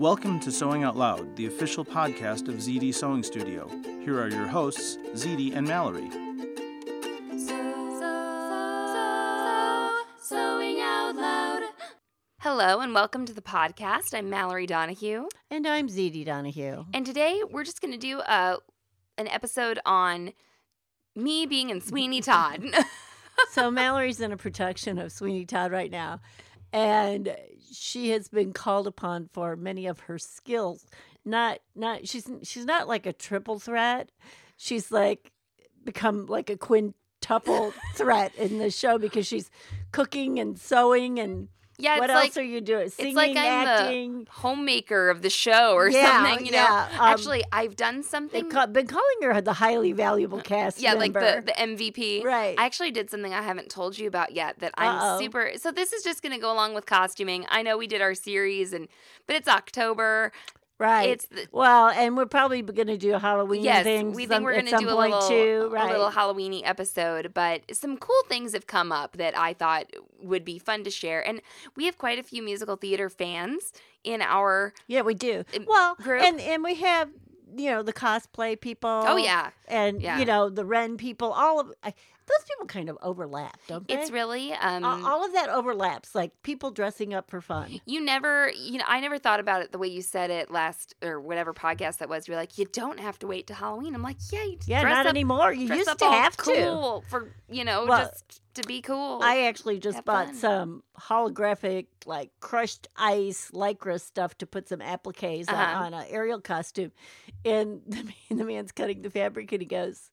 Welcome 0.00 0.40
to 0.40 0.50
Sewing 0.50 0.82
Out 0.82 0.96
Loud, 0.96 1.36
the 1.36 1.44
official 1.44 1.84
podcast 1.84 2.48
of 2.48 2.54
ZD 2.54 2.94
Sewing 2.94 3.22
Studio. 3.22 3.68
Here 4.02 4.18
are 4.18 4.28
your 4.30 4.46
hosts, 4.46 4.96
ZD 5.12 5.54
and 5.54 5.68
Mallory. 5.68 6.08
Sewing 10.18 10.80
out 10.80 11.12
loud. 11.16 11.62
Hello 12.38 12.80
and 12.80 12.94
welcome 12.94 13.26
to 13.26 13.34
the 13.34 13.42
podcast. 13.42 14.14
I'm 14.14 14.30
Mallory 14.30 14.64
Donahue, 14.66 15.28
And 15.50 15.66
I'm 15.66 15.88
ZD 15.88 16.24
Donahue. 16.24 16.86
and 16.94 17.04
today 17.04 17.42
we're 17.50 17.64
just 17.64 17.82
going 17.82 17.92
to 17.92 17.98
do 17.98 18.20
a 18.20 18.56
an 19.18 19.28
episode 19.28 19.80
on 19.84 20.32
me 21.14 21.44
being 21.44 21.68
in 21.68 21.82
Sweeney 21.82 22.20
Todd. 22.22 22.64
so 23.50 23.70
Mallory's 23.70 24.20
in 24.22 24.32
a 24.32 24.38
production 24.38 24.98
of 24.98 25.12
Sweeney 25.12 25.44
Todd 25.44 25.72
right 25.72 25.90
now. 25.90 26.20
And 26.72 27.34
she 27.72 28.10
has 28.10 28.28
been 28.28 28.52
called 28.52 28.86
upon 28.86 29.28
for 29.32 29.56
many 29.56 29.86
of 29.86 30.00
her 30.00 30.18
skills. 30.18 30.86
Not 31.24 31.60
not 31.74 32.08
she's 32.08 32.28
she's 32.42 32.64
not 32.64 32.88
like 32.88 33.06
a 33.06 33.12
triple 33.12 33.58
threat. 33.58 34.10
She's 34.56 34.90
like 34.90 35.32
become 35.84 36.26
like 36.26 36.50
a 36.50 36.56
quintuple 36.56 37.72
threat 37.94 38.34
in 38.36 38.58
the 38.58 38.70
show 38.70 38.98
because 38.98 39.26
she's 39.26 39.50
cooking 39.92 40.38
and 40.38 40.58
sewing 40.58 41.18
and 41.18 41.48
yeah, 41.80 41.98
what 41.98 42.10
else 42.10 42.22
like 42.22 42.36
are 42.36 42.46
you 42.46 42.60
doing? 42.60 42.88
Singing, 42.90 43.10
it's 43.10 43.16
like 43.16 43.36
I'm 43.36 43.68
acting. 43.68 44.24
the 44.24 44.30
homemaker 44.30 45.10
of 45.10 45.22
the 45.22 45.30
show 45.30 45.74
or 45.74 45.88
Yeah, 45.90 46.24
something. 46.24 46.46
You 46.46 46.52
know, 46.52 46.58
yeah, 46.58 46.88
um, 46.92 47.12
actually, 47.12 47.44
I've 47.52 47.76
done 47.76 48.02
something. 48.02 48.50
Ca- 48.50 48.66
been 48.66 48.86
calling 48.86 49.22
her 49.22 49.40
the 49.40 49.54
highly 49.54 49.92
valuable 49.92 50.40
cast 50.40 50.80
yeah, 50.80 50.94
like 50.94 51.12
the, 51.12 51.42
the 51.44 51.52
MVP. 51.52 52.24
Right. 52.24 52.58
I 52.58 52.66
actually 52.66 52.90
did 52.90 53.10
something 53.10 53.32
I 53.34 53.42
haven't 53.42 53.70
told 53.70 53.98
you 53.98 54.06
about 54.08 54.32
yet 54.32 54.58
that 54.60 54.72
Uh-oh. 54.76 55.14
I'm 55.16 55.18
super. 55.18 55.52
So 55.56 55.72
this 55.72 55.92
is 55.92 56.02
just 56.02 56.22
going 56.22 56.34
to 56.34 56.40
go 56.40 56.52
along 56.52 56.74
with 56.74 56.86
costuming. 56.86 57.46
I 57.48 57.62
know 57.62 57.76
we 57.76 57.86
did 57.86 58.00
our 58.00 58.14
series, 58.14 58.72
and 58.72 58.88
but 59.26 59.36
it's 59.36 59.48
October. 59.48 60.32
Right. 60.80 61.10
It's 61.10 61.26
the- 61.26 61.46
well, 61.52 61.88
and 61.88 62.16
we're 62.16 62.24
probably 62.24 62.62
going 62.62 62.88
to 62.88 62.96
do 62.96 63.10
Halloween 63.12 63.62
yes, 63.62 63.84
things. 63.84 64.16
we 64.16 64.22
some- 64.22 64.30
think 64.30 64.44
we're 64.44 64.54
going 64.54 64.66
to 64.66 64.78
do 64.78 64.88
a 64.88 64.96
little, 64.96 65.28
too. 65.28 65.70
a 65.76 65.86
little 65.86 66.10
Halloweeny 66.10 66.62
episode. 66.64 67.34
But 67.34 67.76
some 67.76 67.98
cool 67.98 68.22
things 68.30 68.54
have 68.54 68.66
come 68.66 68.90
up 68.90 69.18
that 69.18 69.36
I 69.36 69.52
thought 69.52 69.92
would 70.22 70.42
be 70.42 70.58
fun 70.58 70.82
to 70.84 70.90
share, 70.90 71.20
and 71.20 71.42
we 71.76 71.84
have 71.84 71.98
quite 71.98 72.18
a 72.18 72.22
few 72.22 72.42
musical 72.42 72.76
theater 72.76 73.10
fans 73.10 73.74
in 74.04 74.22
our. 74.22 74.72
Yeah, 74.86 75.02
we 75.02 75.12
do. 75.12 75.44
Well, 75.66 75.96
group. 75.96 76.22
and 76.22 76.40
and 76.40 76.64
we 76.64 76.76
have 76.76 77.10
you 77.56 77.70
know 77.70 77.82
the 77.82 77.92
cosplay 77.92 78.58
people. 78.58 79.04
Oh 79.06 79.16
yeah, 79.16 79.50
and 79.68 80.00
yeah. 80.00 80.18
you 80.18 80.24
know 80.24 80.48
the 80.48 80.64
Ren 80.64 80.96
people. 80.96 81.30
All 81.32 81.60
of 81.60 81.72
I, 81.82 81.92
those 82.26 82.44
people 82.48 82.66
kind 82.66 82.88
of 82.88 82.96
overlap, 83.02 83.58
don't 83.66 83.86
they? 83.88 83.94
it's 83.94 84.10
really. 84.10 84.52
Um, 84.52 84.84
all 84.84 85.24
of 85.24 85.32
that 85.32 85.48
overlaps, 85.48 86.14
like 86.14 86.30
people 86.42 86.70
dressing 86.70 87.12
up 87.12 87.28
for 87.30 87.40
fun. 87.40 87.80
You 87.86 88.00
never, 88.00 88.50
you 88.56 88.78
know, 88.78 88.84
I 88.86 89.00
never 89.00 89.18
thought 89.18 89.40
about 89.40 89.62
it 89.62 89.72
the 89.72 89.78
way 89.78 89.88
you 89.88 90.00
said 90.02 90.30
it 90.30 90.50
last 90.50 90.94
or 91.02 91.20
whatever 91.20 91.52
podcast 91.52 91.98
that 91.98 92.08
was. 92.08 92.28
You're 92.28 92.36
like, 92.36 92.56
you 92.58 92.66
don't 92.66 93.00
have 93.00 93.18
to 93.20 93.26
wait 93.26 93.46
to 93.48 93.54
Halloween. 93.54 93.94
I'm 93.94 94.02
like, 94.02 94.18
yeah, 94.30 94.44
you 94.44 94.58
Yeah, 94.66 94.80
dress 94.82 94.92
not 94.94 95.06
up, 95.06 95.10
anymore. 95.10 95.52
You 95.52 95.74
used 95.74 95.98
to 95.98 96.04
have 96.04 96.36
to. 96.38 97.00
for 97.08 97.32
you 97.50 97.64
know 97.64 97.86
Well, 97.86 98.08
just 98.12 98.42
to 98.54 98.62
be 98.64 98.80
cool. 98.82 99.20
I 99.22 99.42
actually 99.46 99.78
just 99.80 99.96
Have 99.96 100.04
bought 100.04 100.26
fun. 100.26 100.34
some 100.36 100.82
holographic, 100.98 101.86
like 102.06 102.30
crushed 102.40 102.88
ice 102.96 103.50
lycra 103.52 104.00
stuff 104.00 104.36
to 104.38 104.46
put 104.46 104.68
some 104.68 104.80
appliques 104.80 105.48
on- 105.48 105.54
Uh-huh. 105.54 105.84
on, 105.84 105.94
an 105.94 106.04
Ariel 106.10 106.40
costume, 106.40 106.92
and 107.44 107.80
the, 107.88 108.04
man- 108.04 108.38
the 108.38 108.44
man's 108.44 108.72
cutting 108.72 109.02
the 109.02 109.10
fabric, 109.10 109.50
and 109.52 109.62
he 109.62 109.66
goes, 109.66 110.10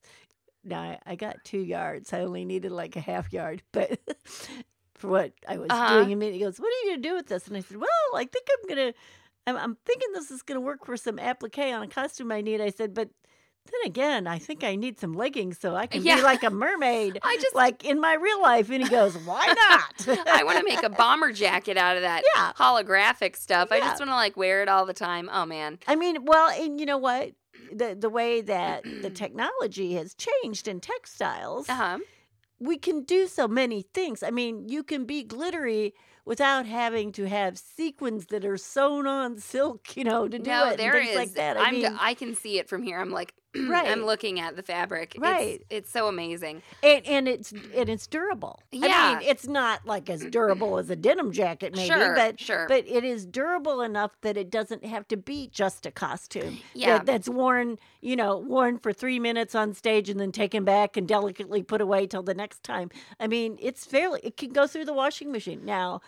"Now 0.68 0.82
I, 0.82 0.98
I 1.06 1.16
got 1.16 1.42
two 1.44 1.60
yards. 1.60 2.12
I 2.12 2.20
only 2.20 2.44
needed 2.44 2.70
like 2.72 2.96
a 2.96 3.00
half 3.00 3.32
yard, 3.32 3.62
but." 3.72 3.98
For 4.94 5.06
what 5.06 5.32
I 5.46 5.58
was 5.58 5.70
Uh-huh. 5.70 5.98
doing, 5.98 6.12
and 6.12 6.22
he 6.34 6.40
goes, 6.40 6.58
"What 6.58 6.66
are 6.66 6.84
you 6.84 6.90
gonna 6.90 7.02
do 7.02 7.14
with 7.14 7.28
this?" 7.28 7.46
And 7.46 7.56
I 7.56 7.60
said, 7.60 7.76
"Well, 7.76 7.88
I 8.16 8.24
think 8.24 8.48
I'm 8.50 8.68
gonna, 8.68 8.92
I'm, 9.46 9.56
I'm 9.56 9.76
thinking 9.86 10.08
this 10.12 10.32
is 10.32 10.42
gonna 10.42 10.60
work 10.60 10.84
for 10.84 10.96
some 10.96 11.20
applique 11.20 11.56
on 11.72 11.82
a 11.84 11.86
costume 11.86 12.32
I 12.32 12.40
need." 12.40 12.60
I 12.60 12.70
said, 12.70 12.94
"But 12.94 13.08
then 13.66 13.80
again, 13.84 14.26
I 14.26 14.40
think 14.40 14.64
I 14.64 14.74
need 14.74 14.98
some 14.98 15.12
leggings 15.12 15.60
so 15.60 15.76
I 15.76 15.86
can 15.86 16.02
Yeah. 16.02 16.16
be 16.16 16.22
like 16.22 16.42
a 16.42 16.50
mermaid, 16.64 17.20
I 17.22 17.36
just 17.40 17.54
like 17.54 17.84
in 17.84 18.00
my 18.00 18.14
real 18.14 18.42
life." 18.42 18.70
And 18.70 18.82
he 18.82 18.88
goes, 18.88 19.16
"Why 19.16 19.46
not?" 19.70 20.26
I 20.26 20.42
want 20.42 20.58
to 20.58 20.64
make 20.64 20.82
a 20.82 20.88
bomber 20.90 21.30
jacket 21.30 21.76
out 21.76 21.94
of 21.94 22.02
that 22.02 22.24
Yeah. 22.34 22.52
holographic 22.54 23.36
stuff. 23.36 23.70
I 23.70 23.78
just 23.78 24.00
want 24.00 24.10
to 24.10 24.16
like 24.16 24.36
wear 24.36 24.62
it 24.62 24.68
all 24.68 24.84
the 24.84 24.94
time. 24.94 25.30
Oh 25.32 25.46
man. 25.46 25.78
I 25.86 25.94
mean, 25.94 26.24
well, 26.24 26.50
and 26.50 26.80
you 26.80 26.86
know 26.86 26.98
what? 26.98 27.34
The 27.70 27.94
the 27.98 28.10
way 28.10 28.40
that 28.42 28.84
the 29.00 29.10
technology 29.10 29.94
has 29.94 30.14
changed 30.14 30.68
in 30.68 30.80
textiles, 30.80 31.68
Uh 31.68 31.74
huh. 31.74 31.98
we 32.58 32.78
can 32.78 33.04
do 33.04 33.26
so 33.26 33.46
many 33.48 33.82
things. 33.82 34.22
I 34.22 34.30
mean, 34.30 34.68
you 34.68 34.82
can 34.82 35.04
be 35.04 35.22
glittery 35.22 35.94
without 36.24 36.66
having 36.66 37.12
to 37.12 37.24
have 37.28 37.58
sequins 37.58 38.26
that 38.26 38.44
are 38.44 38.56
sewn 38.56 39.06
on 39.06 39.38
silk, 39.38 39.96
you 39.96 40.04
know, 40.04 40.28
to 40.28 40.38
do 40.38 40.50
No, 40.50 40.64
it 40.70 40.76
there 40.76 40.92
and 40.96 41.02
things 41.04 41.10
is. 41.10 41.16
like 41.16 41.34
that. 41.34 41.56
I 41.56 41.64
I'm. 41.64 41.74
mean, 41.74 41.86
I 41.98 42.14
can 42.14 42.34
see 42.34 42.58
it 42.58 42.68
from 42.68 42.82
here. 42.82 42.98
I'm 43.00 43.10
like, 43.10 43.34
Right. 43.68 43.88
I'm 43.88 44.04
looking 44.04 44.40
at 44.40 44.56
the 44.56 44.62
fabric. 44.62 45.16
Right. 45.18 45.62
It's, 45.70 45.90
so 45.90 46.06
amazing. 46.08 46.62
and, 46.82 47.06
and 47.06 47.28
it's 47.28 47.52
and 47.52 47.88
it's 47.88 48.06
durable. 48.06 48.60
I 48.72 48.76
Yeah. 48.76 49.18
mean, 49.18 49.28
it's 49.28 49.46
not 49.46 49.86
like 49.86 50.10
as 50.10 50.24
durable 50.26 50.78
as 50.78 50.90
a 50.90 50.96
denim 50.96 51.32
jacket, 51.32 51.74
maybe, 51.74 51.88
Sure, 51.88 52.14
but 52.14 52.38
sure. 52.38 52.66
but 52.68 52.86
it 52.86 53.04
is 53.04 53.26
durable 53.26 53.80
enough 53.80 54.12
that 54.20 54.36
it 54.36 54.50
doesn't 54.50 54.84
have 54.84 55.08
to 55.08 55.16
be 55.16 55.48
just 55.48 55.86
a 55.86 55.90
costume. 55.90 56.58
Yeah. 56.74 56.98
that, 56.98 57.06
that's 57.06 57.28
worn, 57.28 57.78
you 58.02 58.16
know, 58.16 58.36
worn 58.38 58.78
for 58.78 58.92
three 58.92 59.18
minutes 59.18 59.54
on 59.54 59.72
stage 59.72 60.08
and 60.10 60.20
then 60.20 60.30
taken 60.32 60.64
back 60.64 60.96
and 60.96 61.08
delicately 61.08 61.62
put 61.62 61.80
away 61.80 62.06
till 62.06 62.22
the 62.22 62.34
next 62.34 62.62
time. 62.62 62.90
I 63.18 63.26
mean, 63.28 63.56
it's 63.60 63.84
fairly. 63.86 64.20
It 64.22 64.36
can 64.36 64.50
go 64.52 64.66
through 64.66 64.84
the 64.84 64.94
washing 64.94 65.32
machine 65.32 65.64
now. 65.64 66.00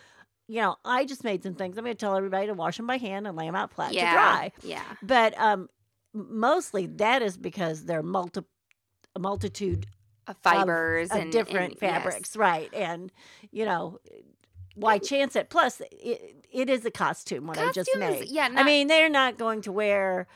You 0.47 0.62
know, 0.62 0.77
I 0.84 1.05
just 1.05 1.22
made 1.25 1.43
some 1.43 1.55
things. 1.55 1.78
I'm 1.78 1.84
going 1.84 1.97
to 1.97 1.99
tell 2.01 2.17
everybody 2.17 2.49
to 2.49 2.55
wash 2.55 2.77
them 2.77 2.87
by 2.87 2.97
hand 2.97 3.27
and 3.27 3.37
lay 3.37 3.47
them 3.47 3.55
out 3.55 3.72
flat 3.72 3.95
yeah. 3.95 4.11
to 4.11 4.12
dry. 4.17 4.53
Yeah. 4.62 4.83
But 5.01 5.39
um, 5.39 5.69
mostly 6.12 6.87
that 6.87 7.22
is 7.22 7.37
because 7.37 7.84
they're 7.84 8.03
multi, 8.03 8.43
a 9.15 9.19
multitude 9.21 9.87
Of 10.26 10.37
fibers 10.38 11.10
of 11.10 11.16
and 11.19 11.32
different 11.32 11.72
and- 11.75 11.82
yes. 11.82 11.93
fabrics, 12.03 12.37
right? 12.37 12.72
And 12.75 13.10
you 13.50 13.65
know, 13.65 13.98
why 14.75 14.98
chance 14.98 15.37
it? 15.37 15.50
Plus, 15.50 15.81
it, 15.93 16.44
it 16.53 16.71
is 16.71 16.84
a 16.84 16.91
costume 16.91 17.47
what 17.47 17.59
I 17.59 17.72
just 17.72 17.91
made. 17.97 18.28
yeah, 18.28 18.48
I 18.54 18.62
mean, 18.62 18.86
they're 18.86 19.09
not 19.09 19.36
going 19.39 19.62
to 19.62 19.72
wear 19.72 20.27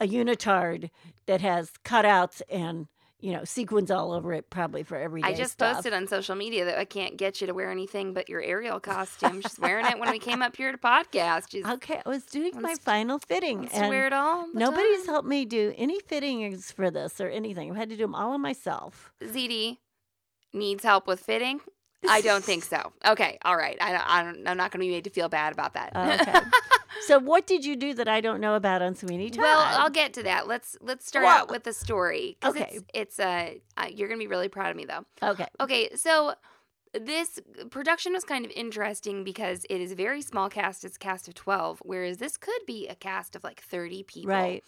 a 0.00 0.06
unitard 0.06 0.90
that 1.26 1.40
has 1.40 1.70
cutouts 1.84 2.42
and 2.50 2.88
you 3.24 3.32
know 3.32 3.42
sequins 3.44 3.90
all 3.90 4.12
over 4.12 4.34
it, 4.34 4.50
probably 4.50 4.82
for 4.82 4.96
everyday 4.96 5.26
I 5.28 5.34
just 5.34 5.52
stuff. 5.54 5.76
posted 5.76 5.94
on 5.94 6.06
social 6.06 6.34
media 6.34 6.66
that 6.66 6.78
I 6.78 6.84
can't 6.84 7.16
get 7.16 7.40
you 7.40 7.46
to 7.46 7.54
wear 7.54 7.70
anything 7.70 8.12
but 8.12 8.28
your 8.28 8.42
Ariel 8.42 8.78
costume. 8.92 9.40
She's 9.40 9.58
wearing 9.58 9.86
it 9.86 9.98
when 9.98 10.10
we 10.10 10.18
came 10.18 10.42
up 10.42 10.54
here 10.54 10.70
to 10.70 10.76
podcast. 10.76 11.44
She's 11.50 11.64
Okay, 11.64 12.02
I 12.04 12.08
was 12.08 12.24
doing 12.26 12.60
my 12.60 12.74
final 12.74 13.18
fitting, 13.18 13.68
and 13.72 13.88
wear 13.88 14.06
it 14.06 14.12
all. 14.12 14.46
nobody's 14.52 15.04
time. 15.06 15.14
helped 15.14 15.28
me 15.28 15.46
do 15.46 15.72
any 15.78 16.00
fittings 16.00 16.70
for 16.70 16.90
this 16.90 17.18
or 17.18 17.28
anything. 17.28 17.70
I've 17.70 17.76
had 17.78 17.88
to 17.88 17.96
do 17.96 18.02
them 18.04 18.14
all 18.14 18.32
on 18.32 18.42
myself. 18.42 19.12
ZD 19.22 19.78
needs 20.52 20.84
help 20.84 21.06
with 21.06 21.20
fitting. 21.20 21.60
I 22.08 22.20
don't 22.20 22.44
think 22.44 22.64
so. 22.64 22.92
Okay, 23.06 23.38
all 23.44 23.56
right. 23.56 23.76
I, 23.80 24.20
I 24.20 24.22
don't, 24.24 24.46
I'm 24.46 24.56
not 24.56 24.70
going 24.70 24.80
to 24.80 24.86
be 24.86 24.90
made 24.90 25.04
to 25.04 25.10
feel 25.10 25.28
bad 25.28 25.52
about 25.52 25.74
that. 25.74 25.92
Oh, 25.94 26.10
okay. 26.10 26.38
so, 27.06 27.18
what 27.18 27.46
did 27.46 27.64
you 27.64 27.76
do 27.76 27.94
that 27.94 28.08
I 28.08 28.20
don't 28.20 28.40
know 28.40 28.54
about 28.54 28.82
on 28.82 28.94
Sweeney 28.94 29.30
Todd? 29.30 29.42
Well, 29.42 29.58
I'll 29.60 29.90
get 29.90 30.14
to 30.14 30.22
that. 30.24 30.46
Let's 30.46 30.76
let's 30.80 31.06
start 31.06 31.24
Well, 31.24 31.42
out 31.42 31.50
with 31.50 31.64
the 31.64 31.72
story. 31.72 32.36
okay. 32.44 32.68
It's, 32.72 32.84
it's 32.94 33.20
uh, 33.20 33.54
uh, 33.76 33.86
you're 33.92 34.08
gonna 34.08 34.18
be 34.18 34.26
really 34.26 34.48
proud 34.48 34.70
of 34.70 34.76
me 34.76 34.84
though. 34.84 35.04
okay. 35.22 35.46
Okay, 35.60 35.94
so 35.96 36.34
this 37.00 37.40
production 37.70 38.12
was 38.12 38.24
kind 38.24 38.44
of 38.44 38.50
interesting 38.52 39.24
because 39.24 39.64
it 39.68 39.80
is 39.80 39.92
a 39.92 39.94
very 39.96 40.22
small 40.22 40.48
cast. 40.48 40.84
It's 40.84 40.96
a 40.96 40.98
cast 40.98 41.28
of 41.28 41.34
12, 41.34 41.82
whereas 41.84 42.18
this 42.18 42.36
could 42.36 42.60
be 42.66 42.86
a 42.88 42.94
cast 42.94 43.34
of 43.36 43.44
like 43.44 43.60
30 43.60 44.02
people. 44.04 44.30
Right. 44.30 44.64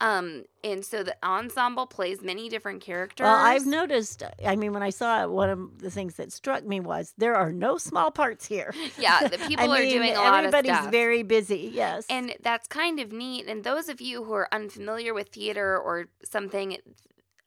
Um, 0.00 0.44
and 0.64 0.84
so 0.84 1.02
the 1.02 1.16
ensemble 1.22 1.86
plays 1.86 2.22
many 2.22 2.48
different 2.48 2.80
characters. 2.80 3.24
Well, 3.24 3.36
I've 3.36 3.66
noticed. 3.66 4.22
I 4.46 4.56
mean, 4.56 4.72
when 4.72 4.82
I 4.82 4.90
saw 4.90 5.22
it, 5.22 5.30
one 5.30 5.50
of 5.50 5.78
the 5.78 5.90
things 5.90 6.14
that 6.14 6.32
struck 6.32 6.64
me 6.64 6.80
was 6.80 7.12
there 7.18 7.34
are 7.34 7.52
no 7.52 7.76
small 7.78 8.10
parts 8.10 8.46
here. 8.46 8.74
Yeah, 8.98 9.28
the 9.28 9.38
people 9.48 9.72
are 9.72 9.80
mean, 9.80 9.90
doing 9.90 10.12
a 10.12 10.16
lot 10.16 10.44
of 10.44 10.50
stuff. 10.50 10.64
everybody's 10.64 10.90
very 10.90 11.22
busy. 11.22 11.70
Yes, 11.72 12.06
And 12.10 12.34
that's 12.42 12.66
kind 12.66 12.98
of 13.00 13.12
neat. 13.12 13.46
And 13.46 13.64
those 13.64 13.88
of 13.88 14.00
you 14.00 14.24
who 14.24 14.32
are 14.34 14.48
unfamiliar 14.52 15.14
with 15.14 15.28
theater 15.28 15.78
or 15.78 16.08
something, 16.24 16.76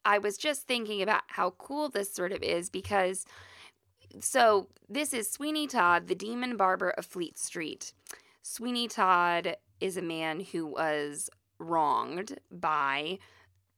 I 0.06 0.18
was 0.18 0.38
just 0.38 0.68
thinking 0.68 1.02
about 1.02 1.24
how 1.28 1.52
cool 1.52 1.90
this 1.90 2.14
sort 2.14 2.32
of 2.32 2.42
is 2.42 2.70
because 2.70 3.26
so 4.19 4.68
this 4.89 5.13
is 5.13 5.30
Sweeney 5.30 5.68
Todd, 5.68 6.07
the 6.07 6.15
demon 6.15 6.57
barber 6.57 6.89
of 6.92 7.06
Fleet 7.06 7.38
Street. 7.38 7.94
Sweeney 8.42 8.88
Todd 8.88 9.57
is 9.80 9.98
a 9.98 10.01
man 10.01 10.39
who 10.39 10.65
was 10.65 11.30
wronged 11.60 12.39
by 12.51 13.19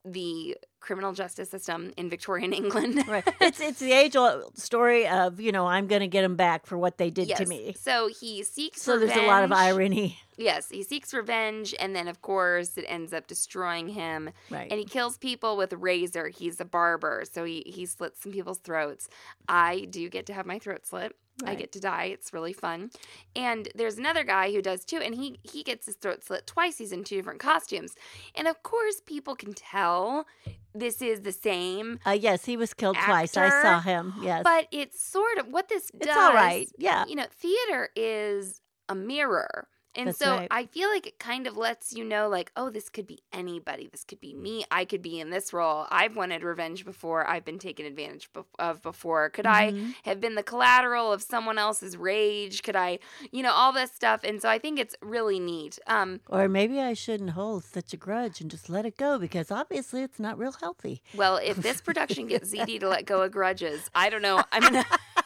the 0.06 0.56
criminal 0.80 1.12
justice 1.12 1.50
system 1.50 1.92
in 1.96 2.08
Victorian 2.08 2.52
England. 2.60 3.06
right. 3.08 3.24
It's 3.40 3.60
it's 3.60 3.80
the 3.80 3.92
age 3.92 4.16
old 4.16 4.56
story 4.56 5.06
of 5.08 5.40
you 5.40 5.52
know 5.52 5.66
I'm 5.66 5.86
going 5.88 6.00
to 6.00 6.08
get 6.08 6.22
them 6.22 6.36
back 6.36 6.66
for 6.66 6.78
what 6.78 6.98
they 6.98 7.10
did 7.10 7.28
yes. 7.28 7.38
to 7.38 7.46
me. 7.46 7.74
So 7.78 8.08
he 8.08 8.42
seeks 8.44 8.86
revenge. 8.86 9.00
So 9.00 9.14
there's 9.14 9.26
a 9.26 9.28
lot 9.28 9.44
of 9.44 9.52
irony. 9.52 10.18
Yes, 10.38 10.68
he 10.68 10.82
seeks 10.82 11.14
revenge, 11.14 11.74
and 11.80 11.96
then 11.96 12.08
of 12.08 12.22
course 12.22 12.76
it 12.76 12.84
ends 12.88 13.12
up 13.12 13.26
destroying 13.26 13.88
him. 13.88 14.30
Right. 14.50 14.68
And 14.70 14.78
he 14.78 14.84
kills 14.84 15.18
people 15.18 15.56
with 15.56 15.72
a 15.72 15.76
razor. 15.76 16.28
He's 16.28 16.60
a 16.60 16.64
barber, 16.64 17.24
so 17.30 17.44
he 17.44 17.62
he 17.66 17.86
slits 17.86 18.22
some 18.22 18.32
people's 18.32 18.58
throats. 18.58 19.08
I 19.48 19.86
do 19.90 20.08
get 20.08 20.26
to 20.26 20.34
have 20.34 20.46
my 20.46 20.58
throat 20.58 20.86
slit. 20.86 21.16
I 21.44 21.54
get 21.54 21.72
to 21.72 21.80
die. 21.80 22.04
It's 22.04 22.32
really 22.32 22.52
fun. 22.52 22.90
And 23.34 23.68
there's 23.74 23.98
another 23.98 24.24
guy 24.24 24.52
who 24.52 24.62
does 24.62 24.84
too, 24.84 24.98
and 24.98 25.14
he 25.14 25.38
he 25.42 25.62
gets 25.62 25.86
his 25.86 25.96
throat 25.96 26.24
slit 26.24 26.46
twice. 26.46 26.78
He's 26.78 26.92
in 26.92 27.04
two 27.04 27.16
different 27.16 27.40
costumes, 27.40 27.94
and 28.34 28.48
of 28.48 28.62
course 28.62 29.02
people 29.04 29.34
can 29.36 29.52
tell 29.52 30.26
this 30.74 31.02
is 31.02 31.22
the 31.22 31.32
same. 31.32 31.98
Uh, 32.06 32.10
yes, 32.10 32.44
he 32.44 32.56
was 32.56 32.72
killed 32.74 32.96
twice. 32.96 33.36
I 33.36 33.48
saw 33.50 33.80
him. 33.80 34.14
Yes, 34.22 34.42
But 34.44 34.68
it's 34.70 35.02
sort 35.02 35.38
of 35.38 35.48
what 35.48 35.68
this 35.68 35.90
it's 35.94 36.06
does. 36.06 36.16
all 36.16 36.32
right. 36.34 36.68
Yeah, 36.78 37.04
You 37.06 37.16
know, 37.16 37.26
theater 37.30 37.90
is 37.96 38.60
a 38.88 38.94
mirror. 38.94 39.68
And 39.96 40.08
That's 40.08 40.18
so 40.18 40.36
right. 40.36 40.48
I 40.50 40.66
feel 40.66 40.88
like 40.90 41.06
it 41.06 41.18
kind 41.18 41.46
of 41.46 41.56
lets 41.56 41.92
you 41.94 42.04
know, 42.04 42.28
like, 42.28 42.52
oh, 42.56 42.68
this 42.70 42.88
could 42.88 43.06
be 43.06 43.20
anybody. 43.32 43.88
This 43.90 44.04
could 44.04 44.20
be 44.20 44.34
me. 44.34 44.64
I 44.70 44.84
could 44.84 45.00
be 45.02 45.18
in 45.18 45.30
this 45.30 45.52
role. 45.52 45.86
I've 45.90 46.14
wanted 46.16 46.42
revenge 46.42 46.84
before. 46.84 47.26
I've 47.26 47.44
been 47.44 47.58
taken 47.58 47.86
advantage 47.86 48.28
of 48.58 48.82
before. 48.82 49.30
Could 49.30 49.46
I 49.46 49.72
Mhm. 49.72 49.94
have 50.04 50.20
been 50.20 50.34
the 50.34 50.42
collateral 50.42 51.12
of 51.12 51.22
someone 51.22 51.56
else's 51.58 51.96
rage? 51.96 52.62
Could 52.62 52.76
I, 52.76 52.98
you 53.32 53.42
know, 53.42 53.52
all 53.52 53.72
this 53.72 53.90
stuff. 53.92 54.20
And 54.22 54.40
so 54.42 54.48
I 54.50 54.58
think 54.58 54.78
it's 54.78 54.94
really 55.00 55.40
neat. 55.40 55.78
Um, 55.86 56.20
Or 56.28 56.48
maybe 56.48 56.78
I 56.80 56.92
shouldn't 56.92 57.30
hold 57.30 57.64
such 57.64 57.92
a 57.94 57.96
grudge 57.96 58.40
and 58.42 58.50
just 58.50 58.68
let 58.68 58.84
it 58.84 58.96
go 58.98 59.18
because 59.18 59.50
obviously 59.50 60.02
it's 60.02 60.18
not 60.20 60.38
real 60.38 60.52
healthy. 60.52 61.02
well, 61.14 61.38
if 61.38 61.56
this 61.56 61.80
production 61.80 62.26
gets 62.26 62.50
ZD 62.54 62.78
to 62.80 62.88
let 62.88 63.06
go 63.06 63.22
of 63.22 63.32
grudges, 63.32 63.90
I 63.94 64.10
don't 64.10 64.22
know. 64.22 64.42
I'm 64.52 64.62
gonna. 64.62 64.84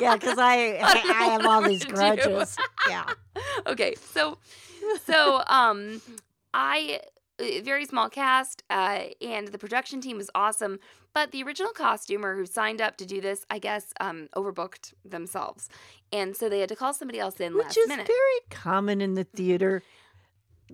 Yeah, 0.00 0.16
because 0.16 0.38
I 0.38 0.78
I, 0.82 1.24
have 1.30 1.46
all 1.46 1.62
these 1.62 1.84
grudges. 1.94 2.56
Yeah, 2.88 3.06
okay 3.66 3.94
so 4.12 4.38
so 5.04 5.42
um 5.46 6.00
i 6.54 7.00
uh, 7.40 7.44
very 7.62 7.84
small 7.84 8.08
cast 8.08 8.62
uh 8.70 9.00
and 9.20 9.48
the 9.48 9.58
production 9.58 10.00
team 10.00 10.16
was 10.16 10.30
awesome 10.34 10.78
but 11.14 11.30
the 11.30 11.42
original 11.42 11.72
costumer 11.72 12.36
who 12.36 12.46
signed 12.46 12.80
up 12.80 12.96
to 12.96 13.06
do 13.06 13.20
this 13.20 13.44
i 13.50 13.58
guess 13.58 13.92
um 14.00 14.28
overbooked 14.34 14.94
themselves 15.04 15.68
and 16.12 16.36
so 16.36 16.48
they 16.48 16.60
had 16.60 16.68
to 16.68 16.76
call 16.76 16.92
somebody 16.92 17.18
else 17.18 17.40
in 17.40 17.54
which 17.54 17.64
last 17.64 17.78
is 17.78 17.86
very 17.88 18.40
common 18.50 19.00
in 19.00 19.14
the 19.14 19.24
theater, 19.24 19.82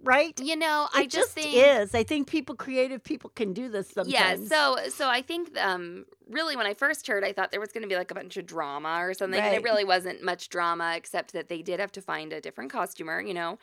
right? 0.03 0.39
you 0.41 0.57
know 0.57 0.89
It 0.95 0.99
i 0.99 1.07
just 1.07 1.31
think 1.33 1.55
is. 1.55 1.95
I 1.95 2.03
think 2.03 2.29
people, 2.29 2.55
creative 2.57 3.03
people, 3.03 3.31
can 3.31 3.53
do 3.53 3.69
this 3.69 3.91
sometimes. 3.91 4.13
yeah 4.13 4.37
so 4.37 4.89
so 4.91 5.09
i 5.09 5.23
think 5.23 5.57
um 5.59 6.05
really 6.29 6.57
when 6.57 6.67
i 6.67 6.75
first 6.75 7.07
heard 7.07 7.23
i 7.25 7.33
thought 7.33 7.51
there 7.51 7.61
was 7.61 7.73
going 7.73 7.83
to 7.83 7.89
be 7.89 7.97
like 7.97 8.11
a 8.11 8.15
bunch 8.15 8.37
of 8.37 8.47
drama 8.47 8.97
or 9.01 9.15
something 9.15 9.41
and 9.41 9.55
it 9.55 9.63
really 9.63 9.85
wasn't 9.85 10.23
much 10.23 10.49
drama 10.49 10.95
except 10.97 11.33
that 11.33 11.49
they 11.49 11.63
did 11.63 11.81
have 11.81 11.93
to 11.93 12.01
find 12.01 12.33
a 12.33 12.41
different 12.41 12.71
costumer 12.73 13.21
you 13.21 13.35
know 13.35 13.59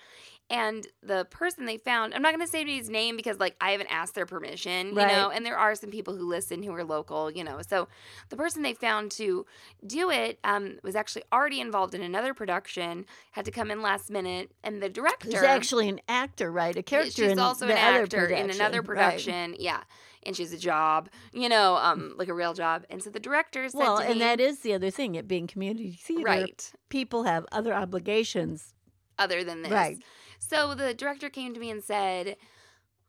and 0.51 0.86
the 1.01 1.25
person 1.31 1.65
they 1.65 1.77
found 1.77 2.13
i'm 2.13 2.21
not 2.21 2.31
going 2.33 2.45
to 2.45 2.51
say 2.51 2.63
his 2.65 2.89
name 2.89 3.15
because 3.15 3.39
like 3.39 3.56
i 3.62 3.71
haven't 3.71 3.88
asked 3.92 4.13
their 4.13 4.25
permission 4.25 4.89
you 4.89 4.95
Right. 4.95 5.07
know 5.07 5.30
and 5.31 5.45
there 5.45 5.57
are 5.57 5.74
some 5.75 5.89
people 5.89 6.15
who 6.15 6.27
listen 6.27 6.62
who 6.62 6.74
are 6.74 6.83
local 6.83 7.31
you 7.31 7.44
know 7.44 7.62
so 7.68 7.88
the 8.30 8.36
person 8.36 8.62
they 8.62 8.74
found 8.74 9.09
to 9.12 9.45
do 9.88 10.12
it 10.12 10.38
um, 10.44 10.77
was 10.83 10.95
actually 10.95 11.24
already 11.33 11.59
involved 11.62 11.95
in 11.95 12.01
another 12.01 12.33
production 12.33 13.06
had 13.31 13.45
to 13.45 13.51
come 13.51 13.71
in 13.71 13.81
last 13.81 14.12
minute 14.12 14.51
and 14.63 14.83
the 14.83 14.89
director 14.89 15.27
Who's 15.30 15.44
actually 15.44 15.88
an 15.89 16.01
actor, 16.09 16.51
right? 16.51 16.75
A 16.75 16.83
character 16.83 17.24
She's 17.24 17.31
in 17.31 17.39
also 17.39 17.65
an 17.65 17.77
actor 17.77 18.27
in 18.27 18.50
another 18.50 18.81
production, 18.83 19.51
production. 19.51 19.56
Yeah. 19.59 19.81
And 20.24 20.36
she's 20.36 20.51
a 20.54 20.57
job, 20.57 21.09
you 21.33 21.47
know, 21.50 21.75
um, 21.77 22.13
like 22.18 22.27
a 22.27 22.33
real 22.33 22.54
job. 22.54 22.86
And 22.89 23.01
so 23.01 23.09
the 23.09 23.19
director 23.19 23.62
Right. 23.62 23.71
said 23.71 23.77
Well, 23.80 23.97
and 23.97 24.15
me, 24.15 24.19
that 24.19 24.39
is 24.39 24.59
the 24.59 24.74
other 24.74 24.89
thing. 24.92 25.15
It 25.15 25.27
being 25.27 25.47
community 25.47 25.94
theater, 25.94 26.24
right, 26.25 26.71
people 26.89 27.24
have 27.24 27.45
other 27.51 27.74
obligations. 27.74 28.74
other 29.18 29.44
than 29.44 29.62
this. 29.62 29.71
Right. 29.71 29.97
So 30.43 30.73
the 30.75 30.93
director 30.93 31.29
came 31.29 31.53
to 31.53 31.59
me 31.59 31.69
and 31.69 31.83
said, 31.83 32.35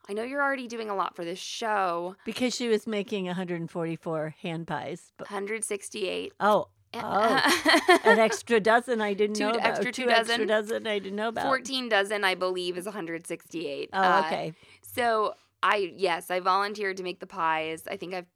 I 0.09 0.13
know 0.13 0.23
you're 0.23 0.43
already 0.43 0.69
doing 0.69 0.91
a 0.91 0.95
lot 0.95 1.17
for 1.17 1.25
this 1.25 1.39
show. 1.39 2.15
Because 2.25 2.55
she 2.55 2.69
was 2.69 2.87
making 2.87 3.25
144 3.27 4.35
hand 4.43 4.67
pies. 4.67 5.13
But, 5.17 5.29
168. 5.31 6.33
oh, 6.41 6.69
Oh. 6.95 7.99
an 8.05 8.19
extra 8.19 8.61
dozen 8.61 9.01
I 9.01 9.15
didn't 9.15 9.37
Two 9.39 9.45
know 9.45 9.51
about. 9.53 9.67
extra 9.67 9.91
two 9.93 10.11
extra 10.11 10.37
dozen? 10.45 10.47
dozen 10.47 10.87
I 10.87 10.99
didn't 10.99 11.17
know 11.17 11.29
about. 11.29 11.47
14 11.47 11.89
dozen, 11.89 12.23
I 12.23 12.35
believe, 12.35 12.77
is 12.77 12.85
168. 12.85 13.89
Oh, 13.95 13.99
Uh, 13.99 14.23
okay. 14.27 14.53
So 14.83 15.33
I 15.63 15.91
yes, 15.97 16.31
I 16.31 16.41
volunteered 16.41 16.99
to 16.99 17.03
make 17.03 17.19
the 17.21 17.27
pies. 17.27 17.85
I 17.91 17.97
think 17.97 18.13
I've 18.13 18.27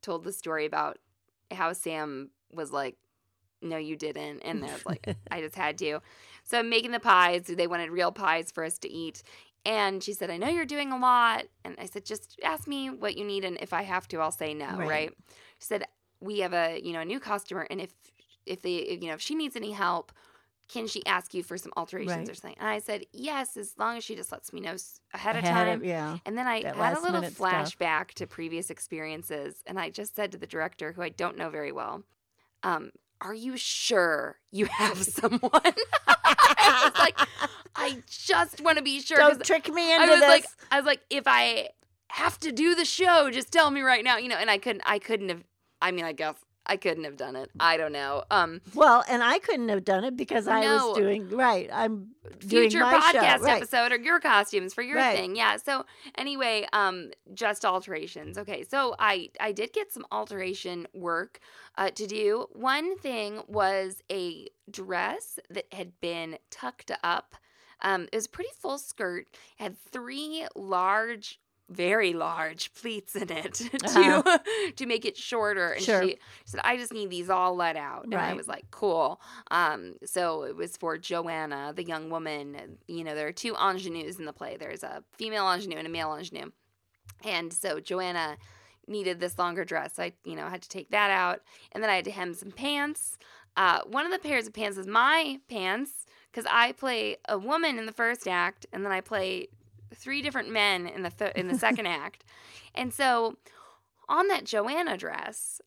told 0.00 0.24
the 0.24 0.32
story 0.32 0.66
about 0.66 0.98
how 1.52 1.72
Sam 1.74 2.30
was 2.52 2.72
like, 2.72 2.96
"No, 3.60 3.76
you 3.76 3.94
didn't," 3.94 4.40
and 4.40 4.64
I 4.64 4.72
was 4.72 4.84
like, 4.84 5.06
"I 5.30 5.40
just 5.40 5.54
had 5.54 5.78
to." 5.78 6.00
So 6.52 6.58
I'm 6.60 6.70
making 6.70 6.92
the 6.92 7.00
pies. 7.00 7.44
They 7.44 7.66
wanted 7.66 7.90
real 7.90 8.12
pies 8.12 8.52
for 8.52 8.64
us 8.64 8.78
to 8.80 8.90
eat, 8.90 9.22
and 9.64 10.04
she 10.04 10.12
said, 10.12 10.30
"I 10.30 10.36
know 10.36 10.48
you're 10.48 10.66
doing 10.66 10.92
a 10.92 10.98
lot," 10.98 11.46
and 11.64 11.76
I 11.80 11.86
said, 11.86 12.04
"Just 12.06 12.38
ask 12.44 12.68
me 12.68 12.90
what 12.90 13.16
you 13.16 13.24
need, 13.24 13.44
and 13.44 13.58
if 13.60 13.72
I 13.72 13.82
have 13.82 14.06
to, 14.08 14.18
I'll 14.20 14.32
say 14.32 14.54
no." 14.54 14.82
Right. 14.84 14.84
Right? 14.84 15.12
She 15.60 15.66
said, 15.66 15.84
"We 16.20 16.40
have 16.40 16.52
a 16.54 16.80
you 16.80 16.92
know 16.92 17.00
a 17.00 17.06
new 17.06 17.20
customer, 17.20 17.66
and 17.70 17.80
if 17.80 17.94
if 18.46 18.62
they 18.62 18.76
if, 18.76 19.02
you 19.02 19.08
know 19.08 19.14
if 19.14 19.22
she 19.22 19.34
needs 19.34 19.56
any 19.56 19.72
help." 19.72 20.12
Can 20.68 20.86
she 20.86 21.04
ask 21.06 21.34
you 21.34 21.42
for 21.42 21.58
some 21.58 21.72
alterations 21.76 22.28
Right. 22.28 22.30
or 22.30 22.34
something? 22.34 22.58
And 22.58 22.68
I 22.68 22.78
said, 22.78 23.04
yes, 23.12 23.56
as 23.58 23.76
long 23.78 23.98
as 23.98 24.04
she 24.04 24.14
just 24.16 24.32
lets 24.32 24.52
me 24.54 24.60
know 24.60 24.76
ahead 25.12 25.36
of 25.36 25.44
Ahead 25.44 25.44
time. 25.44 25.84
yeah. 25.84 26.18
And 26.24 26.38
then 26.38 26.46
I 26.46 26.64
That 26.64 26.76
had 26.76 26.94
a 26.94 27.00
little 27.00 27.22
minute 27.22 27.36
stuff. 27.36 27.74
flashback 27.74 28.08
to 28.14 28.26
previous 28.26 28.70
experiences, 28.70 29.62
and 29.66 29.78
I 29.78 29.90
just 29.90 30.16
said 30.16 30.32
to 30.32 30.38
the 30.38 30.46
director, 30.46 30.92
who 30.92 31.02
I 31.02 31.10
don't 31.10 31.36
know 31.36 31.50
very 31.50 31.72
well, 31.72 32.04
um, 32.62 32.92
"Are 33.22 33.34
you 33.34 33.56
sure 33.56 34.38
you 34.50 34.66
have 34.66 35.02
someone?" 35.04 35.40
I 36.06 36.90
was 36.92 36.98
like, 36.98 37.18
"I 37.76 38.02
just 38.08 38.60
want 38.60 38.78
to 38.78 38.84
be 38.84 39.00
sure. 39.00 39.18
Don't 39.18 39.44
trick 39.44 39.72
me 39.72 39.92
into 39.92 40.04
I 40.04 40.08
was 40.08 40.20
this. 40.20 40.28
like, 40.28 40.44
I 40.70 40.76
was 40.76 40.86
like, 40.86 41.00
if 41.10 41.24
I 41.26 41.70
have 42.08 42.38
to 42.40 42.52
do 42.52 42.74
the 42.74 42.84
show, 42.84 43.30
just 43.30 43.50
tell 43.52 43.70
me 43.70 43.80
right 43.80 44.04
now, 44.04 44.18
you 44.18 44.28
know. 44.28 44.36
And 44.36 44.50
I 44.50 44.58
couldn't, 44.58 44.82
I 44.84 44.98
couldn't 44.98 45.28
have. 45.28 45.42
I 45.80 45.90
mean, 45.90 46.04
I 46.04 46.12
guess 46.12 46.36
I 46.64 46.76
couldn't 46.76 47.04
have 47.04 47.16
done 47.16 47.34
it. 47.34 47.50
I 47.58 47.76
don't 47.76 47.92
know. 47.92 48.22
Um, 48.30 48.60
well, 48.74 49.02
and 49.08 49.22
I 49.22 49.38
couldn't 49.40 49.68
have 49.68 49.84
done 49.84 50.04
it 50.04 50.16
because 50.16 50.46
I 50.46 50.60
No. 50.62 50.88
was 50.90 50.96
doing 50.98 51.28
right. 51.30 51.68
I'm 51.72 52.12
doing 52.38 52.70
future 52.70 52.80
my 52.80 52.94
podcast 53.00 53.38
show. 53.38 53.42
Right. 53.44 53.56
episode 53.62 53.90
or 53.92 53.96
your 53.96 54.20
costumes 54.20 54.72
for 54.72 54.82
your 54.82 54.96
Right. 54.96 55.16
thing. 55.16 55.34
Yeah. 55.34 55.56
So 55.56 55.84
anyway, 56.16 56.66
um, 56.72 57.10
just 57.34 57.64
alterations. 57.64 58.38
Okay. 58.38 58.62
So 58.62 58.94
I 59.00 59.30
I 59.40 59.50
did 59.52 59.72
get 59.72 59.92
some 59.92 60.06
alteration 60.12 60.86
work 60.94 61.40
uh, 61.76 61.90
to 61.90 62.06
do. 62.06 62.46
One 62.52 62.96
thing 62.98 63.42
was 63.48 64.00
a 64.10 64.48
dress 64.70 65.40
that 65.50 65.66
had 65.72 66.00
been 66.00 66.38
tucked 66.50 66.92
up. 67.02 67.34
Um, 67.84 68.04
it 68.12 68.14
was 68.16 68.26
a 68.26 68.30
pretty 68.30 68.50
full 68.60 68.78
skirt. 68.78 69.26
It 69.32 69.62
Had 69.64 69.76
three 69.90 70.46
large. 70.54 71.40
Very 71.70 72.12
large 72.12 72.72
pleats 72.74 73.16
in 73.16 73.30
it 73.30 73.54
to 73.54 73.76
Uh-huh. 73.84 74.38
to 74.76 74.86
make 74.86 75.04
it 75.04 75.16
shorter, 75.16 75.72
and 75.72 75.82
Sure. 75.82 76.02
she 76.02 76.18
said, 76.44 76.60
"I 76.64 76.76
just 76.76 76.92
need 76.92 77.08
these 77.10 77.30
all 77.30 77.54
let 77.56 77.76
out." 77.76 78.04
And 78.04 78.14
I 78.14 78.34
was 78.34 78.46
like, 78.48 78.70
"Cool." 78.70 79.20
Um, 79.50 79.94
so 80.04 80.42
it 80.42 80.54
was 80.54 80.76
for 80.76 80.98
Joanna, 80.98 81.72
the 81.74 81.84
young 81.84 82.10
woman. 82.10 82.78
You 82.88 83.04
know, 83.04 83.14
there 83.14 83.26
are 83.28 83.32
two 83.32 83.54
ingenues 83.54 84.18
in 84.18 84.26
the 84.26 84.32
play. 84.32 84.56
There's 84.58 84.82
a 84.82 85.02
female 85.16 85.46
ingenue 85.50 85.78
and 85.78 85.86
a 85.86 85.90
male 85.90 86.12
ingenue. 86.14 86.50
And 87.24 87.52
so 87.52 87.80
Joanna 87.80 88.36
needed 88.86 89.20
this 89.20 89.38
longer 89.38 89.64
dress. 89.64 89.94
So 89.94 90.02
I, 90.02 90.12
you 90.24 90.34
know, 90.36 90.48
had 90.48 90.60
to 90.62 90.68
take 90.68 90.90
that 90.90 91.10
out. 91.10 91.40
And 91.70 91.82
then 91.82 91.88
I 91.90 91.94
had 91.96 92.04
to 92.06 92.10
hem 92.10 92.34
some 92.34 92.50
pants. 92.50 93.16
Uh, 93.56 93.80
one 93.86 94.04
of 94.04 94.12
the 94.12 94.18
pairs 94.18 94.46
of 94.46 94.52
pants 94.52 94.76
is 94.76 94.86
my 94.86 95.38
pants 95.48 96.04
because 96.30 96.46
I 96.50 96.72
play 96.72 97.18
a 97.28 97.38
woman 97.38 97.78
in 97.78 97.86
the 97.86 97.92
first 97.92 98.26
act, 98.26 98.66
and 98.72 98.84
then 98.84 98.90
I 98.92 99.00
play 99.02 99.48
three 99.94 100.22
different 100.22 100.50
men 100.50 100.86
in 100.86 101.02
the 101.02 101.10
th- 101.10 101.34
in 101.34 101.48
the 101.48 101.58
second 101.66 101.86
act. 101.86 102.24
And 102.74 102.92
so 102.92 103.36
on 104.08 104.28
that 104.28 104.44
Joanna 104.44 104.96
dress, 104.96 105.60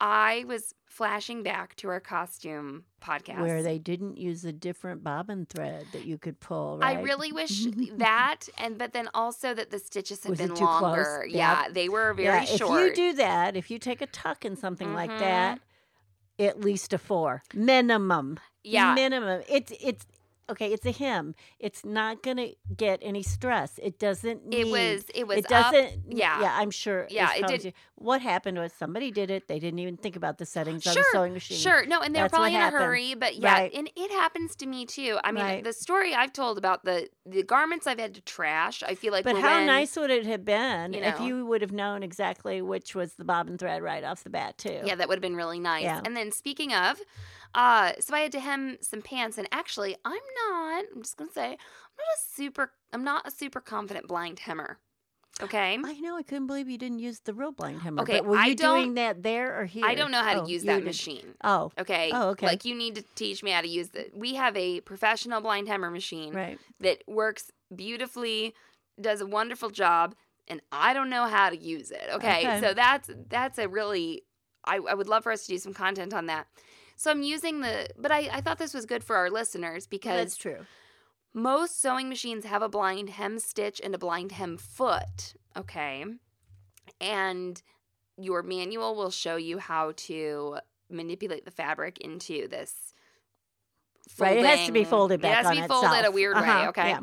I 0.00 0.44
was 0.46 0.74
flashing 0.86 1.42
back 1.42 1.74
to 1.76 1.88
our 1.88 2.00
costume 2.00 2.84
podcast. 3.02 3.40
Where 3.40 3.62
they 3.62 3.78
didn't 3.78 4.16
use 4.16 4.44
a 4.44 4.52
different 4.52 5.02
bobbin 5.04 5.46
thread 5.46 5.86
that 5.92 6.04
you 6.04 6.18
could 6.18 6.40
pull. 6.40 6.80
I 6.82 7.00
really 7.00 7.32
wish 7.32 7.66
that, 7.96 8.48
and 8.58 8.78
but 8.78 8.92
then 8.92 9.08
also 9.14 9.54
that 9.54 9.70
the 9.70 9.78
stitches 9.78 10.22
had 10.22 10.30
Was 10.30 10.38
been 10.38 10.48
too 10.50 10.66
close? 10.66 10.82
longer. 10.82 11.24
Yep. 11.28 11.34
Yeah, 11.36 11.66
they 11.72 11.88
were 11.88 12.14
very 12.14 12.26
yeah, 12.28 12.44
short. 12.44 12.80
If 12.80 12.88
you 12.98 13.12
do 13.12 13.16
that, 13.18 13.56
if 13.56 13.70
you 13.70 13.78
take 13.78 14.00
a 14.00 14.06
tuck 14.06 14.44
in 14.44 14.56
something 14.56 14.94
like 14.94 15.10
Mhm. 15.10 15.18
that, 15.20 15.60
at 16.40 16.60
least 16.60 16.92
a 16.92 16.98
four 16.98 17.42
minimum. 17.54 18.38
yeah, 18.62 18.94
minimum. 18.94 19.42
It's 19.48 19.72
it's 19.80 20.06
okay. 20.50 20.72
It's 20.72 20.86
a 20.86 20.90
hymn. 20.90 21.34
It's 21.58 21.84
not 21.84 22.22
gonna 22.22 22.48
get 22.76 22.98
any 23.02 23.22
stress. 23.22 23.78
It 23.82 23.98
doesn't. 23.98 24.46
Need, 24.46 24.60
it 24.60 24.68
was. 24.68 25.04
It 25.14 25.26
was. 25.26 25.38
It 25.38 25.48
doesn't. 25.48 26.02
yeah. 26.08 26.40
Yeah. 26.40 26.56
I'm 26.58 26.70
sure. 26.70 27.06
Yeah, 27.10 27.34
it 27.34 27.46
did- 27.46 27.74
What 27.96 28.22
happened 28.22 28.58
was 28.58 28.72
somebody 28.72 29.10
did 29.10 29.28
it. 29.30 29.48
They 29.48 29.58
didn't 29.58 29.80
even 29.80 29.96
think 29.96 30.14
about 30.14 30.38
the 30.38 30.46
settings 30.46 30.86
on 30.86 30.94
Sure, 30.94 31.02
the 31.02 31.18
sewing 31.18 31.32
machine. 31.32 31.56
Sure, 31.58 31.84
no, 31.84 32.00
and 32.00 32.14
they 32.14 32.20
were 32.20 32.24
That's 32.28 32.32
what 32.32 32.38
probably 32.52 32.54
in 32.54 32.60
a 32.62 32.70
hurry, 32.70 33.14
but 33.14 33.34
yeah, 33.36 33.52
Right. 33.54 33.74
and 33.74 33.90
it 33.96 34.10
happens 34.12 34.54
to 34.56 34.66
me 34.66 34.86
too. 34.86 35.18
I 35.24 35.32
mean, 35.32 35.44
Right. 35.44 35.64
the 35.64 35.72
story 35.72 36.14
I've 36.14 36.32
told 36.32 36.58
about 36.58 36.84
the 36.84 37.08
the 37.26 37.42
garments 37.42 37.86
I've 37.86 37.98
had 37.98 38.14
to 38.14 38.20
trash, 38.22 38.82
I 38.82 38.94
feel 38.94 39.12
like. 39.12 39.24
But 39.24 39.36
how 39.38 39.56
when- 39.58 39.66
nice 39.66 39.96
would 39.96 40.10
it 40.10 40.24
have 40.26 40.44
been 40.44 40.92
you 40.94 41.00
if 41.02 41.20
you 41.20 41.44
would 41.46 41.60
have 41.60 41.72
known 41.72 42.02
exactly 42.02 42.62
which 42.62 42.94
was 42.94 43.14
the 43.14 43.24
bobbin 43.24 43.58
thread 43.58 43.82
right 43.82 44.04
off 44.04 44.22
the 44.24 44.30
bat, 44.30 44.56
too? 44.58 44.80
Yeah, 44.84 44.94
that 44.94 45.08
would 45.08 45.16
have 45.16 45.22
been 45.22 45.36
really 45.36 45.58
nice. 45.60 45.82
Yeah. 45.82 46.00
And 46.04 46.16
then 46.16 46.30
speaking 46.32 46.72
of, 46.72 46.98
uh, 47.54 47.92
so 48.00 48.14
I 48.14 48.20
had 48.20 48.32
to 48.32 48.40
hem 48.40 48.78
some 48.80 49.02
pants, 49.02 49.38
and 49.38 49.48
actually, 49.52 49.96
I'm 50.04 50.12
not. 50.48 50.84
I'm 50.94 51.02
just 51.02 51.16
gonna 51.16 51.30
say, 51.32 51.44
I'm 51.46 51.52
not 51.52 52.14
a 52.16 52.20
super. 52.36 52.72
I'm 52.92 53.04
not 53.04 53.26
a 53.26 53.30
super 53.30 53.60
confident 53.60 54.06
blind 54.08 54.40
hemmer. 54.40 54.78
Okay. 55.40 55.74
I 55.74 55.92
know. 56.00 56.16
I 56.16 56.24
couldn't 56.24 56.48
believe 56.48 56.68
you 56.68 56.78
didn't 56.78 56.98
use 56.98 57.20
the 57.20 57.32
real 57.32 57.52
blind 57.52 57.80
hemmer. 57.82 58.02
Okay, 58.02 58.18
but 58.18 58.26
were 58.26 58.36
I 58.36 58.46
you 58.46 58.54
don't- 58.56 58.78
doing 58.80 58.94
that 58.94 59.22
there 59.22 59.60
or 59.60 59.66
here? 59.66 59.84
I 59.86 59.94
don't 59.94 60.10
know 60.10 60.22
how 60.22 60.34
to 60.34 60.42
Oh, 60.42 60.46
use 60.46 60.64
that 60.64 60.74
didn't. 60.74 60.86
machine. 60.86 61.34
Oh, 61.44 61.70
Okay. 61.78 62.10
Oh, 62.12 62.30
okay. 62.30 62.46
Like 62.46 62.64
you 62.64 62.74
need 62.74 62.96
to 62.96 63.04
teach 63.14 63.42
me 63.44 63.52
how 63.52 63.60
to 63.60 63.68
use 63.68 63.90
it. 63.94 64.10
We 64.16 64.34
have 64.34 64.56
a 64.56 64.80
professional 64.80 65.40
blind 65.40 65.68
hemmer 65.68 65.90
machine 65.92 66.34
right. 66.34 66.58
that 66.80 67.04
works 67.06 67.52
beautifully, 67.74 68.52
does 69.00 69.20
a 69.20 69.26
wonderful 69.26 69.70
job, 69.70 70.16
and 70.48 70.60
I 70.72 70.92
don't 70.92 71.08
know 71.10 71.26
how 71.26 71.50
to 71.50 71.56
use 71.56 71.92
it. 71.92 72.08
Okay. 72.14 72.38
Okay. 72.40 72.60
So 72.60 72.74
that's 72.74 73.08
that's 73.28 73.58
a 73.58 73.68
really 73.68 74.24
I, 74.64 74.76
I 74.78 74.94
would 74.94 75.08
love 75.08 75.22
for 75.22 75.30
us 75.30 75.42
to 75.46 75.52
do 75.52 75.58
some 75.58 75.72
content 75.72 76.12
on 76.12 76.26
that. 76.26 76.48
So 77.00 77.12
I'm 77.12 77.22
using 77.22 77.60
the 77.60 77.88
but 77.96 78.10
I, 78.10 78.28
I 78.32 78.40
thought 78.40 78.58
this 78.58 78.74
was 78.74 78.84
good 78.84 79.04
for 79.04 79.14
our 79.14 79.30
listeners 79.30 79.86
because 79.86 80.16
That's 80.18 80.36
true. 80.36 80.66
most 81.32 81.80
sewing 81.80 82.08
machines 82.08 82.44
have 82.44 82.60
a 82.60 82.68
blind 82.68 83.10
hem 83.10 83.38
stitch 83.38 83.80
and 83.82 83.94
a 83.94 83.98
blind 83.98 84.32
hem 84.32 84.56
foot. 84.56 85.34
Okay. 85.56 86.04
And 87.00 87.62
your 88.16 88.42
manual 88.42 88.96
will 88.96 89.12
show 89.12 89.36
you 89.36 89.58
how 89.58 89.92
to 90.08 90.58
manipulate 90.90 91.44
the 91.44 91.52
fabric 91.52 91.98
into 91.98 92.48
this. 92.48 92.74
Right. 94.18 94.38
It 94.38 94.44
has 94.46 94.66
to 94.66 94.72
be 94.72 94.82
folded 94.84 95.20
back 95.20 95.30
It 95.30 95.46
has 95.46 95.56
to 95.56 95.62
be 95.62 95.68
folded 95.68 96.04
a 96.04 96.10
weird 96.10 96.36
Uh-huh, 96.36 96.62
way. 96.62 96.68
Okay. 96.68 96.88
Yeah. 96.88 97.00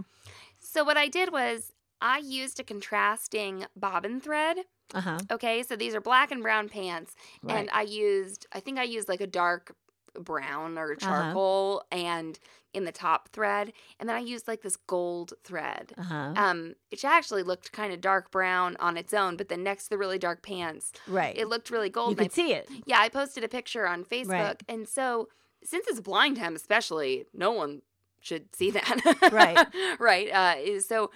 So 0.60 0.84
what 0.84 0.98
I 0.98 1.08
did 1.08 1.32
was 1.32 1.72
I 2.02 2.18
used 2.18 2.60
a 2.60 2.64
contrasting 2.64 3.66
bobbin 3.78 4.20
thread. 4.20 4.58
Uh 4.94 5.02
huh. 5.02 5.20
Okay, 5.32 5.64
so 5.64 5.76
these 5.78 5.96
are 5.96 6.02
black 6.02 6.32
and 6.32 6.42
brown 6.44 6.68
pants, 6.70 7.16
Right. 7.42 7.58
and 7.58 7.70
I 7.72 7.84
used 7.84 8.46
I 8.52 8.60
think 8.60 8.78
I 8.78 8.84
used 8.84 9.08
like 9.08 9.22
a 9.22 9.28
dark 9.28 9.74
brown 10.20 10.78
or 10.78 10.96
charcoal 10.96 11.84
and 11.92 12.40
in 12.76 12.84
the 12.84 12.92
top 12.92 13.30
thread, 13.30 13.72
and 14.00 14.10
then 14.10 14.16
I 14.18 14.20
used 14.20 14.48
like 14.48 14.62
this 14.62 14.76
gold 14.76 15.34
thread. 15.44 15.94
Uh 15.98 16.04
huh. 16.04 16.34
Um, 16.36 16.76
which 16.92 17.06
actually 17.06 17.42
looked 17.42 17.72
kind 17.72 17.94
of 17.94 18.02
dark 18.02 18.32
brown 18.32 18.76
on 18.80 18.98
its 18.98 19.14
own, 19.14 19.38
but 19.38 19.48
then 19.48 19.64
next 19.64 19.86
to 19.86 19.90
the 19.92 19.98
really 19.98 20.20
dark 20.20 20.44
pants, 20.44 20.92
right. 21.08 21.36
it 21.38 21.48
looked 21.48 21.70
really 21.72 21.90
gold. 21.90 22.10
you 22.10 22.18
and 22.18 22.22
I 22.22 22.24
could 22.26 22.34
see 22.34 22.54
it. 22.54 22.70
yeah, 22.86 23.00
I 23.00 23.08
posted 23.08 23.44
a 23.46 23.48
picture 23.48 23.88
on 23.88 24.04
Facebook. 24.04 24.30
Right. 24.30 24.64
And 24.68 24.88
so, 24.88 25.30
since 25.64 25.88
it's 25.88 26.02
blind 26.02 26.38
hem, 26.38 26.56
especially, 26.56 27.26
no 27.34 27.52
one 27.52 27.82
should 28.20 28.54
see 28.54 28.72
that. 28.72 29.32
Right. 29.32 29.66
right. 30.00 30.32
Uh, 30.32 30.82
so, 30.82 31.12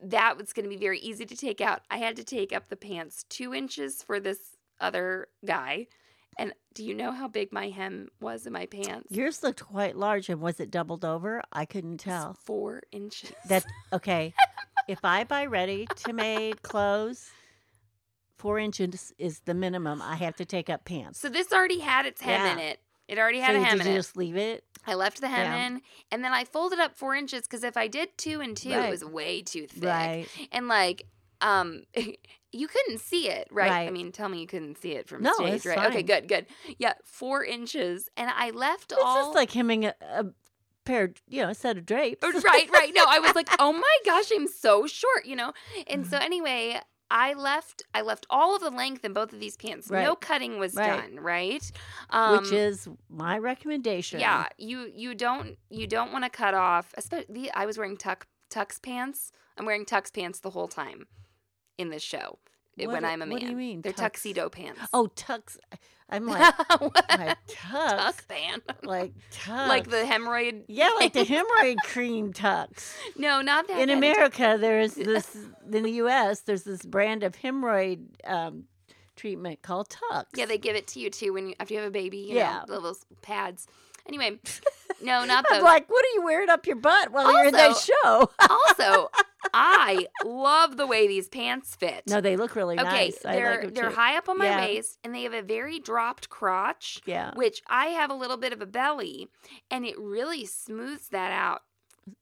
that 0.00 0.36
was 0.36 0.52
going 0.52 0.64
to 0.64 0.70
be 0.70 0.76
very 0.76 1.00
easy 1.00 1.26
to 1.26 1.36
take 1.36 1.60
out. 1.60 1.80
I 1.90 1.98
had 1.98 2.14
to 2.16 2.24
take 2.24 2.52
up 2.52 2.68
the 2.68 2.76
pants 2.76 3.24
two 3.28 3.52
inches 3.52 4.04
for 4.04 4.20
this 4.20 4.56
other 4.80 5.28
guy. 5.44 5.88
And 6.38 6.52
do 6.74 6.84
you 6.84 6.92
know 6.94 7.12
how 7.12 7.28
big 7.28 7.52
my 7.52 7.70
hem 7.70 8.08
was 8.20 8.46
in 8.46 8.52
my 8.52 8.66
pants? 8.66 9.10
Yours 9.10 9.42
looked 9.42 9.64
quite 9.64 9.96
large, 9.96 10.28
and 10.28 10.40
was 10.40 10.60
it 10.60 10.70
doubled 10.70 11.04
over? 11.04 11.42
I 11.52 11.64
couldn't 11.64 11.94
It's 11.94 12.04
tell. 12.04 12.36
four 12.44 12.82
inches. 12.92 13.32
That 13.48 13.64
okay. 13.92 14.34
if 14.86 15.04
I 15.04 15.24
buy 15.24 15.46
ready 15.46 15.86
to 16.04 16.12
made 16.12 16.62
clothes, 16.62 17.30
four 18.36 18.58
inches 18.58 19.12
is 19.18 19.40
the 19.40 19.54
minimum. 19.54 20.02
I 20.02 20.16
have 20.16 20.36
to 20.36 20.44
take 20.44 20.68
up 20.68 20.84
pants. 20.84 21.20
so, 21.20 21.28
this 21.28 21.52
already 21.52 21.80
had 21.80 22.06
its 22.06 22.20
hem 22.20 22.44
in 22.46 22.58
it. 22.58 22.80
It 23.08 23.18
already 23.18 23.38
So 23.38 23.44
had 23.46 23.54
a 23.54 23.60
hem 23.60 23.78
did 23.78 23.86
in 23.86 23.92
you 23.92 23.92
it. 23.94 23.96
just 23.98 24.16
leave 24.16 24.36
it? 24.36 24.64
I 24.86 24.94
left 24.94 25.20
the 25.20 25.28
hem 25.28 25.40
Yeah. 25.52 25.66
in, 25.66 25.80
and 26.12 26.22
then 26.24 26.32
I 26.32 26.44
folded 26.44 26.78
up 26.80 26.96
four 26.96 27.14
inches 27.14 27.42
because 27.42 27.64
if 27.64 27.76
I 27.76 27.86
did 27.88 28.16
two 28.18 28.40
and 28.40 28.56
two, 28.56 28.70
it 28.70 28.90
was 28.90 29.04
way 29.04 29.42
too 29.42 29.66
thick. 29.66 29.84
Right. 29.84 30.26
And 30.52 30.68
like, 30.68 31.06
um, 31.40 31.82
you 32.52 32.68
couldn't 32.68 33.00
see 33.00 33.28
it, 33.28 33.48
right? 33.50 33.86
I 33.86 33.90
mean, 33.90 34.12
tell 34.12 34.28
me 34.28 34.40
you 34.40 34.46
couldn't 34.46 34.78
see 34.78 34.92
it 34.92 35.08
from 35.08 35.22
No, 35.22 35.32
stage, 35.34 35.54
it's 35.54 35.66
right? 35.66 35.86
Okay, 35.86 36.02
good, 36.02 36.28
good. 36.28 36.46
Yeah, 36.78 36.94
four 37.04 37.44
inches, 37.44 38.08
and 38.16 38.30
I 38.34 38.50
left 38.50 38.92
all 38.92 38.98
It's 38.98 39.06
all. 39.06 39.16
just 39.24 39.34
like 39.34 39.52
hemming 39.52 39.84
a, 39.84 39.94
a 40.00 40.26
pair, 40.84 41.04
of, 41.04 41.14
you 41.28 41.42
know, 41.42 41.48
a 41.50 41.54
set 41.54 41.76
of 41.76 41.84
drapes. 41.86 42.20
Oh, 42.22 42.32
right, 42.44 42.70
right. 42.72 42.92
No, 42.94 43.04
I 43.08 43.18
was 43.18 43.34
like, 43.34 43.48
oh 43.58 43.72
my 43.72 43.96
gosh, 44.04 44.30
I'm 44.34 44.48
so 44.48 44.86
short, 44.86 45.26
you 45.26 45.36
know. 45.36 45.52
And 45.88 46.06
so 46.06 46.16
anyway, 46.18 46.80
I 47.10 47.34
left. 47.34 47.82
I 47.94 48.00
left 48.02 48.26
all 48.30 48.56
of 48.56 48.62
the 48.62 48.70
length 48.70 49.04
in 49.04 49.12
both 49.12 49.32
of 49.32 49.38
these 49.40 49.56
pants. 49.56 49.90
No 49.90 50.16
cutting 50.16 50.58
was 50.58 50.74
Right. 50.74 50.86
done, 51.02 51.20
right? 51.20 51.70
Um, 52.10 52.38
which 52.38 52.52
is 52.52 52.88
my 53.08 53.38
recommendation. 53.38 54.18
yeah. 54.20 54.46
You 54.58 54.90
you 54.92 55.14
don't 55.14 55.56
you 55.70 55.86
don't 55.86 56.12
want 56.12 56.24
to 56.24 56.30
cut 56.30 56.54
off. 56.54 56.92
Especially, 56.96 57.50
I 57.52 57.66
was 57.66 57.78
wearing 57.78 57.96
tuck 57.96 58.26
tux 58.50 58.80
pants. 58.82 59.30
I'm 59.58 59.66
wearing 59.66 59.84
tux 59.84 60.12
pants 60.12 60.40
the 60.40 60.50
whole 60.50 60.68
time 60.68 61.06
in 61.78 61.90
this 61.90 62.02
show 62.02 62.38
eh, 62.78 62.86
What 62.86 62.94
when 62.94 63.04
I'm 63.04 63.22
a 63.22 63.26
man. 63.26 63.32
what 63.34 63.40
do 63.40 63.46
you 63.48 63.56
mean, 63.56 63.82
They're 63.82 63.92
tux? 63.92 63.96
tuxedo 63.96 64.48
pants. 64.48 64.80
Oh, 64.92 65.08
tux. 65.14 65.56
I'm 66.08 66.24
like, 66.26 66.54
like 67.18 67.36
tux, 67.48 67.72
tuck 67.96 68.28
pant. 68.28 68.62
like 68.84 69.12
tux, 69.32 69.48
like 69.68 69.90
the 69.90 69.96
hemorrhoid. 70.04 70.62
yeah, 70.68 70.90
like 71.00 71.12
the 71.12 71.24
hemorrhoid 71.24 71.78
cream 71.84 72.32
Tucks. 72.32 72.96
No, 73.16 73.40
not 73.42 73.66
that. 73.66 73.80
In. 73.80 73.90
America, 73.90 74.56
there's 74.60 74.94
this. 74.94 75.36
In 75.72 75.82
the 75.82 75.90
U.S., 75.92 76.42
there's 76.42 76.62
this 76.62 76.82
brand 76.86 77.24
of 77.24 77.34
hemorrhoid 77.34 78.04
um, 78.24 78.66
treatment 79.16 79.62
called 79.62 79.88
Tucks. 79.90 80.30
Yeah, 80.36 80.46
they 80.46 80.58
give 80.58 80.76
it 80.76 80.86
to 80.88 81.00
you 81.00 81.10
too 81.10 81.32
when 81.32 81.48
you 81.48 81.54
after 81.58 81.74
you 81.74 81.80
have 81.80 81.88
a 81.88 81.90
baby. 81.90 82.18
You 82.18 82.36
Yeah. 82.36 82.62
know, 82.68 82.80
those 82.80 83.04
pads. 83.22 83.66
Anyway, 84.06 84.38
no, 85.02 85.24
not 85.24 85.44
those. 85.50 85.58
I'm 85.58 85.64
like, 85.64 85.90
what 85.90 86.04
are 86.04 86.14
you 86.14 86.22
wearing 86.22 86.48
up 86.50 86.64
your 86.68 86.76
butt 86.76 87.10
while 87.10 87.32
you're 87.32 87.46
in 87.46 87.52
that 87.54 87.76
show? 87.76 88.30
also, 88.48 89.10
I 89.54 90.06
love 90.24 90.76
the 90.76 90.86
way 90.86 91.06
these 91.06 91.28
pants 91.28 91.74
fit. 91.76 92.02
no, 92.08 92.20
they 92.20 92.36
look 92.36 92.54
really 92.56 92.78
okay, 92.78 92.84
nice. 92.88 93.18
They're 93.22 93.62
like 93.62 93.74
they're 93.74 93.90
too. 93.90 93.94
high 93.96 94.16
up 94.16 94.28
on 94.28 94.38
my 94.38 94.46
Yeah. 94.46 94.60
waist 94.66 94.98
and 95.04 95.14
they 95.14 95.22
have 95.22 95.32
a 95.34 95.42
very 95.42 95.78
dropped 95.78 96.28
crotch, 96.28 97.00
Yeah. 97.06 97.32
which 97.34 97.62
I 97.68 97.86
have 97.86 98.10
a 98.10 98.14
little 98.14 98.36
bit 98.36 98.52
of 98.52 98.60
a 98.60 98.66
belly, 98.66 99.28
and 99.70 99.84
it 99.86 99.98
really 99.98 100.44
smooths 100.46 101.08
that 101.08 101.32
out. 101.32 101.62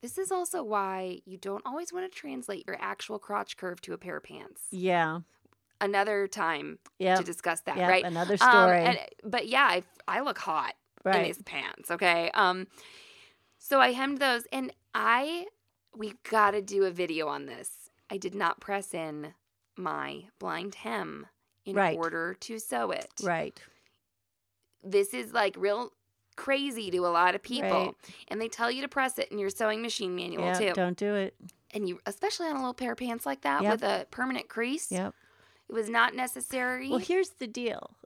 This 0.01 0.17
is 0.17 0.33
also 0.33 0.63
why 0.63 1.21
you 1.27 1.37
don't 1.37 1.63
always 1.67 1.93
want 1.93 2.11
to 2.11 2.19
translate 2.19 2.65
your 2.67 2.77
actual 2.81 3.19
crotch 3.19 3.57
curve 3.57 3.81
to 3.83 3.93
a 3.93 3.99
pair 3.99 4.17
of 4.17 4.25
pants. 4.25 4.63
Yeah. 4.71 5.21
Another 5.81 6.27
time 6.27 6.79
Yeah. 6.99 7.17
to 7.17 7.23
discuss 7.25 7.61
that, 7.63 7.77
Yep, 7.77 7.89
right? 7.91 8.05
Another 8.05 8.35
Um, 8.41 8.51
story. 8.51 8.85
and- 8.85 8.99
but 9.25 9.47
yeah, 9.47 9.65
I, 9.65 9.83
I 10.09 10.21
look 10.21 10.39
hot 10.39 10.75
in 11.05 11.23
these 11.23 11.43
pants. 11.43 11.91
Okay. 11.91 12.31
Um, 12.33 12.67
so 13.59 13.81
I 13.81 13.93
hemmed 13.93 14.19
those, 14.19 14.47
and 14.53 14.73
I 14.95 15.47
we 15.97 16.15
got 16.29 16.53
to 16.53 16.63
do 16.63 16.85
a 16.85 16.91
video 16.91 17.29
on 17.29 17.47
this. 17.47 17.91
I 18.11 18.17
did 18.17 18.35
not 18.35 18.61
press 18.61 18.93
in 18.95 19.35
my 19.77 20.25
blind 20.39 20.77
hem 20.77 21.27
in 21.65 21.77
Right. 21.77 21.97
order 21.97 22.35
to 22.41 22.59
sew 22.59 22.91
it. 22.91 23.11
Right. 23.23 23.61
This 24.83 25.15
is 25.15 25.33
like 25.33 25.55
real 25.57 25.93
crazy 26.37 26.91
to 26.91 26.99
a 26.99 27.09
lot 27.09 27.35
of 27.35 27.43
people, 27.43 27.69
Right. 27.87 27.95
and 28.29 28.41
they 28.41 28.49
tell 28.49 28.71
you 28.71 28.83
to 28.83 28.89
press 28.89 29.19
it 29.19 29.31
in 29.31 29.39
your 29.39 29.51
sewing 29.51 29.81
machine 29.83 30.15
manual 30.15 30.53
too. 30.55 30.73
Don't 30.75 30.97
do 30.99 31.15
it. 31.15 31.35
And 31.71 31.89
you, 31.89 32.01
especially 32.07 32.47
on 32.49 32.57
a 32.57 32.59
little 32.59 32.75
pair 32.75 32.93
of 32.93 32.99
pants 32.99 33.25
like 33.25 33.41
that 33.43 33.63
Yep. 33.63 33.73
with 33.73 33.83
a 33.83 34.07
permanent 34.11 34.49
crease, 34.49 34.91
Yep. 34.93 35.15
it 35.69 35.73
was 35.73 35.89
not 35.89 36.15
necessary. 36.15 36.89
Well, 36.91 36.99
here's 36.99 37.31
the 37.31 37.47
deal. 37.47 37.97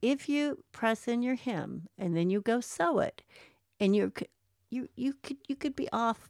If 0.00 0.28
you 0.28 0.62
press 0.70 1.08
in 1.08 1.22
your 1.22 1.34
hem 1.34 1.88
and 1.98 2.16
then 2.16 2.30
you 2.30 2.40
go 2.40 2.60
sew 2.60 3.00
it, 3.00 3.22
and 3.80 3.96
you're 3.96 4.12
you 4.70 4.88
you 4.96 5.14
could 5.14 5.38
you 5.48 5.56
could 5.56 5.74
be 5.74 5.88
off 5.92 6.28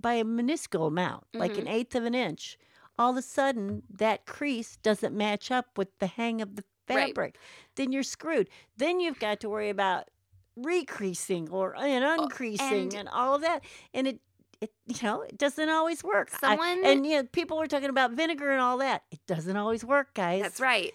by 0.00 0.14
a 0.14 0.24
minuscule 0.24 0.86
amount, 0.86 1.24
like 1.34 1.52
Mm-hmm. 1.52 1.60
an 1.62 1.68
eighth 1.68 1.94
of 1.94 2.04
an 2.04 2.14
inch. 2.14 2.58
All 2.98 3.10
of 3.10 3.16
a 3.16 3.22
sudden, 3.22 3.82
that 3.90 4.24
crease 4.26 4.76
doesn't 4.78 5.14
match 5.16 5.50
up 5.50 5.76
with 5.76 5.88
the 5.98 6.06
hang 6.06 6.40
of 6.40 6.56
the 6.56 6.64
Right. 6.88 7.08
fabric. 7.08 7.36
Then 7.74 7.90
you're 7.92 8.02
screwed. 8.04 8.48
Then 8.76 9.00
you've 9.00 9.18
got 9.18 9.40
to 9.40 9.48
worry 9.48 9.70
about 9.70 10.08
recreasing 10.56 11.48
or 11.50 11.76
and 11.76 12.04
uncreasing 12.04 12.66
Oh, 12.72 12.76
and- 12.82 12.94
and 12.94 13.08
all 13.08 13.34
of 13.34 13.42
that, 13.42 13.64
and 13.94 14.06
it. 14.08 14.20
It, 14.58 14.72
you 14.86 14.96
know, 15.02 15.20
it 15.20 15.36
doesn't 15.36 15.68
always 15.68 16.02
work. 16.02 16.30
I- 16.32 16.38
Someone- 16.56 16.82
and 16.82 17.06
you 17.06 17.16
know, 17.16 17.24
people 17.24 17.58
were 17.58 17.66
talking 17.66 17.90
about 17.90 18.12
vinegar 18.12 18.50
and 18.52 18.60
all 18.62 18.78
that. 18.78 19.02
It 19.10 19.20
doesn't 19.26 19.54
always 19.54 19.84
work, 19.84 20.14
guys. 20.14 20.40
That's 20.40 20.60
right. 20.60 20.94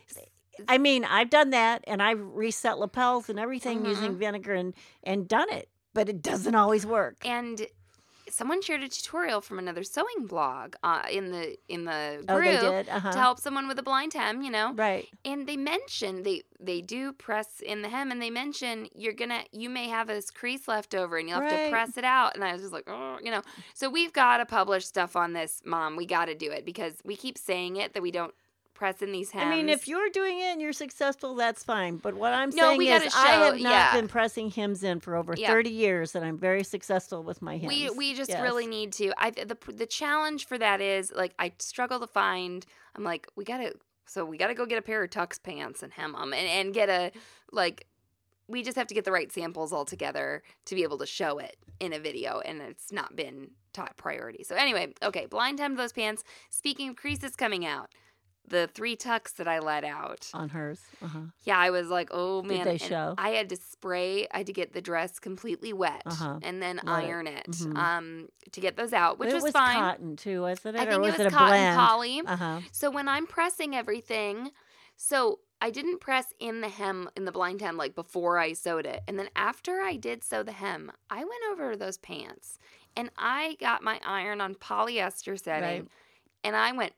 I 0.68 0.80
mean, 0.80 1.06
I've 1.06 1.30
done 1.30 1.52
that, 1.52 1.84
and 1.86 2.02
I've 2.02 2.20
reset 2.20 2.80
lapels 2.80 3.30
and 3.30 3.40
everything 3.40 3.82
Mhm. 3.84 3.88
using 3.90 4.18
vinegar 4.18 4.56
and 4.56 4.74
and 5.04 5.28
done 5.28 5.48
it, 5.54 5.70
but 5.94 6.10
it 6.10 6.24
doesn't 6.24 6.56
always 6.56 6.88
work. 6.88 7.18
and 7.24 7.68
someone 8.32 8.62
shared 8.62 8.84
a 8.84 8.90
tutorial 8.90 9.42
from 9.42 9.60
another 9.60 9.84
sewing 9.84 10.26
blog 10.28 10.76
uh, 10.84 11.04
in 11.12 11.32
the 11.32 11.58
in 11.68 11.86
the 11.86 12.24
Oh, 12.30 12.40
they 12.40 12.58
group 12.58 12.86
did. 12.86 12.90
Uh 12.90 13.00
to 13.12 13.18
help 13.20 13.40
someone 13.40 13.68
with 13.68 13.78
a 13.80 13.84
blind 13.84 14.14
hem, 14.14 14.42
you 14.42 14.50
know. 14.52 14.74
Right. 14.74 15.08
And 15.26 15.48
they 15.48 15.58
mention 15.58 16.24
they 16.24 16.44
they 16.60 16.82
do 16.82 17.14
press 17.14 17.60
in 17.62 17.82
the 17.82 17.90
hem, 17.90 18.12
and 18.12 18.22
they 18.22 18.30
mention 18.30 18.88
you're 18.96 19.14
gonna 19.14 19.44
you 19.52 19.70
may 19.70 19.88
have 19.90 20.08
this 20.08 20.32
crease 20.32 20.68
left 20.68 20.96
over, 20.96 21.18
and 21.18 21.28
you'll 21.30 21.42
have 21.42 21.52
Right. 21.52 21.66
to 21.66 21.70
press 21.70 21.98
it 21.98 22.04
out. 22.04 22.36
And 22.36 22.44
I 22.44 22.54
was 22.54 22.62
just 22.62 22.74
like, 22.74 22.86
oh, 22.88 23.18
you 23.24 23.32
know. 23.32 23.42
So 23.74 23.90
we've 23.90 24.14
got 24.14 24.38
to 24.38 24.46
publish 24.46 24.86
stuff 24.86 25.16
on 25.16 25.34
this, 25.34 25.62
mom. 25.66 25.96
We 25.96 26.06
got 26.06 26.26
to 26.26 26.36
do 26.36 26.52
it 26.52 26.66
because 26.66 26.96
we 27.04 27.16
keep 27.16 27.38
saying 27.38 27.78
it 27.78 27.94
that 27.94 28.02
we 28.02 28.12
don't 28.12 28.34
press 28.82 29.04
in 29.04 29.12
these 29.12 29.30
hems. 29.30 29.46
I 29.46 29.50
mean, 29.56 29.70
if 29.70 29.88
you're 29.88 30.10
doing 30.10 30.40
it 30.40 30.46
and 30.54 30.60
you're 30.60 30.74
successful, 30.74 31.36
that's 31.36 31.64
fine. 31.64 31.98
But 31.98 32.16
what 32.16 32.34
I'm 32.34 32.50
No, 32.50 32.76
saying 32.76 32.82
is, 32.82 33.14
I 33.16 33.28
have 33.34 33.54
not 33.60 33.62
yeah. 33.62 33.94
been 33.94 34.08
pressing 34.08 34.50
hymns 34.50 34.84
in 34.84 35.00
for 35.00 35.16
over 35.16 35.36
Yeah. 35.38 35.52
30 35.54 35.70
years, 35.70 36.16
and 36.16 36.26
I'm 36.26 36.40
very 36.40 36.64
successful 36.64 37.22
with 37.22 37.44
my 37.44 37.58
hymns. 37.58 37.72
we 37.72 37.90
we 37.92 38.16
just 38.16 38.32
Yes. 38.32 38.42
really 38.42 38.66
need 38.66 38.92
to. 38.94 39.14
I 39.20 39.30
the 39.30 39.56
the 39.68 39.86
challenge 39.86 40.48
for 40.48 40.58
that 40.58 40.82
is 40.82 41.14
like 41.16 41.36
I 41.38 41.54
struggle 41.60 42.00
to 42.00 42.08
find. 42.08 42.66
I'm 42.96 43.04
like 43.04 43.28
we 43.36 43.44
gotta 43.46 43.76
so 44.08 44.26
we 44.26 44.38
gotta 44.40 44.56
go 44.56 44.66
get 44.66 44.80
a 44.80 44.82
pair 44.82 45.04
of 45.04 45.12
tux 45.12 45.42
pants 45.42 45.84
and 45.84 45.94
hem 45.94 46.14
them 46.14 46.34
and 46.34 46.48
and 46.48 46.74
get 46.74 46.90
a 46.90 47.12
like. 47.52 47.86
We 48.48 48.64
just 48.64 48.76
have 48.78 48.88
to 48.88 48.96
get 48.96 49.06
the 49.06 49.12
right 49.14 49.32
samples 49.32 49.72
all 49.72 49.86
together 49.86 50.42
to 50.66 50.76
be 50.76 50.82
able 50.84 50.98
to 50.98 51.06
show 51.06 51.38
it 51.38 51.56
in 51.80 51.94
a 51.94 52.00
video, 52.00 52.40
and 52.44 52.62
it's 52.62 52.92
not 52.92 53.16
been 53.16 53.52
top 53.72 53.96
priority. 53.96 54.44
So 54.44 54.56
anyway, 54.56 54.94
okay, 55.04 55.28
blind 55.28 55.60
hem 55.60 55.76
those 55.76 55.94
pants. 55.94 56.24
Speaking 56.50 56.90
of 56.90 56.96
creases 56.98 57.38
coming 57.38 57.64
out, 57.66 57.90
the 58.48 58.70
three 58.74 58.96
tucks 58.96 59.32
that 59.34 59.48
I 59.48 59.60
let 59.60 59.84
out. 59.84 60.30
on 60.34 60.50
hers. 60.50 60.80
Uh-huh. 61.02 61.20
Yeah, 61.44 61.58
I 61.58 61.70
was 61.70 61.88
like, 61.88 62.10
oh 62.12 62.42
man. 62.42 62.58
Did 62.60 62.68
they 62.68 62.72
and 62.72 62.82
show? 62.82 63.16
I 63.18 63.30
had 63.30 63.48
to 63.50 63.56
spray, 63.56 64.28
I 64.32 64.40
had 64.40 64.48
to 64.48 64.54
get 64.54 64.74
the 64.74 64.82
dress 64.82 65.20
completely 65.20 65.72
wet 65.74 66.02
Uh-huh. 66.06 66.40
and 66.44 66.62
then 66.62 66.80
Let 66.84 67.04
it- 67.04 67.08
iron 67.08 67.28
it, 67.28 67.48
mhm. 67.52 67.78
um, 67.78 68.28
to 68.52 68.60
get 68.60 68.76
those 68.76 68.92
out, 68.94 69.20
which 69.20 69.30
it 69.30 69.34
was, 69.36 69.44
was 69.44 69.52
fine. 69.54 69.76
cotton 69.78 70.16
too, 70.18 70.42
wasn't 70.42 70.76
it? 70.76 70.82
I 70.82 70.86
or 70.86 70.90
think 70.92 71.02
was 71.04 71.14
it 71.16 71.24
was 71.26 71.34
a 71.34 71.36
cotton 71.38 71.50
blend? 71.58 71.78
poly. 71.80 72.22
Uh-huh. 72.26 72.60
So 72.72 72.92
when 72.92 73.08
I'm 73.08 73.26
pressing 73.28 73.76
everything, 73.76 74.52
so 74.98 75.40
I 75.62 75.70
didn't 75.70 76.02
press 76.02 76.34
in 76.40 76.62
the 76.62 76.70
hem, 76.70 77.10
in 77.16 77.26
the 77.26 77.32
blind 77.32 77.62
hem, 77.62 77.78
like 77.78 77.94
before 77.96 78.38
I 78.40 78.54
sewed 78.54 78.86
it. 78.88 79.02
And 79.08 79.18
then 79.20 79.30
after 79.36 79.82
I 79.82 79.96
did 79.96 80.24
sew 80.24 80.42
the 80.44 80.52
hem, 80.54 80.92
I 81.10 81.20
went 81.20 81.44
over 81.52 81.76
those 81.76 81.98
pants 82.00 82.58
and 82.98 83.12
I 83.18 83.56
got 83.62 83.84
my 83.84 84.00
iron 84.06 84.42
on 84.42 84.56
polyester 84.56 85.40
setting 85.42 85.64
Right. 85.84 85.88
and 86.44 86.56
I 86.56 86.72
went 86.74 86.94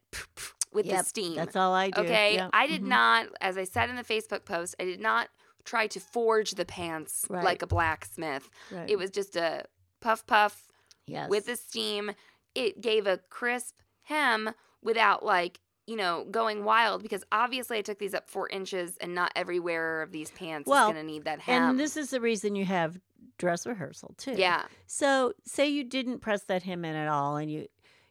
with 0.73 0.85
Yep, 0.85 0.97
the 0.99 1.03
steam. 1.05 1.35
That's 1.35 1.55
all 1.55 1.73
I 1.73 1.89
do. 1.89 2.01
Okay. 2.01 2.35
Yeah. 2.35 2.49
I 2.53 2.67
did 2.67 2.81
Mhm. 2.81 2.87
not, 2.87 3.27
as 3.41 3.57
I 3.57 3.63
said 3.63 3.89
in 3.89 3.95
the 3.95 4.03
Facebook 4.03 4.45
post, 4.45 4.75
I 4.79 4.85
did 4.85 4.99
not 4.99 5.29
try 5.65 5.87
to 5.87 5.99
forge 5.99 6.51
the 6.51 6.65
pants 6.65 7.25
Right. 7.29 7.43
like 7.43 7.61
a 7.61 7.67
blacksmith. 7.67 8.49
Right. 8.71 8.89
It 8.89 8.97
was 8.97 9.09
just 9.11 9.35
a 9.35 9.65
puff 10.01 10.25
puff 10.27 10.67
yes. 11.05 11.29
with 11.29 11.45
the 11.45 11.55
steam. 11.55 12.11
It 12.55 12.81
gave 12.81 13.07
a 13.07 13.17
crisp 13.29 13.79
hem 14.03 14.51
without 14.81 15.23
like, 15.23 15.59
you 15.87 15.95
know, 15.95 16.25
going 16.29 16.63
wild 16.65 17.01
because 17.01 17.23
obviously 17.31 17.77
I 17.77 17.81
took 17.81 17.99
these 17.99 18.13
up 18.13 18.29
four 18.29 18.49
inches 18.49 18.97
and 18.97 19.15
not 19.15 19.31
every 19.35 19.59
wearer 19.59 20.01
of 20.01 20.11
these 20.11 20.31
pants 20.31 20.67
Well, 20.67 20.89
is 20.89 20.93
going 20.93 21.05
to 21.05 21.11
need 21.11 21.23
that 21.25 21.39
hem. 21.39 21.71
and 21.71 21.79
this 21.79 21.95
is 21.97 22.09
the 22.09 22.19
reason 22.21 22.55
you 22.55 22.65
have 22.65 22.99
dress 23.37 23.65
rehearsal 23.65 24.13
too. 24.17 24.33
yeah. 24.33 24.65
So, 24.85 25.33
say 25.45 25.67
you 25.67 25.83
didn't 25.85 26.19
press 26.19 26.43
that 26.43 26.63
hem 26.63 26.85
in 26.85 26.95
at 26.95 27.07
all, 27.07 27.37
and 27.37 27.49
you, 27.51 27.67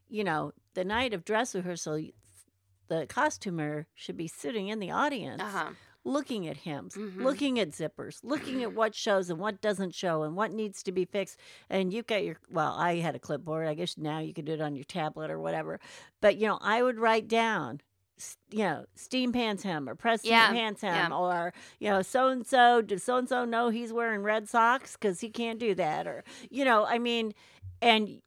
you 0.08 0.24
know, 0.24 0.52
the 0.74 0.84
night 0.84 1.12
of 1.14 1.24
dress 1.24 1.54
rehearsal, 1.54 2.00
the 3.00 3.06
costumer 3.06 3.86
should 3.94 4.16
be 4.16 4.28
sitting 4.28 4.68
in 4.68 4.78
the 4.78 4.90
audience, 4.90 5.40
Uh 5.42 5.48
huh. 5.48 5.70
looking 6.04 6.46
at 6.48 6.56
hems, 6.58 6.94
Mhm. 6.96 7.22
looking 7.22 7.58
at 7.58 7.70
zippers, 7.70 8.18
looking 8.22 8.62
at 8.62 8.72
what 8.72 8.94
shows 8.94 9.30
and 9.30 9.38
what 9.38 9.60
doesn't 9.60 9.94
show, 9.94 10.22
and 10.24 10.34
what 10.36 10.50
needs 10.52 10.82
to 10.82 10.92
be 10.92 11.04
fixed. 11.04 11.38
And 11.70 11.92
you've 11.92 12.06
got 12.06 12.24
your 12.24 12.36
well, 12.50 12.74
I 12.74 12.96
had 12.96 13.14
a 13.14 13.18
clipboard. 13.18 13.66
I 13.66 13.74
guess 13.74 13.96
now 13.96 14.18
you 14.18 14.34
could 14.34 14.44
do 14.44 14.52
it 14.52 14.60
on 14.60 14.74
your 14.76 14.84
tablet 14.84 15.30
or 15.30 15.38
whatever. 15.40 15.80
But 16.20 16.36
you 16.36 16.46
know, 16.48 16.58
I 16.60 16.82
would 16.82 16.98
write 16.98 17.28
down. 17.28 17.80
You 18.50 18.58
know, 18.64 18.84
steam 18.94 19.32
pants 19.32 19.64
hem 19.64 19.88
or 19.88 19.96
press 19.96 20.24
Yeah, 20.24 20.52
pants 20.52 20.82
hem, 20.82 21.10
yeah. 21.10 21.16
or 21.16 21.52
you 21.80 21.88
know, 21.90 22.02
so 22.02 22.28
and 22.28 22.46
so. 22.46 22.80
Does 22.82 23.02
so 23.02 23.16
and 23.16 23.28
so 23.28 23.44
know 23.44 23.70
he's 23.70 23.92
wearing 23.92 24.22
red 24.22 24.48
socks 24.48 24.92
because 24.92 25.20
he 25.20 25.28
can't 25.30 25.58
do 25.58 25.74
that? 25.74 26.06
Or 26.06 26.22
you 26.50 26.64
know, 26.64 26.84
I 26.84 26.98
mean, 26.98 27.32
and 27.80 28.20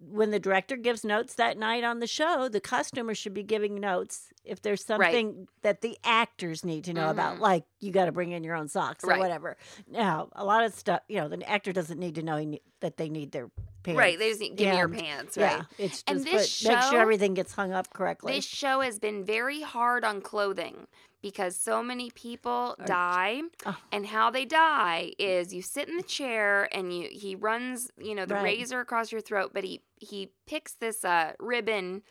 when 0.00 0.30
the 0.30 0.38
director 0.38 0.76
gives 0.76 1.04
notes 1.04 1.34
that 1.34 1.58
night 1.58 1.82
on 1.84 1.98
the 1.98 2.06
show, 2.06 2.48
the 2.48 2.60
customer 2.60 3.14
should 3.14 3.34
be 3.34 3.42
giving 3.42 3.80
notes 3.80 4.28
if 4.44 4.62
there's 4.62 4.84
something 4.84 5.48
that 5.62 5.80
the 5.80 5.98
actors 6.04 6.64
need 6.64 6.84
to 6.84 6.92
know 6.92 7.10
about, 7.10 7.36
Mhm. 7.36 7.40
like 7.40 7.64
you 7.80 7.90
got 7.90 8.04
to 8.06 8.12
bring 8.12 8.30
in 8.32 8.44
your 8.44 8.54
own 8.54 8.68
socks 8.68 9.02
or 9.04 9.18
whatever. 9.18 9.56
Now, 9.90 10.28
a 10.32 10.44
lot 10.44 10.64
of 10.64 10.72
stuff, 10.72 11.00
you 11.08 11.16
know, 11.16 11.28
the 11.28 11.42
actor 11.48 11.72
doesn't 11.72 11.98
need 11.98 12.14
to 12.14 12.22
know 12.22 12.38
ne- 12.42 12.62
that 12.80 12.96
they 12.96 13.08
need 13.08 13.32
their 13.32 13.50
pants. 13.82 13.98
Right. 13.98 14.18
They 14.18 14.28
just 14.28 14.40
need, 14.40 14.56
give 14.56 14.70
me 14.70 14.78
your 14.78 14.88
pants. 14.88 15.36
Right. 15.36 15.50
Yeah, 15.58 15.62
it's 15.78 16.02
just 16.02 16.08
And 16.08 16.24
this 16.24 16.48
show, 16.48 16.68
make 16.70 16.82
sure 16.84 17.00
everything 17.00 17.34
gets 17.34 17.52
hung 17.54 17.72
up 17.72 17.92
correctly. 17.92 18.34
This 18.34 18.44
show 18.46 18.80
has 18.80 18.98
been 18.98 19.24
very 19.24 19.62
hard 19.62 20.04
on 20.04 20.20
clothing 20.20 20.86
because 21.22 21.56
so 21.56 21.82
many 21.82 22.10
people 22.10 22.76
die 22.84 23.42
Oh. 23.66 23.76
and 23.92 24.06
how 24.06 24.30
they 24.30 24.44
die 24.44 25.12
is 25.18 25.52
you 25.52 25.62
sit 25.62 25.88
in 25.88 25.96
the 25.96 26.02
chair 26.02 26.68
and 26.74 26.92
you 26.92 27.08
he 27.10 27.34
runs, 27.34 27.90
you 27.98 28.14
know, 28.14 28.24
the 28.26 28.34
Right. 28.34 28.44
razor 28.44 28.80
across 28.80 29.10
your 29.12 29.20
throat, 29.20 29.50
but 29.54 29.64
he 29.64 29.82
he 29.96 30.30
picks 30.46 30.74
this 30.74 31.04
uh 31.04 31.32
ribbon 31.40 32.02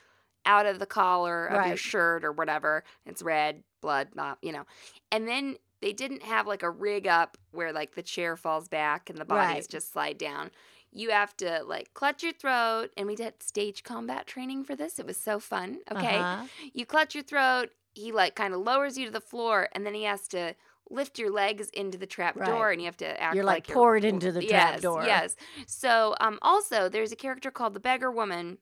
out 0.45 0.65
of 0.65 0.79
the 0.79 0.85
collar 0.85 1.45
of 1.45 1.67
your 1.67 1.77
shirt 1.77 2.23
or 2.23 2.31
whatever. 2.31 2.83
It's 3.05 3.21
red, 3.21 3.63
blood, 3.81 4.09
not, 4.15 4.37
you 4.41 4.51
know. 4.51 4.65
And 5.11 5.27
then 5.27 5.57
they 5.81 5.93
didn't 5.93 6.23
have 6.23 6.47
like 6.47 6.63
a 6.63 6.69
rig 6.69 7.05
up 7.07 7.37
where 7.51 7.71
like 7.73 7.95
the 7.95 8.01
chair 8.03 8.35
falls 8.37 8.67
back 8.67 9.09
and 9.09 9.19
the 9.19 9.25
bodies 9.25 9.47
Right. 9.63 9.69
just 9.69 9.91
slide 9.91 10.17
down. 10.17 10.51
You 10.91 11.11
have 11.11 11.35
to 11.37 11.63
like 11.65 11.93
clutch 11.93 12.23
your 12.23 12.31
throat, 12.33 12.91
and 12.97 13.07
we 13.07 13.15
did 13.15 13.43
stage 13.43 13.83
combat 13.83 14.25
training 14.25 14.63
for 14.63 14.75
this. 14.75 14.99
It 14.99 15.05
was 15.05 15.17
so 15.17 15.39
fun. 15.39 15.79
Okay, 15.91 16.19
Uh-huh. 16.19 16.45
you 16.73 16.85
clutch 16.85 17.13
your 17.13 17.23
throat. 17.25 17.69
He 17.97 18.11
like 18.11 18.35
kind 18.35 18.53
of 18.53 18.61
lowers 18.61 18.97
you 18.97 19.05
to 19.05 19.11
the 19.11 19.21
floor, 19.21 19.69
and 19.73 19.85
then 19.85 19.93
he 19.93 20.03
has 20.03 20.27
to 20.29 20.55
lift 20.89 21.19
your 21.19 21.31
legs 21.31 21.69
into 21.71 21.97
the 21.97 22.05
trap 22.07 22.35
door, 22.43 22.71
and 22.71 22.81
you 22.81 22.85
have 22.85 22.97
to 22.97 23.21
act 23.21 23.35
You're 23.35 23.43
like 23.43 23.67
like 23.67 23.67
poured 23.67 24.03
into 24.05 24.31
the 24.31 24.41
trap 24.41 24.75
yes, 24.75 24.81
door. 24.81 25.03
Yes. 25.05 25.35
So 25.67 26.15
um, 26.19 26.39
also 26.41 26.89
there's 26.89 27.11
a 27.11 27.15
character 27.15 27.51
called 27.51 27.73
the 27.73 27.79
beggar 27.79 28.11
woman, 28.11 28.59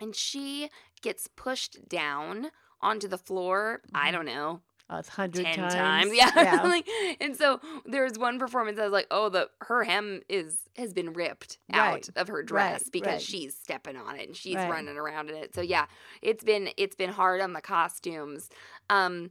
and 0.00 0.14
she 0.14 0.70
gets 1.02 1.28
pushed 1.28 1.88
down 1.88 2.50
onto 2.80 3.08
the 3.08 3.18
floor. 3.18 3.82
I 3.94 4.10
Mhm. 4.10 4.12
don't 4.12 4.26
know, 4.26 4.62
It's 4.92 5.08
hundred 5.08 5.46
times. 5.46 5.74
times. 5.74 6.10
Yeah. 6.14 6.30
yeah. 6.36 6.62
Like, 6.64 6.88
and 7.20 7.34
so 7.36 7.60
there's 7.86 8.18
one 8.18 8.38
performance 8.38 8.78
I 8.78 8.84
was 8.84 8.92
like, 8.92 9.06
oh, 9.10 9.28
the 9.28 9.48
her 9.62 9.82
hem 9.84 10.20
is 10.28 10.58
has 10.76 10.92
been 10.92 11.12
ripped 11.14 11.58
Right. 11.72 11.78
out 11.78 12.08
of 12.16 12.28
her 12.28 12.42
dress 12.42 12.82
Right, 12.84 12.92
because 12.92 13.12
right. 13.14 13.22
she's 13.22 13.54
stepping 13.56 13.96
on 13.96 14.16
it 14.16 14.26
and 14.28 14.36
she's 14.36 14.56
running 14.56 14.96
around 14.96 15.30
in 15.30 15.36
it. 15.36 15.54
So 15.54 15.60
yeah, 15.62 15.86
it's 16.22 16.44
been 16.44 16.68
it's 16.76 16.96
been 16.96 17.10
hard 17.10 17.40
on 17.40 17.52
the 17.54 17.60
costumes. 17.60 18.50
Um, 18.90 19.30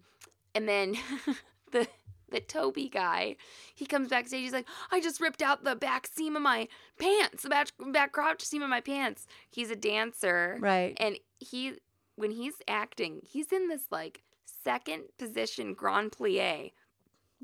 and 0.55 0.67
then 0.67 0.95
the 1.71 1.87
the 2.29 2.39
Toby 2.39 2.89
guy, 2.89 3.35
he 3.75 3.85
comes 3.85 4.07
backstage. 4.09 4.41
He's 4.41 4.53
like, 4.53 4.67
I 4.91 4.99
just 4.99 5.21
ripped 5.21 5.43
out 5.43 5.63
the 5.63 5.75
back 5.75 6.07
seam 6.07 6.35
of 6.35 6.41
my 6.41 6.67
pants, 6.97 7.43
the 7.43 7.49
back 7.49 7.67
back 7.91 8.11
crotch 8.11 8.41
seam 8.41 8.63
of 8.63 8.69
my 8.69 8.81
pants. 8.81 9.27
He's 9.51 9.69
a 9.69 9.75
dancer, 9.75 10.57
Right. 10.59 10.95
and 10.97 11.19
he 11.39 11.73
when 12.15 12.31
he's 12.31 12.55
acting, 12.67 13.21
he's 13.23 13.51
in 13.51 13.67
this 13.69 13.83
like 13.91 14.23
second 14.63 15.03
position 15.17 15.73
grand 15.73 16.11
plie 16.11 16.71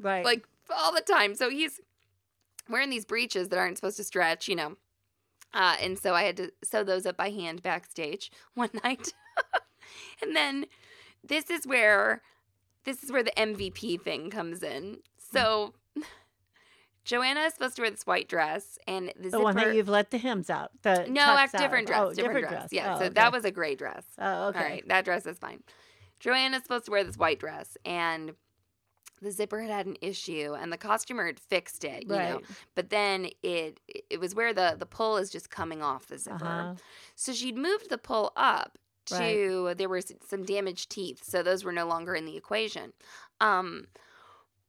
Right. 0.02 0.24
like 0.24 0.48
all 0.76 0.94
the 0.94 1.02
time. 1.02 1.36
So 1.36 1.50
he's 1.50 1.80
wearing 2.70 2.90
these 2.90 3.06
breeches 3.06 3.50
that 3.50 3.60
aren't 3.60 3.78
supposed 3.78 3.98
to 3.98 4.04
stretch, 4.04 4.48
you 4.48 4.56
know. 4.56 4.76
Uh, 5.54 5.76
and 5.82 5.98
so 5.98 6.14
I 6.14 6.24
had 6.24 6.38
to 6.38 6.52
sew 6.64 6.84
those 6.84 7.06
up 7.06 7.18
by 7.18 7.32
hand 7.32 7.62
backstage 7.64 8.32
one 8.54 8.70
night. 8.84 9.14
and 10.22 10.36
then 10.36 10.66
this 11.24 11.50
is 11.50 11.66
where 11.66 12.22
this 12.86 13.04
is 13.04 13.12
where 13.12 13.24
the 13.24 13.34
MVP 13.36 14.02
thing 14.02 14.30
comes 14.30 14.64
in. 14.64 15.00
So 15.18 15.74
Joanna 17.04 17.42
is 17.42 17.54
supposed 17.54 17.76
to 17.78 17.82
wear 17.82 17.92
this 17.92 18.06
white 18.06 18.30
dress 18.30 18.78
and 18.88 19.12
the, 19.20 19.30
the 19.30 19.40
one 19.40 19.56
that 19.56 19.74
you've 19.76 19.90
let 19.90 20.12
the 20.12 20.18
hems 20.20 20.50
out. 20.50 20.72
The 20.84 21.08
no, 21.10 21.22
act 21.22 21.54
different 21.58 21.90
out. 21.90 22.14
dress, 22.14 22.20
Oh, 22.20 22.28
different, 22.28 22.48
dress. 22.50 22.70
Yeah, 22.72 22.96
Oh, 22.96 23.00
so 23.00 23.06
okay. 23.06 23.14
that 23.16 23.32
was 23.32 23.46
a 23.46 23.52
gray 23.52 23.76
dress. 23.76 24.06
Oh, 24.20 24.50
okay. 24.50 24.60
All 24.60 24.66
right, 24.66 24.88
that 24.88 25.06
dress 25.06 25.26
is 25.26 25.40
fine. 25.40 25.64
Joanna's 26.20 26.64
supposed 26.64 26.86
to 26.86 26.92
wear 26.92 27.04
this 27.04 27.18
white 27.18 27.40
dress, 27.40 27.78
and 27.86 28.34
the 29.22 29.32
zipper 29.32 29.62
had 29.62 29.70
had 29.72 29.86
an 29.86 29.98
issue, 30.02 30.56
and 30.60 30.72
the 30.72 30.78
costumer 30.78 31.26
had 31.26 31.40
fixed 31.40 31.84
it, 31.84 32.04
you 32.04 32.10
know. 32.10 32.36
Right. 32.36 32.46
But 32.76 32.90
then 32.90 33.30
it 33.44 33.80
it 34.10 34.20
was 34.20 34.34
where 34.36 34.54
the 34.54 34.76
the 34.78 34.86
pull 34.86 35.18
is 35.18 35.30
just 35.30 35.50
coming 35.50 35.82
off 35.82 36.08
the 36.08 36.18
zipper. 36.18 36.46
Uh-huh. 36.46 36.76
So 37.16 37.34
she'd 37.34 37.58
moved 37.58 37.90
the 37.90 37.98
pull 37.98 38.32
up 38.36 38.78
Right. 39.12 39.34
to 39.36 39.74
there 39.78 39.90
were 39.90 40.02
some 40.28 40.44
damaged 40.44 40.90
teeth, 40.92 41.24
so 41.24 41.42
those 41.42 41.64
were 41.64 41.72
no 41.74 41.86
longer 41.88 42.14
in 42.16 42.26
the 42.26 42.38
equation. 42.38 42.94
Um, 43.42 43.88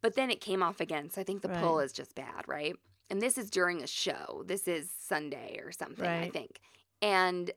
but 0.03 0.15
then 0.15 0.31
it 0.31 0.41
came 0.41 0.63
off 0.63 0.81
again, 0.81 1.11
so 1.11 1.21
I 1.21 1.25
think 1.25 1.43
the 1.43 1.49
pull 1.51 1.79
is 1.81 1.93
just 1.93 2.15
bad, 2.15 2.49
right? 2.49 2.75
And 3.11 3.21
this 3.21 3.37
is 3.37 3.51
during 3.51 3.83
a 3.83 3.87
show. 3.87 4.43
This 4.47 4.67
is 4.67 4.91
Sunday 4.99 5.61
or 5.63 5.73
something, 5.73 6.07
I 6.07 6.21
Right. 6.23 6.33
think. 6.33 6.61
And 7.03 7.51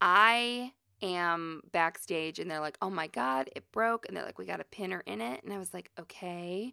I 0.00 0.72
am 1.02 1.62
backstage 1.72 2.38
and 2.38 2.50
they're 2.50 2.60
like, 2.60 2.78
oh 2.80 2.90
my 2.90 3.08
God, 3.08 3.50
it 3.54 3.70
broke. 3.72 4.06
And 4.06 4.16
they're 4.16 4.24
like, 4.24 4.38
we 4.38 4.44
got 4.46 4.58
to 4.58 4.64
pin 4.64 4.90
her 4.92 5.00
in 5.06 5.20
it. 5.20 5.42
And 5.44 5.52
I 5.52 5.58
was 5.58 5.74
like, 5.74 5.90
okay. 5.98 6.72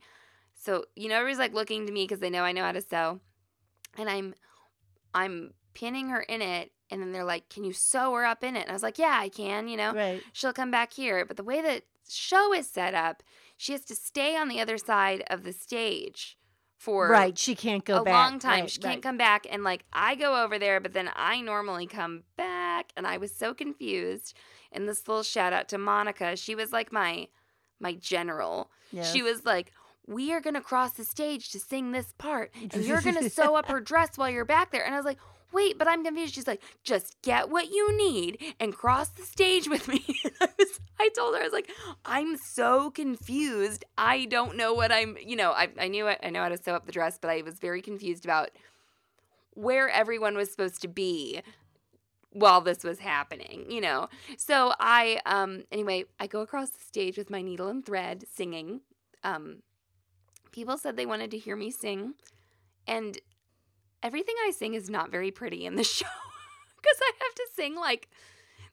So, 0.56 0.86
you 0.96 1.10
know, 1.10 1.16
everybody's 1.16 1.40
like 1.40 1.54
looking 1.54 1.86
to 1.86 1.92
me 1.92 2.04
because 2.04 2.20
they 2.20 2.30
know 2.30 2.44
I 2.44 2.52
know 2.52 2.64
how 2.64 2.72
to 2.72 2.82
sew. 2.82 3.20
And 3.98 4.10
I'm, 4.10 4.36
I'm 5.14 5.54
pinning 5.74 6.10
her 6.10 6.22
in 6.22 6.42
it. 6.42 6.72
And 6.92 7.02
then 7.02 7.12
they're 7.12 7.24
like, 7.24 7.50
can 7.50 7.64
you 7.64 7.74
sew 7.74 8.14
her 8.14 8.26
up 8.26 8.44
in 8.44 8.56
it? 8.56 8.62
And 8.62 8.70
I 8.70 8.74
was 8.74 8.84
like, 8.84 8.98
yeah, 8.98 9.18
I 9.20 9.30
can, 9.30 9.68
you 9.68 9.78
know, 9.78 9.94
Right. 9.94 10.22
she'll 10.34 10.54
come 10.54 10.72
back 10.72 10.94
here. 10.94 11.26
But 11.26 11.38
the 11.38 11.44
way 11.44 11.62
that 11.62 11.84
show 12.10 12.54
is 12.54 12.68
set 12.68 12.94
up, 12.94 13.22
she 13.58 13.74
has 13.74 13.86
to 13.86 13.96
stay 13.96 14.36
on 14.36 14.48
the 14.48 14.60
other 14.60 14.78
side 14.78 15.24
of 15.30 15.44
the 15.44 15.54
stage 15.54 16.38
for 16.78 17.10
right. 17.10 17.38
She 17.38 17.56
can't 17.56 17.84
go 17.86 17.96
back 17.96 18.02
a 18.02 18.06
back. 18.06 18.14
long 18.14 18.40
time. 18.40 18.62
Right, 18.62 18.72
she 18.72 18.80
can't 18.80 18.96
right. 18.96 19.04
come 19.04 19.18
back. 19.18 19.46
And 19.50 19.64
like 19.64 19.84
I 19.94 20.16
go 20.16 20.44
over 20.44 20.58
there, 20.58 20.80
but 20.80 20.94
then 20.94 21.10
I 21.16 21.42
normally 21.42 21.86
come 21.86 22.24
back. 22.38 22.59
And 22.96 23.08
I 23.08 23.18
was 23.18 23.34
so 23.34 23.54
confused. 23.54 24.36
And 24.72 24.88
this 24.88 25.08
little 25.08 25.24
shout 25.24 25.54
out 25.54 25.70
to 25.70 25.78
Monica. 25.78 26.36
She 26.36 26.56
was 26.56 26.72
like 26.72 26.92
my 26.92 27.28
my 27.80 27.94
general. 27.94 28.70
Yes. 28.92 29.12
She 29.12 29.22
was 29.22 29.46
like, 29.46 29.72
We 30.08 30.34
are 30.34 30.42
gonna 30.42 30.62
cross 30.62 30.94
the 30.94 31.06
stage 31.06 31.50
to 31.52 31.60
sing 31.60 31.92
this 31.92 32.14
part. 32.18 32.52
And 32.62 32.84
you're 32.84 33.02
gonna 33.02 33.30
sew 33.30 33.56
up 33.56 33.68
her 33.68 33.80
dress 33.80 34.18
while 34.18 34.30
you're 34.30 34.46
back 34.46 34.72
there. 34.72 34.86
And 34.86 34.94
I 34.94 34.98
was 34.98 35.06
like, 35.06 35.20
Wait, 35.52 35.78
but 35.80 35.88
I'm 35.88 36.04
confused. 36.04 36.36
She's 36.36 36.46
like, 36.46 36.62
just 36.84 37.20
get 37.24 37.50
what 37.50 37.72
you 37.72 37.98
need 37.98 38.38
and 38.60 38.72
cross 38.76 39.10
the 39.10 39.24
stage 39.24 39.68
with 39.68 39.88
me. 39.88 40.04
And 40.24 40.34
I 40.42 40.48
was, 40.60 40.80
I 41.00 41.10
told 41.16 41.36
her, 41.36 41.42
I 41.42 41.44
was 41.44 41.54
like, 41.54 41.72
I'm 42.06 42.38
so 42.38 42.92
confused. 42.92 43.84
I 43.98 44.26
don't 44.26 44.56
know 44.56 44.74
what 44.74 44.92
I'm, 44.92 45.18
you 45.20 45.36
know, 45.36 45.52
I, 45.52 45.70
I 45.80 45.88
knew 45.88 46.08
I, 46.08 46.18
I 46.22 46.30
know 46.30 46.44
how 46.44 46.50
to 46.50 46.62
sew 46.62 46.76
up 46.76 46.86
the 46.86 46.92
dress, 46.92 47.18
but 47.20 47.32
I 47.32 47.42
was 47.42 47.56
very 47.56 47.82
confused 47.82 48.26
about 48.26 48.52
where 49.54 49.90
everyone 49.90 50.36
was 50.38 50.52
supposed 50.52 50.82
to 50.82 50.88
be 50.88 51.42
while 52.32 52.62
this 52.62 52.84
was 52.84 53.00
happening, 53.00 53.66
you 53.70 53.82
know. 53.82 54.08
So 54.38 54.74
I, 54.80 55.20
um, 55.26 55.64
anyway, 55.72 56.06
I 56.20 56.28
go 56.28 56.42
across 56.42 56.70
the 56.70 56.84
stage 56.84 57.18
with 57.18 57.30
my 57.30 57.42
needle 57.42 57.68
and 57.68 57.86
thread 57.86 58.26
singing. 58.32 58.82
Um, 59.24 59.64
people 60.52 60.78
said 60.78 60.96
they 60.96 61.06
wanted 61.06 61.32
to 61.32 61.38
hear 61.38 61.56
me 61.56 61.72
sing, 61.72 62.14
and 62.88 63.18
everything 64.04 64.36
I 64.46 64.52
sing 64.52 64.74
is 64.76 64.90
not 64.90 65.12
very 65.12 65.32
pretty 65.32 65.66
in 65.66 65.76
the 65.76 65.84
show 65.96 66.06
because 66.78 66.98
I 67.02 67.12
have 67.20 67.36
to 67.36 67.48
sing 67.56 67.76
like 67.76 68.08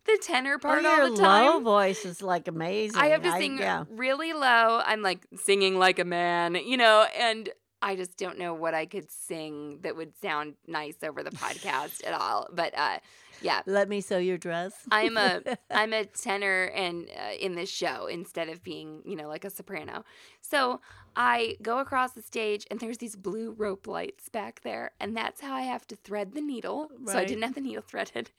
the 0.04 0.18
tenor 0.22 0.54
Oh, 0.54 0.58
part 0.58 0.82
your 0.82 1.02
all 1.02 1.10
the 1.10 1.16
time. 1.16 1.46
low 1.46 1.60
voice 1.60 2.04
is 2.04 2.22
like 2.22 2.46
amazing. 2.48 3.00
I 3.00 3.08
have 3.08 3.22
to 3.22 3.32
sing 3.32 3.58
yeah. 3.58 3.84
really 3.90 4.32
low. 4.32 4.80
I'm 4.84 5.02
like 5.02 5.26
singing 5.36 5.78
like 5.78 5.98
a 5.98 6.04
man, 6.04 6.54
you 6.54 6.76
know, 6.76 7.06
and 7.18 7.48
I 7.82 7.96
just 7.96 8.16
don't 8.16 8.38
know 8.38 8.54
what 8.54 8.72
I 8.72 8.86
could 8.86 9.10
sing 9.10 9.80
that 9.82 9.96
would 9.96 10.16
sound 10.20 10.54
nice 10.66 10.96
over 11.02 11.22
the 11.24 11.30
podcast 11.30 12.06
at 12.06 12.14
all. 12.14 12.48
But 12.52 12.76
uh, 12.78 12.98
yeah, 13.40 13.62
Let 13.66 13.88
me 13.88 14.00
sew 14.00 14.18
your 14.18 14.38
dress. 14.38 14.74
I'm 14.90 15.16
a 15.16 15.42
I'm 15.70 15.92
a 15.92 16.04
tenor 16.04 16.64
and 16.74 17.08
uh, 17.10 17.34
in 17.38 17.54
this 17.54 17.70
show 17.70 18.06
instead 18.06 18.48
of 18.48 18.62
being 18.62 19.02
you 19.04 19.16
know 19.16 19.28
like 19.28 19.44
a 19.44 19.50
soprano. 19.50 20.04
So 20.40 20.80
I 21.16 21.56
go 21.62 21.78
across 21.78 22.12
the 22.12 22.22
stage 22.22 22.66
and 22.70 22.78
there's 22.78 22.98
these 22.98 23.16
blue 23.16 23.52
rope 23.52 23.86
lights 23.86 24.28
back 24.28 24.60
there, 24.62 24.92
and 25.00 25.16
that's 25.16 25.40
how 25.40 25.54
I 25.54 25.62
have 25.62 25.86
to 25.88 25.96
thread 25.96 26.34
the 26.34 26.40
needle. 26.42 26.88
So 27.06 27.18
I 27.18 27.24
didn't 27.24 27.42
have 27.44 27.54
the 27.54 27.60
needle 27.60 27.82
threaded. 27.86 28.30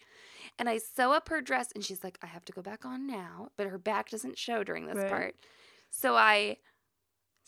And 0.60 0.70
I 0.70 0.78
sew 0.78 1.12
up 1.14 1.30
her 1.30 1.42
dress, 1.42 1.72
and 1.74 1.84
she's 1.84 2.04
like, 2.04 2.18
I 2.24 2.28
have 2.28 2.46
to 2.46 2.52
go 2.52 2.62
back 2.62 2.86
on 2.86 3.06
now, 3.08 3.50
but 3.58 3.68
her 3.68 3.78
back 3.78 4.10
doesn't 4.10 4.38
show 4.38 4.64
during 4.64 4.86
this 4.88 4.98
Right. 4.98 5.10
part. 5.10 5.36
So 5.90 6.16
I 6.16 6.58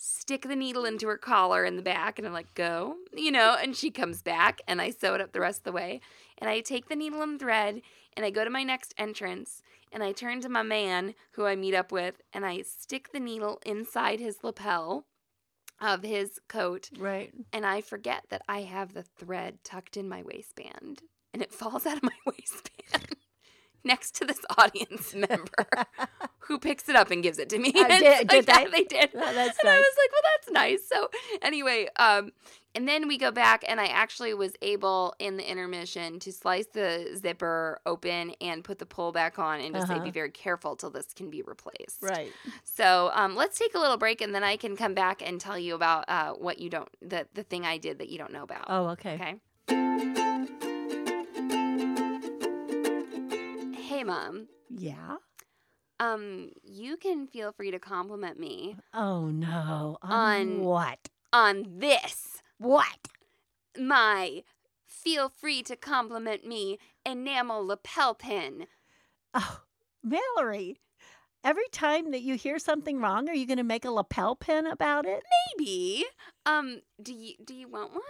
stick 0.02 0.44
the 0.48 0.56
needle 0.56 0.86
into 0.86 1.08
her 1.08 1.18
collar 1.18 1.66
in 1.66 1.76
the 1.76 1.82
back, 1.82 2.18
and 2.18 2.26
I'm 2.26 2.34
like, 2.34 2.54
go, 2.56 2.96
you 3.14 3.32
know, 3.32 3.58
and 3.62 3.76
she 3.76 3.92
comes 3.92 4.22
back, 4.22 4.62
and 4.68 4.82
I 4.82 4.92
sew 4.92 5.14
it 5.14 5.22
up 5.22 5.34
the 5.34 5.42
rest 5.42 5.60
of 5.60 5.64
the 5.66 5.72
way. 5.74 6.00
And 6.38 6.50
I 6.50 6.62
take 6.62 6.88
the 6.88 6.96
needle 6.96 7.22
and 7.22 7.38
thread, 7.38 7.82
and 8.16 8.26
I 8.26 8.30
go 8.30 8.46
to 8.46 8.50
my 8.50 8.64
next 8.64 8.94
entrance, 8.98 9.62
and 9.92 10.02
I 10.02 10.14
turn 10.14 10.40
to 10.42 10.50
my 10.50 10.64
man 10.64 11.16
who 11.32 11.46
I 11.46 11.56
meet 11.58 11.74
up 11.76 11.92
with, 11.92 12.22
and 12.32 12.46
I 12.46 12.62
stick 12.62 13.12
the 13.12 13.20
needle 13.20 13.60
inside 13.66 14.20
his 14.22 14.38
lapel 14.42 15.06
of 15.82 16.04
his 16.04 16.40
coat, 16.48 16.90
Right. 16.98 17.34
and 17.52 17.66
I 17.66 17.82
forget 17.82 18.24
that 18.30 18.42
I 18.48 18.62
have 18.62 18.94
the 18.94 19.04
thread 19.04 19.64
tucked 19.66 19.98
in 19.98 20.08
my 20.08 20.24
waistband, 20.24 21.02
and 21.34 21.42
it 21.42 21.52
falls 21.60 21.86
out 21.86 21.98
of 21.98 22.04
my 22.04 22.10
waistband 22.26 23.09
next 23.84 24.16
to 24.16 24.26
this 24.26 24.40
audience 24.58 25.14
member 25.14 25.68
who 26.40 26.60
picks 26.60 26.90
it 26.90 26.96
up 26.96 27.12
and 27.12 27.22
gives 27.24 27.38
it 27.40 27.50
to 27.50 27.58
me. 27.60 27.72
Uh, 27.76 27.88
did- 27.88 28.02
it's 28.04 28.30
did 28.30 28.48
like, 28.48 28.58
they? 28.58 28.64
yeah, 28.64 28.70
they 28.72 28.84
did. 28.84 29.10
Oh, 29.16 29.34
that's 29.34 29.60
and 29.60 29.70
I 29.70 29.78
was 29.78 29.96
like, 29.98 30.12
well, 30.12 30.22
that's 30.36 30.52
nice. 30.52 30.88
So 30.88 31.10
anyway, 31.42 31.88
um, 31.98 32.32
and 32.76 32.88
then 32.88 33.08
we 33.08 33.18
go 33.18 33.32
back, 33.32 33.64
and 33.68 33.80
I 33.82 33.86
actually 33.88 34.34
was 34.36 34.54
able 34.62 35.14
in 35.20 35.38
the 35.38 35.50
intermission 35.50 36.20
to 36.20 36.32
slice 36.32 36.68
the 36.68 37.18
zipper 37.20 37.80
open 37.86 38.34
and 38.42 38.64
put 38.64 38.78
the 38.80 38.86
pull 38.86 39.12
back 39.12 39.40
on, 39.40 39.60
and 39.60 39.74
just 39.74 39.90
Uh-huh. 39.90 40.00
be 40.04 40.12
very 40.12 40.30
careful 40.30 40.76
till 40.76 40.92
this 40.92 41.08
can 41.14 41.30
be 41.32 41.42
replaced. 41.42 41.98
Right. 42.02 42.32
So 42.64 43.10
um, 43.14 43.36
let's 43.36 43.58
take 43.58 43.74
a 43.76 43.80
little 43.80 43.98
break, 43.98 44.22
and 44.22 44.34
then 44.36 44.44
I 44.44 44.56
can 44.56 44.76
come 44.78 44.94
back 44.94 45.22
and 45.28 45.42
tell 45.42 45.58
you 45.58 45.74
about 45.76 46.06
uh, 46.08 46.34
what 46.34 46.60
you 46.60 46.70
don't, 46.70 46.90
the 47.02 47.28
the 47.34 47.44
thing 47.44 47.66
I 47.66 47.78
did 47.80 48.00
that 48.00 48.10
you 48.10 48.18
don't 48.20 48.32
know 48.34 48.44
about. 48.44 48.66
Oh, 48.68 48.88
okay. 48.90 49.16
Okay. 49.70 50.19
Hey, 54.00 54.06
mom. 54.06 54.48
Yeah. 54.70 55.18
Um, 56.00 56.52
you 56.64 56.96
can 56.96 57.28
feel 57.28 57.52
free 57.52 57.70
to 57.70 57.80
compliment 57.80 58.40
me 58.40 58.78
Oh 58.94 59.28
no. 59.28 59.98
On, 60.02 60.12
On- 60.12 60.60
what? 60.62 61.10
on 61.34 61.66
this. 61.80 62.42
What? 62.60 63.10
My 63.78 64.44
feel 64.88 65.28
free 65.28 65.64
to 65.64 65.76
compliment 65.76 66.48
me 66.48 66.78
enamel 67.06 67.68
lapel 67.68 68.16
pin. 68.16 68.68
Oh, 69.34 69.64
Mallory. 70.02 70.80
Every 71.44 71.68
time 71.70 72.12
that 72.12 72.22
you 72.22 72.36
hear 72.36 72.58
something 72.58 73.02
wrong, 73.02 73.28
are 73.28 73.36
you 73.36 73.46
going 73.46 73.58
to 73.58 73.64
make 73.66 73.84
a 73.84 73.92
lapel 73.92 74.34
pin 74.38 74.66
about 74.66 75.06
it? 75.06 75.24
Maybe. 75.58 76.06
Um, 76.46 76.84
do 77.04 77.14
you 77.14 77.34
do 77.44 77.54
you 77.54 77.68
want 77.68 77.92
one? 77.92 78.02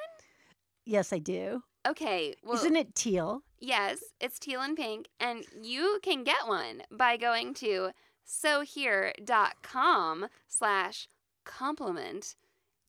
Yes, 0.85 1.11
I 1.11 1.17
do. 1.17 1.63
Okay. 1.87 2.35
Well, 2.43 2.55
Isn't 2.55 2.75
it 2.75 2.95
teal? 2.95 3.43
Yes, 3.59 3.99
it's 4.19 4.39
teal 4.39 4.61
and 4.61 4.75
pink, 4.75 5.07
and 5.19 5.43
you 5.61 5.99
can 6.03 6.23
get 6.23 6.47
one 6.47 6.83
by 6.91 7.17
going 7.17 7.53
to 7.55 7.91
sohere.com 8.23 10.27
slash 10.47 11.07
compliment. 11.45 12.35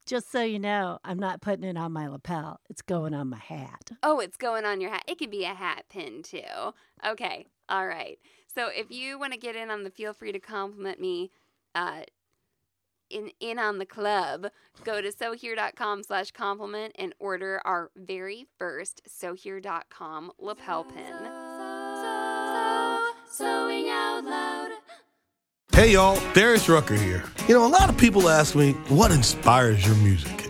Just 0.07 0.33
so 0.33 0.43
you 0.43 0.59
know, 0.59 0.99
I'm 1.05 1.19
not 1.19 1.41
putting 1.41 1.65
it 1.65 1.77
on 1.77 1.93
my 1.93 2.09
lapel. 2.09 2.61
It's 2.69 2.83
going 2.83 3.15
on 3.15 3.29
my 3.29 3.39
hat. 3.39 3.93
Oh, 4.03 4.21
it's 4.21 4.37
going 4.37 4.65
on 4.65 4.81
your 4.81 4.91
hat. 4.91 5.05
It 5.07 5.19
could 5.19 5.31
be 5.31 5.45
a 5.45 5.55
hat 5.55 5.85
pin 5.89 6.23
too. 6.23 6.75
Okay, 7.07 7.47
all 7.69 7.87
right. 7.87 8.19
So 8.53 8.69
if 8.75 8.91
you 8.91 9.19
want 9.19 9.33
to 9.33 9.39
get 9.39 9.57
in 9.57 9.71
on 9.71 9.85
the 9.85 9.91
feel 9.91 10.13
free 10.13 10.33
to 10.33 10.41
compliment 10.41 11.01
me, 11.01 11.31
uh, 11.75 12.03
in 13.11 13.31
in 13.41 13.59
on 13.59 13.79
the 13.79 13.87
club, 13.87 14.47
go 14.85 15.01
to 15.01 15.13
sohere.com 15.13 16.03
slash 16.03 16.31
compliment 16.31 16.95
and 16.99 17.15
order 17.19 17.61
our 17.65 17.91
very 17.97 18.47
first 18.59 19.03
sohere.com 19.07 20.33
lapel 20.39 20.85
pin. 20.85 21.15
Sewing 23.31 23.89
out 23.89 24.25
loud. 24.25 24.71
Hey 25.73 25.93
y'all, 25.93 26.21
Darius 26.35 26.69
Rucker 26.69 26.97
here. 26.97 27.23
You 27.49 27.55
know, 27.55 27.65
a 27.65 27.69
lot 27.69 27.89
of 27.89 27.97
people 27.97 28.29
ask 28.29 28.55
me, 28.57 28.73
what 28.89 29.13
inspires 29.13 29.87
your 29.87 29.95
music? 29.97 30.50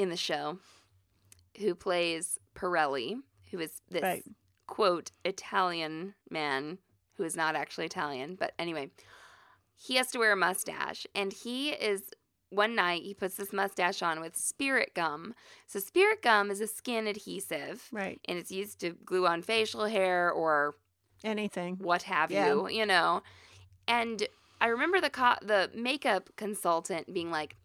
in 0.00 0.08
the 0.08 0.16
show 0.16 0.58
who 1.58 1.74
plays 1.74 2.38
Pirelli, 2.54 3.20
who 3.50 3.58
is 3.60 3.82
this 3.90 4.02
Right. 4.02 4.24
quote 4.66 5.10
Italian 5.24 6.14
man 6.30 6.78
who 7.16 7.24
is 7.24 7.36
not 7.36 7.54
actually 7.54 7.84
Italian. 7.86 8.34
But 8.34 8.54
anyway, 8.58 8.90
he 9.76 9.96
has 9.96 10.10
to 10.12 10.18
wear 10.18 10.32
a 10.32 10.36
mustache, 10.36 11.06
and 11.14 11.32
he 11.32 11.70
is 11.70 12.10
one 12.48 12.74
night 12.74 13.02
he 13.02 13.12
puts 13.14 13.36
this 13.36 13.52
mustache 13.52 14.00
on 14.02 14.20
with 14.20 14.36
spirit 14.36 14.94
gum. 14.94 15.34
So 15.66 15.78
spirit 15.80 16.22
gum 16.22 16.50
is 16.50 16.60
a 16.60 16.66
skin 16.66 17.06
adhesive, 17.06 17.88
Right. 17.92 18.20
and 18.26 18.38
it's 18.38 18.50
used 18.50 18.80
to 18.80 18.92
glue 19.04 19.26
on 19.26 19.42
facial 19.42 19.84
hair 19.84 20.30
or 20.32 20.74
Anything. 21.22 21.76
what 21.76 22.02
have 22.04 22.30
Yeah. 22.30 22.46
you, 22.48 22.68
you 22.70 22.86
know. 22.86 23.22
And 23.86 24.26
I 24.62 24.66
remember 24.68 25.00
the 25.00 25.10
co- 25.10 25.38
the 25.42 25.70
makeup 25.74 26.30
consultant 26.36 27.12
being 27.12 27.30
like, 27.30 27.56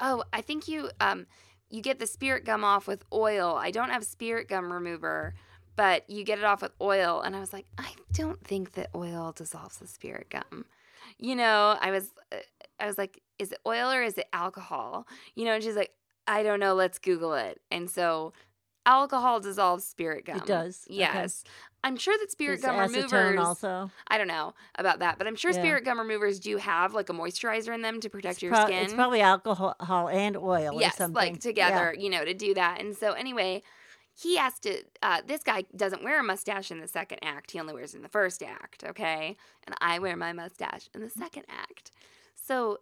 "Oh, 0.00 0.24
I 0.32 0.40
think 0.40 0.68
you 0.68 0.90
um 1.00 1.26
you 1.70 1.82
get 1.82 1.98
the 1.98 2.06
spirit 2.06 2.44
gum 2.44 2.64
off 2.64 2.86
with 2.86 3.04
oil. 3.12 3.56
I 3.56 3.70
don't 3.70 3.90
have 3.90 4.04
spirit 4.04 4.48
gum 4.48 4.72
remover, 4.72 5.34
but 5.76 6.08
you 6.08 6.24
get 6.24 6.38
it 6.38 6.44
off 6.44 6.62
with 6.62 6.72
oil." 6.80 7.20
And 7.20 7.34
I 7.36 7.40
was 7.40 7.52
like, 7.52 7.66
"I 7.78 7.92
don't 8.12 8.44
think 8.46 8.72
that 8.72 8.90
oil 8.94 9.32
dissolves 9.34 9.78
the 9.78 9.86
spirit 9.86 10.30
gum." 10.30 10.66
You 11.18 11.36
know, 11.36 11.76
I 11.80 11.90
was 11.90 12.12
uh, 12.32 12.36
I 12.80 12.86
was 12.86 12.98
like, 12.98 13.20
"Is 13.38 13.52
it 13.52 13.58
oil 13.66 13.90
or 13.90 14.02
is 14.02 14.18
it 14.18 14.28
alcohol?" 14.32 15.06
You 15.34 15.44
know, 15.44 15.54
and 15.54 15.62
she's 15.62 15.76
like, 15.76 15.92
"I 16.26 16.42
don't 16.42 16.60
know, 16.60 16.74
let's 16.74 16.98
google 16.98 17.34
it." 17.34 17.60
And 17.70 17.90
so 17.90 18.32
alcohol 18.86 19.40
dissolves 19.40 19.84
spirit 19.84 20.24
gum. 20.26 20.36
It 20.36 20.46
does. 20.46 20.84
Okay. 20.88 20.98
Yes. 20.98 21.44
I'm 21.82 21.96
sure 21.96 22.16
that 22.18 22.30
spirit 22.30 22.62
gum 22.62 22.78
removers 22.78 23.38
also. 23.38 23.90
I 24.08 24.16
don't 24.16 24.28
know 24.28 24.54
about 24.76 25.00
that, 25.00 25.18
but 25.18 25.26
I'm 25.26 25.36
sure 25.36 25.50
Yeah. 25.52 25.58
spirit 25.60 25.84
gum 25.84 25.98
removers 25.98 26.40
do 26.40 26.56
have 26.56 26.94
like 26.94 27.10
a 27.10 27.12
moisturizer 27.12 27.74
in 27.74 27.82
them 27.82 28.00
to 28.00 28.08
protect 28.08 28.36
It's, 28.36 28.42
your 28.42 28.52
prob- 28.52 28.68
skin. 28.68 28.84
it's 28.84 28.94
probably 28.94 29.20
alcohol 29.20 30.08
and 30.08 30.36
oil 30.36 30.80
yes, 30.80 30.94
or 30.94 30.96
something. 30.96 31.14
like 31.14 31.32
Yeah. 31.34 31.38
together, 31.40 31.94
you 31.98 32.08
know, 32.08 32.24
to 32.24 32.32
do 32.34 32.54
that. 32.54 32.80
And 32.80 32.96
so 32.96 33.12
anyway, 33.12 33.62
he 34.14 34.36
has 34.36 34.58
to. 34.60 34.82
Uh, 35.02 35.20
this 35.26 35.42
guy 35.42 35.64
doesn't 35.76 36.02
wear 36.04 36.20
a 36.20 36.22
mustache 36.22 36.70
in 36.70 36.78
the 36.80 36.88
second 36.88 37.18
act. 37.22 37.50
He 37.50 37.60
only 37.60 37.74
wears 37.74 37.92
it 37.94 37.98
in 37.98 38.02
the 38.02 38.08
first 38.08 38.42
act. 38.42 38.84
Okay, 38.84 39.36
and 39.66 39.74
I 39.80 39.98
wear 39.98 40.16
my 40.16 40.32
mustache 40.32 40.88
in 40.94 41.00
the 41.02 41.10
second 41.10 41.44
act. 41.48 41.90
So, 42.34 42.78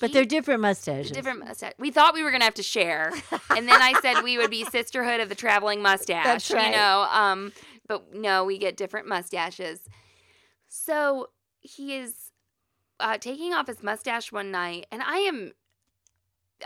But 0.00 0.12
they're 0.12 0.24
different 0.24 0.60
mustaches. 0.60 1.12
different 1.12 1.38
mustache. 1.40 1.72
We 1.78 1.90
thought 1.90 2.14
we 2.14 2.22
were 2.22 2.30
gonna 2.32 2.44
have 2.44 2.54
to 2.54 2.62
share, 2.62 3.12
and 3.50 3.68
then 3.68 3.80
I 3.80 3.94
said 4.02 4.22
we 4.22 4.36
would 4.38 4.50
be 4.50 4.64
sisterhood 4.64 5.20
of 5.20 5.28
the 5.28 5.34
traveling 5.34 5.82
mustache. 5.82 6.24
That's 6.24 6.50
right. 6.50 6.66
You 6.66 6.72
know, 6.72 7.06
um, 7.10 7.52
but 7.86 8.12
no, 8.14 8.44
we 8.44 8.58
get 8.58 8.76
different 8.76 9.06
mustaches. 9.06 9.80
So 10.68 11.30
he 11.60 11.96
is 11.96 12.32
uh, 13.00 13.18
taking 13.18 13.52
off 13.54 13.66
his 13.68 13.82
mustache 13.82 14.32
one 14.32 14.50
night, 14.50 14.86
and 14.90 15.02
I 15.02 15.18
am. 15.18 15.52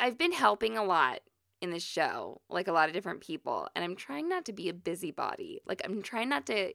I've 0.00 0.18
been 0.18 0.32
helping 0.32 0.76
a 0.78 0.84
lot 0.84 1.20
in 1.60 1.70
this 1.70 1.82
show, 1.82 2.40
like 2.48 2.68
a 2.68 2.72
lot 2.72 2.88
of 2.88 2.94
different 2.94 3.20
people, 3.20 3.68
and 3.74 3.84
I'm 3.84 3.96
trying 3.96 4.28
not 4.28 4.44
to 4.46 4.52
be 4.52 4.68
a 4.68 4.74
busybody. 4.74 5.60
Like 5.66 5.82
I'm 5.84 6.02
trying 6.02 6.28
not 6.28 6.46
to 6.46 6.72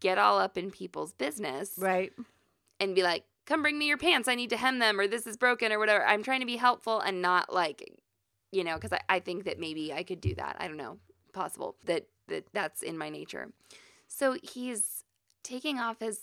get 0.00 0.18
all 0.18 0.38
up 0.38 0.56
in 0.56 0.70
people's 0.70 1.12
business 1.12 1.74
Right. 1.76 2.12
and 2.80 2.94
be 2.94 3.02
like, 3.02 3.24
come 3.46 3.62
bring 3.62 3.78
me 3.78 3.86
your 3.86 3.96
pants. 3.96 4.28
I 4.28 4.34
need 4.34 4.50
to 4.50 4.56
hem 4.56 4.78
them 4.78 5.00
or 5.00 5.06
this 5.06 5.26
is 5.26 5.36
broken 5.36 5.72
or 5.72 5.78
whatever. 5.78 6.04
I'm 6.04 6.22
trying 6.22 6.40
to 6.40 6.46
be 6.46 6.56
helpful 6.56 7.00
and 7.00 7.22
not 7.22 7.52
like, 7.52 7.92
you 8.52 8.64
know, 8.64 8.74
because 8.74 8.92
I, 8.92 9.00
I 9.08 9.20
think 9.20 9.44
that 9.44 9.58
maybe 9.58 9.92
I 9.92 10.02
could 10.02 10.20
do 10.20 10.34
that. 10.34 10.56
I 10.58 10.68
don't 10.68 10.76
know. 10.76 10.98
Possible 11.32 11.76
that, 11.84 12.06
that 12.28 12.46
that's 12.52 12.82
in 12.82 12.98
my 12.98 13.08
nature. 13.08 13.52
So 14.08 14.36
he's 14.42 15.04
taking 15.42 15.78
off 15.78 16.00
his 16.00 16.20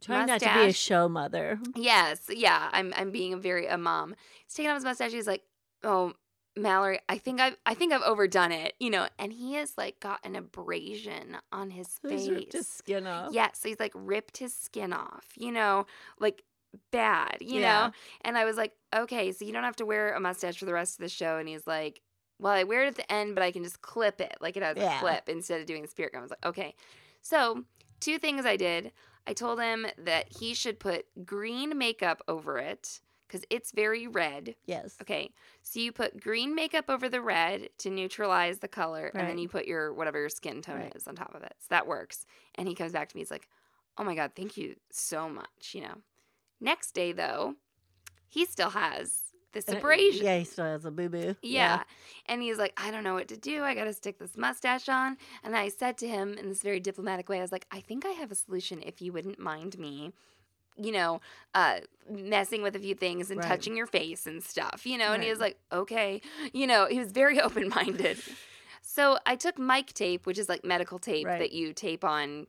Trying 0.00 0.26
not 0.26 0.40
to 0.40 0.54
be 0.54 0.70
a 0.70 0.72
show 0.72 1.08
mother. 1.08 1.58
Yes, 1.76 2.22
yeah. 2.30 2.70
I'm 2.72 2.94
I'm 2.96 3.10
being 3.10 3.34
a 3.34 3.36
very 3.36 3.66
a 3.66 3.76
mom. 3.76 4.14
He's 4.44 4.54
taking 4.54 4.70
off 4.70 4.76
his 4.76 4.84
mustache. 4.84 5.12
He's 5.12 5.26
like, 5.26 5.42
"Oh, 5.84 6.14
Mallory, 6.56 7.00
I 7.08 7.18
think 7.18 7.38
I've 7.38 7.56
I 7.66 7.74
think 7.74 7.92
I've 7.92 8.02
overdone 8.02 8.50
it," 8.50 8.74
you 8.80 8.88
know. 8.88 9.08
And 9.18 9.30
he 9.30 9.54
has 9.54 9.74
like 9.76 10.00
got 10.00 10.20
an 10.24 10.36
abrasion 10.36 11.36
on 11.52 11.70
his 11.70 11.88
face. 11.88 12.22
He's 12.22 12.30
ripped 12.30 12.52
his 12.54 12.66
skin 12.66 13.06
off. 13.06 13.34
Yeah, 13.34 13.50
so 13.52 13.68
he's 13.68 13.78
like 13.78 13.92
ripped 13.94 14.38
his 14.38 14.54
skin 14.54 14.94
off, 14.94 15.26
you 15.36 15.52
know, 15.52 15.86
like 16.18 16.44
bad, 16.90 17.38
you 17.40 17.60
Yeah. 17.60 17.60
know? 17.60 17.90
And 18.22 18.38
I 18.38 18.44
was 18.44 18.56
like, 18.56 18.74
okay, 18.94 19.32
so 19.32 19.44
you 19.44 19.52
don't 19.52 19.64
have 19.64 19.76
to 19.76 19.86
wear 19.86 20.14
a 20.14 20.20
mustache 20.20 20.58
for 20.58 20.64
the 20.66 20.72
rest 20.72 20.94
of 20.98 21.02
the 21.02 21.08
show. 21.08 21.36
And 21.38 21.48
he's 21.48 21.66
like, 21.66 22.02
well, 22.38 22.52
I 22.52 22.64
wear 22.64 22.84
it 22.84 22.88
at 22.88 22.94
the 22.96 23.12
end, 23.12 23.34
but 23.34 23.42
I 23.44 23.52
can 23.52 23.62
just 23.64 23.82
clip 23.82 24.20
it. 24.20 24.36
Like 24.40 24.56
it 24.56 24.62
has 24.62 24.76
Yeah. 24.76 24.80
a 24.80 24.84
clip 24.84 25.28
instead 25.28 25.60
of 25.60 25.66
doing 25.66 25.82
the 25.82 25.88
spirit 25.88 26.12
gum. 26.12 26.20
I 26.20 26.22
was 26.22 26.30
like, 26.30 26.46
okay. 26.46 26.74
So, 27.22 27.64
two 28.00 28.18
things 28.18 28.46
I 28.46 28.56
did. 28.56 28.92
I 29.26 29.34
told 29.34 29.60
him 29.60 29.86
that 29.98 30.32
he 30.38 30.54
should 30.54 30.80
put 30.80 31.06
green 31.26 31.76
makeup 31.76 32.22
over 32.26 32.58
it 32.58 33.00
because 33.26 33.44
it's 33.50 33.72
very 33.72 34.06
red. 34.06 34.56
Yes. 34.64 35.02
Okay, 35.02 35.32
so 35.62 35.80
you 35.80 35.92
put 35.92 36.20
green 36.20 36.54
makeup 36.54 36.86
over 36.90 37.08
the 37.08 37.22
red 37.22 37.70
to 37.78 37.88
neutralize 37.90 38.58
the 38.58 38.68
color, 38.68 39.14
and 39.16 39.26
then 39.28 39.38
you 39.38 39.48
put 39.48 39.64
your 39.66 39.94
whatever 39.94 40.18
your 40.18 40.28
skin 40.28 40.60
tone 40.60 40.82
Right. 40.82 40.94
is 40.94 41.06
on 41.06 41.14
top 41.14 41.34
of 41.34 41.42
it. 41.42 41.54
So 41.58 41.66
that 41.70 41.86
works. 41.86 42.26
And 42.56 42.68
he 42.68 42.74
comes 42.74 42.92
back 42.92 43.08
to 43.08 43.16
me. 43.16 43.20
He's 43.22 43.30
like, 43.30 43.48
"Oh 43.96 44.04
my 44.04 44.14
god, 44.14 44.32
thank 44.34 44.56
you 44.56 44.76
so 44.90 45.28
much." 45.28 45.74
You 45.74 45.82
know. 45.82 46.02
Next 46.60 46.92
day 46.92 47.12
though, 47.12 47.54
he 48.28 48.44
still 48.46 48.70
has 48.70 49.22
this 49.52 49.68
abrasion. 49.68 50.24
Yeah, 50.24 50.38
he 50.38 50.44
still 50.44 50.64
has 50.64 50.84
a 50.84 50.90
boo 50.90 51.08
boo. 51.08 51.36
Yeah. 51.42 51.82
And 52.26 52.42
he's 52.42 52.58
like, 52.58 52.72
I 52.76 52.90
don't 52.90 53.02
know 53.02 53.14
what 53.14 53.28
to 53.28 53.36
do. 53.36 53.64
I 53.64 53.74
got 53.74 53.84
to 53.84 53.92
stick 53.92 54.18
this 54.18 54.36
mustache 54.36 54.88
on. 54.88 55.16
And 55.42 55.56
I 55.56 55.68
said 55.68 55.98
to 55.98 56.08
him 56.08 56.34
in 56.34 56.48
this 56.48 56.62
very 56.62 56.78
diplomatic 56.80 57.28
way, 57.28 57.38
I 57.38 57.42
was 57.42 57.50
like, 57.50 57.66
I 57.72 57.80
think 57.80 58.04
I 58.06 58.10
have 58.10 58.30
a 58.30 58.34
solution 58.34 58.82
if 58.84 59.00
you 59.02 59.12
wouldn't 59.12 59.38
mind 59.38 59.78
me, 59.78 60.12
you 60.76 60.92
know, 60.92 61.20
uh, 61.54 61.80
messing 62.08 62.62
with 62.62 62.76
a 62.76 62.78
few 62.78 62.94
things 62.94 63.30
and 63.30 63.38
Right. 63.40 63.48
touching 63.48 63.76
your 63.76 63.86
face 63.86 64.26
and 64.26 64.42
stuff, 64.42 64.86
you 64.86 64.96
know? 64.98 65.12
And 65.12 65.22
he 65.24 65.30
was 65.30 65.40
like, 65.40 65.58
okay. 65.72 66.20
You 66.52 66.66
know, 66.66 66.86
he 66.86 66.98
was 66.98 67.10
very 67.10 67.40
open 67.46 67.68
minded. 67.70 68.18
so 68.82 69.18
I 69.26 69.34
took 69.34 69.58
mic 69.58 69.92
tape, 69.94 70.26
which 70.26 70.38
is 70.38 70.48
like 70.48 70.64
medical 70.64 70.98
tape 71.00 71.26
Right. 71.26 71.38
that 71.40 71.52
you 71.52 71.72
tape 71.72 72.04
on 72.04 72.46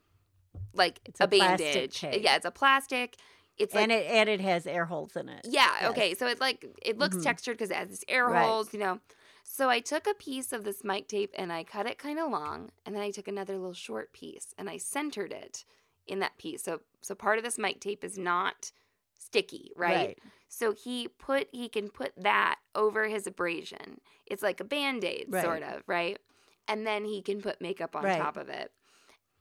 like 0.73 0.99
It's 1.05 1.19
a, 1.19 1.23
a 1.23 1.27
bandage. 1.27 2.03
Yeah, 2.03 2.35
it's 2.35 2.45
a 2.45 2.51
plastic. 2.51 3.15
It's 3.57 3.75
like 3.75 3.87
and 3.87 3.91
it 3.91 4.05
and 4.07 4.29
it 4.29 4.41
has 4.41 4.67
air 4.67 4.85
holes 4.85 5.15
in 5.15 5.29
it. 5.29 5.43
yeah, 5.43 5.79
Yes. 5.79 5.89
okay. 5.89 6.13
So 6.13 6.27
it 6.27 6.39
like 6.39 6.65
it 6.83 6.97
looks 6.99 7.17
Mhm. 7.17 7.17
textured 7.17 7.57
because 7.57 7.71
it 7.71 7.77
has 7.77 7.89
these 7.89 8.03
air 8.07 8.29
Right. 8.29 8.31
holes, 8.31 8.73
you 8.73 8.79
know. 8.79 8.99
So 9.43 9.69
I 9.69 9.79
took 9.79 10.05
a 10.07 10.13
piece 10.13 10.53
of 10.53 10.63
this 10.63 10.83
mic 10.83 11.07
tape 11.07 11.31
and 11.37 11.51
I 11.51 11.63
cut 11.63 11.87
it 11.87 11.97
kind 11.97 12.19
of 12.19 12.29
long, 12.31 12.69
and 12.85 12.93
then 12.95 13.01
I 13.01 13.09
took 13.11 13.27
another 13.27 13.57
little 13.57 13.73
short 13.73 14.13
piece 14.13 14.53
and 14.57 14.69
I 14.69 14.77
centered 14.77 15.31
it 15.33 15.65
in 16.05 16.19
that 16.19 16.37
piece. 16.37 16.63
So 16.63 16.81
so 17.01 17.15
part 17.15 17.37
of 17.39 17.43
this 17.43 17.57
mic 17.57 17.79
tape 17.79 18.03
is 18.03 18.17
not 18.17 18.71
sticky, 19.15 19.71
right? 19.75 20.11
So 20.47 20.73
he 20.73 21.07
put 21.07 21.47
he 21.51 21.69
can 21.69 21.89
put 21.89 22.13
that 22.17 22.59
over 22.75 23.07
his 23.07 23.25
abrasion. 23.25 23.99
It's 24.27 24.43
like 24.43 24.59
a 24.59 24.63
band-aid 24.65 25.33
Right. 25.33 25.33
sort 25.33 25.63
of, 25.63 25.81
right? 25.87 26.19
And 26.67 26.85
then 26.85 27.03
he 27.05 27.21
can 27.23 27.41
put 27.41 27.61
makeup 27.61 27.95
on 27.95 28.09
Right. 28.09 28.11
top 28.11 28.37
of 28.37 28.47
it. 28.49 28.71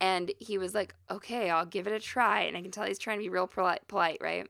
And 0.01 0.33
he 0.39 0.57
was 0.59 0.75
like, 0.75 0.95
"Okay, 1.11 1.51
I'll 1.51 1.67
give 1.67 1.87
it 1.87 1.93
a 1.93 2.01
try." 2.01 2.43
And 2.43 2.57
I 2.57 2.63
can 2.63 2.71
tell 2.71 2.87
he's 2.87 2.99
trying 2.99 3.19
to 3.19 3.23
be 3.23 3.29
real 3.29 3.47
polite, 3.47 3.87
polite, 3.89 4.19
right? 4.21 4.47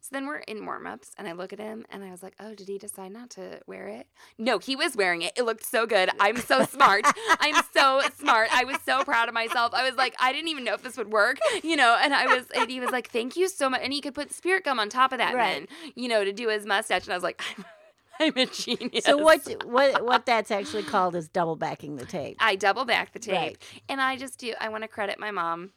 So 0.00 0.10
then 0.12 0.26
we're 0.26 0.40
in 0.40 0.66
warm-ups 0.66 1.12
and 1.16 1.26
I 1.26 1.32
look 1.32 1.54
at 1.54 1.58
him 1.58 1.86
and 1.88 2.04
I 2.04 2.10
was 2.10 2.22
like, 2.22 2.34
"Oh, 2.38 2.54
did 2.54 2.68
he 2.68 2.76
decide 2.76 3.10
not 3.10 3.30
to 3.30 3.60
wear 3.66 3.88
it?" 3.88 4.06
No, 4.36 4.58
he 4.58 4.76
was 4.76 4.94
wearing 4.94 5.22
it. 5.22 5.32
It 5.34 5.44
looked 5.44 5.64
so 5.64 5.86
good. 5.86 6.10
I'm 6.20 6.36
so 6.36 6.62
smart. 6.64 7.06
I'm 7.40 7.62
so 7.72 8.02
smart. 8.18 8.48
I 8.52 8.64
was 8.64 8.76
so 8.84 9.02
proud 9.02 9.28
of 9.28 9.34
myself. 9.34 9.72
I 9.72 9.82
was 9.88 9.96
like, 9.96 10.14
I 10.20 10.30
didn't 10.32 10.48
even 10.48 10.62
know 10.62 10.74
if 10.74 10.82
this 10.82 10.98
would 10.98 11.10
work, 11.10 11.38
you 11.62 11.74
know. 11.74 11.96
And 11.98 12.12
I 12.12 12.26
was, 12.26 12.44
and 12.54 12.70
he 12.70 12.80
was 12.80 12.90
like, 12.90 13.10
"Thank 13.10 13.34
you 13.34 13.48
so 13.48 13.70
much." 13.70 13.80
And 13.82 13.94
he 13.94 14.02
could 14.02 14.12
put 14.14 14.30
spirit 14.30 14.64
gum 14.64 14.78
on 14.78 14.90
top 14.90 15.12
of 15.12 15.18
that, 15.18 15.34
Right. 15.34 15.66
then, 15.70 15.92
you 15.94 16.08
know, 16.08 16.22
to 16.22 16.32
do 16.34 16.48
his 16.50 16.66
mustache. 16.66 17.04
And 17.04 17.12
I 17.14 17.16
was 17.16 17.24
like, 17.24 17.40
"I'm, 18.20 18.36
a 18.36 18.46
genius." 18.46 19.04
So 19.04 19.16
what 19.16 19.40
what 19.66 20.04
what 20.04 20.26
that's 20.26 20.50
actually 20.50 20.82
called 20.84 21.14
is 21.16 21.28
double 21.28 21.56
backing 21.56 21.96
the 21.96 22.06
tape. 22.06 22.36
I 22.40 22.56
double 22.56 22.84
back 22.84 23.12
the 23.12 23.18
tape, 23.18 23.34
Right. 23.34 23.58
and 23.88 24.00
I 24.00 24.16
just 24.16 24.38
do. 24.38 24.54
I 24.60 24.68
want 24.68 24.82
to 24.82 24.88
credit 24.88 25.18
my 25.18 25.30
mom. 25.30 25.70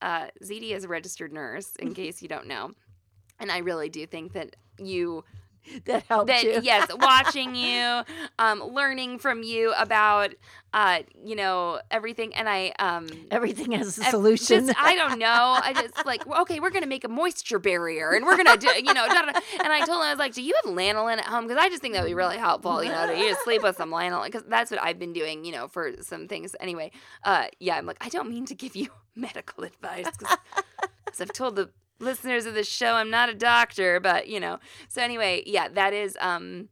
Uh, 0.00 0.28
ZD 0.44 0.70
is 0.72 0.84
a 0.84 0.88
registered 0.88 1.32
nurse, 1.32 1.74
in 1.76 1.92
case 1.94 2.22
you 2.22 2.28
don't 2.28 2.46
know, 2.46 2.70
and 3.40 3.50
I 3.50 3.58
really 3.58 3.88
do 3.88 4.06
think 4.06 4.32
that 4.34 4.54
you 4.78 5.24
That 5.84 6.04
helped 6.08 6.28
that 6.28 6.44
you. 6.44 6.60
yes 6.62 6.88
watching 6.98 7.54
you 7.66 8.02
um 8.38 8.60
learning 8.62 9.18
from 9.18 9.42
you 9.42 9.72
about 9.76 10.34
uh 10.74 11.00
you 11.24 11.34
know 11.36 11.80
everything 11.90 12.34
and 12.34 12.48
i 12.48 12.72
um 12.78 13.06
Everything 13.30 13.72
has 13.72 13.98
a 13.98 14.04
solution. 14.04 14.66
just- 14.66 14.78
I 14.80 14.94
don't 14.96 15.18
know. 15.18 15.26
I 15.62 15.72
just 15.82 16.04
like 16.06 16.26
well, 16.26 16.42
okay, 16.42 16.60
we're 16.60 16.70
gonna 16.70 16.86
make 16.86 17.04
a 17.04 17.08
moisture 17.08 17.58
barrier, 17.58 18.10
and 18.12 18.24
we're 18.26 18.36
gonna 18.36 18.56
do, 18.56 18.68
you 18.76 18.92
know. 18.94 19.06
Da, 19.06 19.22
da, 19.22 19.32
da. 19.32 19.40
And 19.62 19.72
I 19.72 19.78
told 19.84 19.98
him 19.98 20.06
I 20.06 20.10
was 20.10 20.18
like, 20.18 20.34
"Do 20.34 20.42
you 20.42 20.54
have 20.64 20.74
lanolin 20.74 21.18
at 21.18 21.24
home? 21.26 21.46
Because 21.46 21.62
I 21.62 21.68
just 21.68 21.80
think 21.82 21.94
that 21.94 22.02
would 22.02 22.08
be 22.08 22.14
really 22.14 22.36
helpful, 22.38 22.82
you 22.82 22.90
know, 22.90 23.06
to 23.06 23.16
you 23.18 23.28
just 23.30 23.44
sleep 23.44 23.62
with 23.62 23.76
some 23.76 23.90
lanolin, 23.90 24.26
because 24.26 24.44
that's 24.48 24.70
what 24.70 24.82
I've 24.82 24.98
been 24.98 25.12
doing, 25.12 25.44
you 25.44 25.52
know, 25.52 25.68
for 25.68 25.92
some 26.02 26.26
things. 26.28 26.54
Anyway, 26.60 26.90
uh, 27.24 27.46
yeah, 27.60 27.76
I'm 27.76 27.86
like, 27.86 27.98
I 28.00 28.08
don't 28.08 28.28
mean 28.30 28.44
to 28.46 28.54
give 28.54 28.74
you 28.76 28.88
medical 29.14 29.64
advice, 29.64 30.08
because 30.16 31.20
I've 31.20 31.32
told 31.32 31.56
the 31.56 31.70
listeners 32.00 32.46
of 32.46 32.54
this 32.54 32.68
show 32.68 32.94
I'm 32.94 33.10
not 33.10 33.28
a 33.28 33.34
doctor, 33.34 34.00
but 34.00 34.28
you 34.28 34.40
know. 34.40 34.58
So 34.88 35.02
anyway, 35.02 35.42
yeah, 35.46 35.68
that 35.68 35.92
is 35.92 36.16
um, 36.20 36.68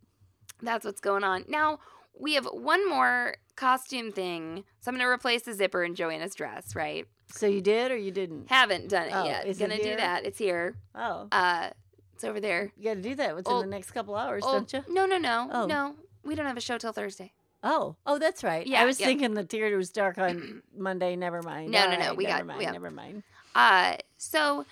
that's 0.62 0.85
what's 0.85 1.01
going 1.01 1.25
on 1.25 1.45
now. 1.49 1.79
We 2.19 2.35
have 2.35 2.47
one 2.47 2.89
more 2.89 3.37
costume 3.57 4.11
thing. 4.12 4.65
So 4.81 4.91
I'm 4.91 4.95
going 4.97 5.05
to 5.07 5.11
replace 5.11 5.43
the 5.43 5.53
zipper 5.53 5.85
in 5.85 5.95
Joanna's 5.95 6.35
dress, 6.35 6.75
right? 6.75 7.07
so 7.29 7.47
you 7.47 7.61
did 7.61 7.91
or 7.91 7.97
you 7.97 8.11
didn't? 8.12 8.49
Haven't 8.49 8.89
done 8.89 9.09
it 9.09 9.12
Oh, 9.12 9.25
yet. 9.25 9.47
is 9.49 9.61
it 9.61 9.69
Gonna 9.69 9.83
do 9.83 9.97
that. 9.97 10.25
It's 10.25 10.39
here. 10.39 10.77
Oh, 10.95 11.27
Uh, 11.33 11.71
it's 12.15 12.23
over 12.25 12.39
there. 12.41 12.71
you 12.79 12.85
got 12.85 12.95
to 12.95 13.03
do 13.03 13.15
that 13.17 13.35
within 13.35 13.59
the 13.61 13.67
next 13.67 13.91
couple 13.91 14.15
hours, 14.15 14.45
Oh, 14.47 14.53
don't 14.53 14.73
you? 14.73 14.85
No, 14.89 15.07
no, 15.07 15.19
no, 15.19 15.49
Oh. 15.53 15.67
no. 15.67 15.97
We 16.25 16.35
don't 16.37 16.47
have 16.47 16.57
a 16.57 16.61
show 16.61 16.79
till 16.79 16.93
Thursday. 16.93 17.33
Oh, 17.65 17.97
oh, 18.07 18.19
that's 18.21 18.45
right. 18.45 18.65
Yeah, 18.67 18.81
I 18.81 18.85
was 18.87 19.01
yeah. 19.01 19.07
thinking 19.07 19.35
the 19.35 19.43
theater 19.45 19.77
was 19.77 19.91
dark 19.91 20.19
on 20.19 20.62
Monday. 20.77 21.17
Never 21.17 21.43
mind. 21.43 21.73
No, 21.73 21.81
All 21.81 21.89
no, 21.91 21.97
no, 21.99 22.07
right, 22.09 22.17
we 22.17 22.25
never 22.25 22.39
got- 22.39 22.47
mind. 22.47 22.61
got- 22.62 22.73
Never 22.73 22.91
mind. 22.93 23.23
Uh, 23.57 23.97
so 24.19 24.65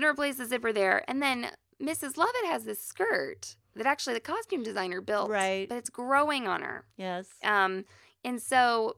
gonna 0.00 0.12
replace 0.12 0.36
the 0.36 0.46
zipper 0.46 0.72
there, 0.72 1.02
and 1.08 1.22
then 1.22 1.48
Mrs. 1.82 2.16
Lovett 2.16 2.46
has 2.46 2.64
this 2.64 2.82
skirt 2.82 3.56
that 3.74 3.86
actually 3.86 4.14
the 4.14 4.20
costume 4.20 4.62
designer 4.62 5.00
built, 5.00 5.30
Right. 5.30 5.68
But 5.68 5.78
it's 5.78 5.90
growing 5.90 6.46
on 6.46 6.62
her. 6.62 6.86
Yes. 6.96 7.28
Um, 7.44 7.84
and 8.24 8.40
so 8.40 8.96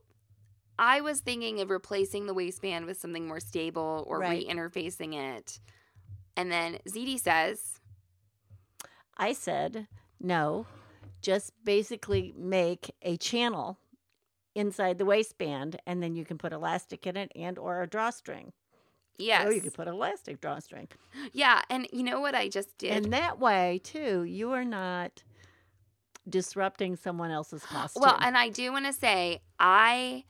I 0.79 1.01
was 1.01 1.21
thinking 1.21 1.61
of 1.61 1.71
replacing 1.71 2.27
the 2.27 2.35
waistband 2.35 2.87
with 2.87 2.99
something 3.01 3.27
more 3.27 3.41
stable 3.41 4.05
or 4.07 4.21
Right. 4.21 4.47
re-interfacing 4.47 5.15
it. 5.15 5.59
And 6.37 6.53
then 6.53 6.79
ZD 6.89 7.19
says, 7.19 7.81
I 9.17 9.33
said, 9.33 9.89
no, 10.21 10.67
just 11.21 11.53
basically 11.65 12.33
make 12.37 12.95
a 13.03 13.17
channel 13.17 13.79
inside 14.55 14.99
the 14.99 15.05
waistband 15.05 15.81
and 15.87 16.01
then 16.01 16.15
you 16.15 16.25
can 16.25 16.39
put 16.39 16.53
elastic 16.53 17.07
in 17.07 17.17
it 17.17 17.33
and 17.35 17.59
or 17.59 17.83
a 17.83 17.89
drawstring. 17.89 18.53
Oh, 19.21 19.25
"Yes, 19.25 19.49
Or 19.49 19.53
you 19.53 19.61
could 19.61 19.75
put 19.75 19.89
elastic 19.89 20.41
drawstring. 20.41 20.89
yeah." 21.33 21.63
And 21.71 21.87
you 21.93 22.03
know 22.03 22.21
what 22.21 22.35
I 22.35 22.49
just 22.49 22.77
did? 22.79 23.05
And 23.05 23.13
that 23.13 23.39
way 23.39 23.81
too, 23.83 24.25
you 24.25 24.53
are 24.53 24.65
not 24.65 25.23
disrupting 26.29 26.97
someone 26.97 27.31
else's 27.31 27.65
costume. 27.65 28.03
Well, 28.03 28.19
and 28.21 28.37
I 28.37 28.49
do 28.49 28.73
want 28.73 28.87
to 28.87 28.93
say, 28.93 29.41
I, 29.59 30.25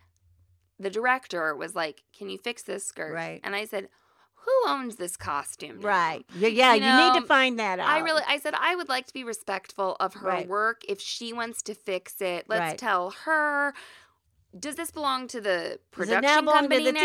the 0.79 0.91
director 0.91 1.57
was 1.57 1.75
like, 1.77 2.05
"Can 2.17 2.31
you 2.31 2.39
fix 2.39 2.63
this 2.63 2.87
skirt?" 2.87 3.15
Right. 3.15 3.41
And 3.45 3.57
I 3.57 3.65
said, 3.67 3.89
"Who 4.37 4.53
owns 4.71 4.97
this 4.97 5.17
costume?" 5.17 5.81
now?" 5.81 5.85
right. 5.85 6.25
Yeah, 6.31 6.49
yeah 6.49 6.75
You 6.75 6.81
you, 6.81 6.93
need 6.93 7.15
to 7.15 7.21
find 7.23 7.59
that 7.59 7.79
out. 7.79 7.89
I 7.89 8.01
really, 8.01 8.23
I 8.27 8.39
said 8.39 8.55
I 8.55 8.77
would 8.77 8.89
like 8.89 9.07
to 9.07 9.15
be 9.15 9.25
respectful 9.25 9.97
of 10.01 10.15
her 10.15 10.25
Right. 10.27 10.49
work. 10.49 10.83
If 10.89 11.01
she 11.01 11.33
wants 11.33 11.63
to 11.65 11.75
fix 11.75 12.21
it, 12.21 12.47
let's 12.49 12.69
Right. 12.71 12.79
tell 12.79 13.11
her. 13.11 13.75
Does 14.61 14.77
this 14.77 14.91
belong 14.91 15.29
to 15.29 15.41
the 15.41 15.79
production 15.91 16.23
now 16.45 16.53
company 16.53 16.85
the 16.85 16.93
now? 16.93 17.01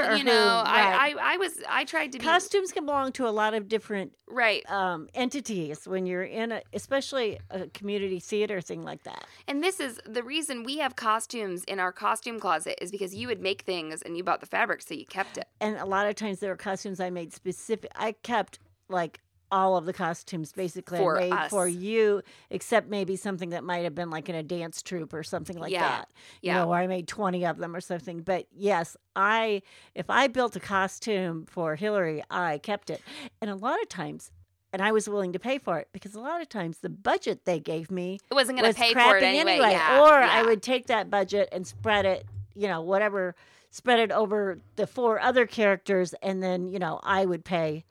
theater 0.00 0.12
or 0.12 0.16
you 0.16 0.24
know, 0.24 0.32
who? 0.32 0.70
I, 0.70 1.14
I, 1.18 1.34
I 1.34 1.36
was, 1.36 1.58
I 1.68 1.84
tried 1.84 2.12
to 2.12 2.18
be 2.18 2.24
Costumes 2.24 2.72
can 2.72 2.86
belong 2.86 3.12
to 3.12 3.26
a 3.26 3.30
lot 3.30 3.54
of 3.54 3.68
different 3.68 4.12
right. 4.28 4.68
um, 4.70 5.08
entities 5.14 5.86
when 5.86 6.06
you're 6.06 6.24
in 6.24 6.52
a, 6.52 6.62
especially 6.72 7.38
a 7.50 7.66
community 7.68 8.20
theater 8.20 8.60
thing 8.60 8.82
like 8.82 9.02
that. 9.04 9.24
And 9.48 9.62
this 9.62 9.80
is 9.80 10.00
the 10.06 10.22
reason 10.22 10.64
we 10.64 10.78
have 10.78 10.96
costumes 10.96 11.64
in 11.64 11.80
our 11.80 11.92
costume 11.92 12.40
closet 12.40 12.78
is 12.82 12.90
because 12.90 13.14
you 13.14 13.28
would 13.28 13.40
make 13.40 13.62
things 13.62 14.02
and 14.02 14.16
you 14.16 14.24
bought 14.24 14.40
the 14.40 14.46
fabric, 14.46 14.82
so 14.82 14.94
you 14.94 15.06
kept 15.06 15.38
it. 15.38 15.46
and 15.60 15.76
a 15.76 15.86
lot 15.86 16.06
of 16.06 16.14
times 16.14 16.40
there 16.40 16.50
were 16.50 16.56
costumes 16.56 17.00
I 17.00 17.10
made 17.10 17.32
specific. 17.32 17.90
I 17.96 18.12
kept 18.12 18.58
like 18.88 19.20
all 19.52 19.76
of 19.76 19.84
the 19.84 19.92
costumes 19.92 20.52
basically 20.52 20.98
For 20.98 21.20
I 21.20 21.28
made 21.28 21.50
for 21.50 21.66
you, 21.66 22.22
except 22.50 22.88
maybe 22.88 23.16
something 23.16 23.50
that 23.50 23.64
might 23.64 23.84
have 23.84 23.94
been 23.94 24.10
like 24.10 24.28
in 24.28 24.34
a 24.34 24.42
dance 24.42 24.82
troupe 24.82 25.12
or 25.12 25.22
something 25.22 25.58
like 25.58 25.72
Yeah, 25.72 25.80
that. 25.80 26.08
You 26.42 26.48
yeah. 26.48 26.58
know, 26.58 26.68
where 26.68 26.80
I 26.80 26.86
made 26.86 27.08
twenty 27.08 27.44
of 27.44 27.58
them 27.58 27.74
or 27.74 27.80
something. 27.80 28.20
But 28.20 28.46
yes, 28.52 28.96
I 29.16 29.62
if 29.94 30.08
I 30.08 30.28
built 30.28 30.56
a 30.56 30.60
costume 30.60 31.46
for 31.46 31.76
Hillary, 31.76 32.22
I 32.30 32.58
kept 32.58 32.90
it, 32.90 33.02
and 33.40 33.50
a 33.50 33.54
lot 33.56 33.80
of 33.82 33.88
times. 33.88 34.30
And 34.72 34.80
I 34.80 34.92
was 34.92 35.08
willing 35.08 35.32
to 35.32 35.40
pay 35.40 35.58
for 35.58 35.80
it 35.80 35.88
because 35.92 36.14
a 36.14 36.20
lot 36.20 36.40
of 36.40 36.48
times 36.48 36.78
the 36.78 36.88
budget 36.88 37.44
they 37.44 37.58
gave 37.58 37.90
me 37.90 38.20
It 38.30 38.34
wasn't 38.34 38.60
going 38.60 38.72
to 38.72 38.78
pay 38.80 38.92
for 38.94 39.16
it 39.16 39.22
anyway. 39.24 39.58
Yeah, 39.72 40.00
or 40.00 40.20
yeah. 40.20 40.30
I 40.30 40.44
would 40.44 40.62
take 40.62 40.86
that 40.86 41.10
budget 41.10 41.48
and 41.50 41.66
spread 41.66 42.06
it, 42.06 42.24
you 42.54 42.68
know, 42.68 42.80
whatever, 42.80 43.34
spread 43.72 43.98
it 43.98 44.12
over 44.12 44.60
the 44.76 44.86
four 44.86 45.18
other 45.18 45.44
characters, 45.44 46.14
and 46.22 46.40
then 46.40 46.68
you 46.68 46.78
know 46.78 47.00
I 47.02 47.26
would 47.26 47.44
pay 47.44 47.84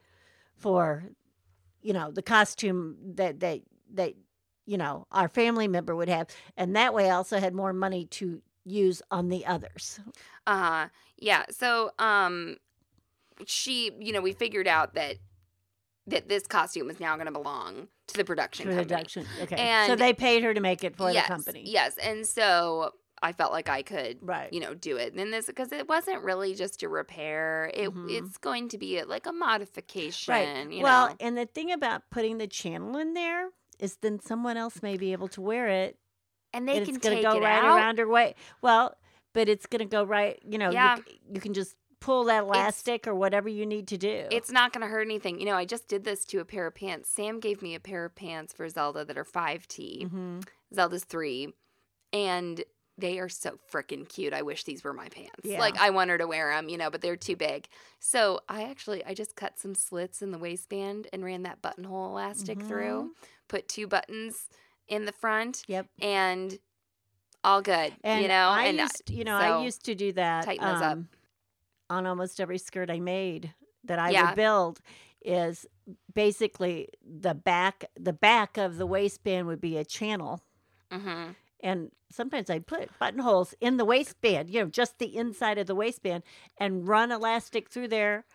for, 0.56 1.04
you 1.82 1.94
know, 1.94 2.12
the 2.12 2.22
costume 2.22 2.98
that 3.16 3.40
that 3.40 3.62
that 3.94 4.14
you 4.66 4.78
know 4.78 5.08
our 5.12 5.28
family 5.28 5.68
member 5.68 5.96
would 5.96 6.10
have, 6.10 6.28
and 6.58 6.76
that 6.76 6.94
way 6.94 7.10
I 7.10 7.16
also 7.16 7.40
had 7.40 7.54
more 7.54 7.74
money 7.74 8.06
to 8.06 8.42
use 8.66 9.02
on 9.12 9.30
the 9.30 9.46
others. 9.46 10.00
Uh. 10.46 10.88
Yeah. 11.22 11.46
So, 11.52 11.92
um, 12.00 12.58
she, 13.46 13.92
you 14.00 14.12
know, 14.12 14.22
we 14.22 14.34
figured 14.34 14.68
out 14.68 14.94
that 14.96 15.18
that 16.08 16.28
this 16.28 16.48
costume 16.48 16.90
is 16.90 17.00
now 17.00 17.16
going 17.16 17.28
to 17.28 17.32
belong 17.32 17.88
to 18.08 18.18
the 18.18 18.26
production 18.26 18.68
the 18.68 18.76
company. 18.76 18.88
production, 18.88 19.26
okay. 19.42 19.56
And 19.58 19.88
so 19.88 19.96
they 19.96 20.14
paid 20.14 20.44
her 20.44 20.54
to 20.56 20.60
make 20.60 20.84
it 20.84 20.96
for 20.96 21.12
yes, 21.12 21.28
the 21.28 21.34
company, 21.34 21.64
Yes, 21.68 21.98
and 22.02 22.26
so 22.26 22.94
I 23.22 23.34
felt 23.34 23.52
like 23.52 23.70
I 23.70 23.82
could, 23.82 24.20
right? 24.22 24.52
you 24.54 24.60
know, 24.60 24.74
do 24.74 24.98
it. 24.98 25.14
And 25.14 25.34
this 25.34 25.48
because 25.48 25.72
it 25.72 25.88
wasn't 25.90 26.24
really 26.24 26.54
just 26.56 26.82
a 26.84 26.90
repair. 26.90 27.70
It 27.74 27.90
Mhm. 27.94 28.10
it's 28.12 28.38
going 28.38 28.70
to 28.70 28.78
be 28.78 28.98
a, 29.00 29.06
like 29.06 29.26
a 29.26 29.32
modification. 29.34 30.32
Right. 30.34 30.82
Well, 30.82 31.10
know. 31.10 31.16
and 31.20 31.38
the 31.38 31.46
thing 31.46 31.72
about 31.72 32.04
putting 32.10 32.38
the 32.38 32.48
channel 32.48 32.98
in 32.98 33.14
there 33.14 33.50
is 33.80 33.98
then 33.98 34.20
someone 34.20 34.58
else 34.58 34.82
may 34.82 34.98
be 34.98 35.12
able 35.12 35.28
to 35.30 35.42
wear 35.42 35.68
it 35.68 35.98
and 36.54 36.68
they 36.68 36.78
and 36.78 36.86
can 36.86 36.96
it's 36.96 37.04
going 37.04 37.18
to 37.18 37.22
take 37.24 37.32
go 37.32 37.38
it 37.38 37.44
right 37.44 37.64
out. 37.64 37.78
around 37.78 37.98
her 38.00 38.08
way. 38.08 38.36
Well, 38.62 38.96
but 39.34 39.48
it's 39.50 39.66
going 39.66 39.80
to 39.80 39.86
go 39.86 40.04
right. 40.04 40.40
You 40.44 40.58
know, 40.58 40.72
Yeah. 40.72 40.98
you, 40.98 41.04
you 41.36 41.40
can 41.42 41.54
just 41.54 41.76
pull 42.02 42.24
that 42.26 42.44
elastic 42.44 43.06
or 43.08 43.14
whatever 43.14 43.50
you 43.50 43.66
need 43.66 43.88
to 43.90 43.98
do. 43.98 44.26
It's 44.32 44.50
not 44.52 44.72
going 44.72 44.82
to 44.82 44.88
hurt 44.88 45.02
anything. 45.02 45.38
You 45.40 45.46
know, 45.46 45.56
I 45.56 45.66
just 45.66 45.88
did 45.90 46.06
this 46.06 46.24
to 46.28 46.40
a 46.40 46.46
pair 46.46 46.66
of 46.66 46.74
pants. 46.76 47.10
Sam 47.10 47.40
gave 47.42 47.62
me 47.62 47.76
a 47.76 47.80
pair 47.80 48.06
of 48.06 48.16
pants 48.16 48.54
for 48.54 48.68
Zelda 48.70 49.04
that 49.04 49.18
are 49.18 49.26
5T. 49.26 50.06
Mhm. 50.10 50.48
Zelda's 50.74 51.04
3. 51.04 51.54
And 52.14 52.64
they 53.00 53.20
are 53.20 53.30
so 53.30 53.58
freaking 53.72 54.08
cute. 54.08 54.34
I 54.34 54.42
wish 54.42 54.64
these 54.64 54.84
were 54.84 54.94
my 54.94 55.08
pants. 55.10 55.46
Yeah. 55.46 55.60
Like 55.60 55.78
I 55.78 55.90
want 55.90 56.10
her 56.10 56.18
to 56.18 56.28
wear 56.28 56.52
them, 56.52 56.70
you 56.70 56.78
know, 56.78 56.90
but 56.90 57.02
they're 57.02 57.16
too 57.16 57.36
big. 57.36 57.68
So 58.00 58.42
I 58.50 58.64
actually 58.64 59.04
I 59.06 59.14
just 59.14 59.36
cut 59.36 59.58
some 59.60 59.76
slits 59.76 60.22
in 60.22 60.32
the 60.32 60.38
waistband 60.38 61.08
and 61.14 61.24
ran 61.24 61.44
that 61.44 61.62
buttonhole 61.62 62.08
elastic 62.10 62.62
through. 62.62 63.12
Put 63.48 63.68
two 63.68 63.88
buttons 63.88 64.50
in 64.88 65.06
the 65.06 65.12
front 65.12 65.64
Yep. 65.68 65.88
and 66.02 66.60
all 67.44 67.62
good. 67.62 67.94
And 68.04 68.22
you 68.22 68.28
know, 68.28 68.50
I 68.50 68.66
and 68.66 68.80
uh, 68.80 68.84
used, 68.84 69.10
you 69.12 69.24
know, 69.24 69.38
so 69.40 69.60
I 69.60 69.64
used 69.64 69.86
to 69.86 69.96
do 69.96 70.12
that 70.14 70.46
tighten 70.46 70.66
those 70.66 70.82
up. 70.82 70.94
um, 70.94 71.10
on 71.90 72.06
almost 72.06 72.40
every 72.40 72.58
skirt 72.58 72.90
I 72.90 73.00
made 73.00 73.54
that 73.86 73.98
I 74.00 74.12
Yeah. 74.12 74.28
would 74.28 74.36
build. 74.36 74.82
Is 75.22 75.66
basically 76.14 76.88
the 77.04 77.34
back. 77.34 77.86
The 78.00 78.14
back 78.14 78.58
of 78.58 78.78
the 78.78 78.86
waistband 78.86 79.48
would 79.48 79.60
be 79.60 79.76
a 79.78 79.84
channel, 79.84 80.42
mhm. 80.92 81.36
And 81.62 81.92
sometimes 82.12 82.50
I'd 82.50 82.68
put 82.68 82.90
buttonholes 83.00 83.54
in 83.62 83.78
the 83.78 83.86
waistband, 83.86 84.50
you 84.50 84.62
know, 84.62 84.68
just 84.70 84.98
the 85.00 85.16
inside 85.16 85.58
of 85.58 85.68
the 85.68 85.76
waistband, 85.76 86.24
and 86.58 86.88
run 86.88 87.12
elastic 87.12 87.70
through 87.70 87.90
there, 87.90 88.26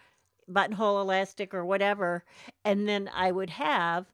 buttonhole 0.49 1.01
elastic 1.01 1.55
or 1.55 1.65
whatever, 1.65 2.25
and 2.65 2.89
then 2.89 3.11
I 3.15 3.33
would 3.33 3.51
have, 3.51 4.07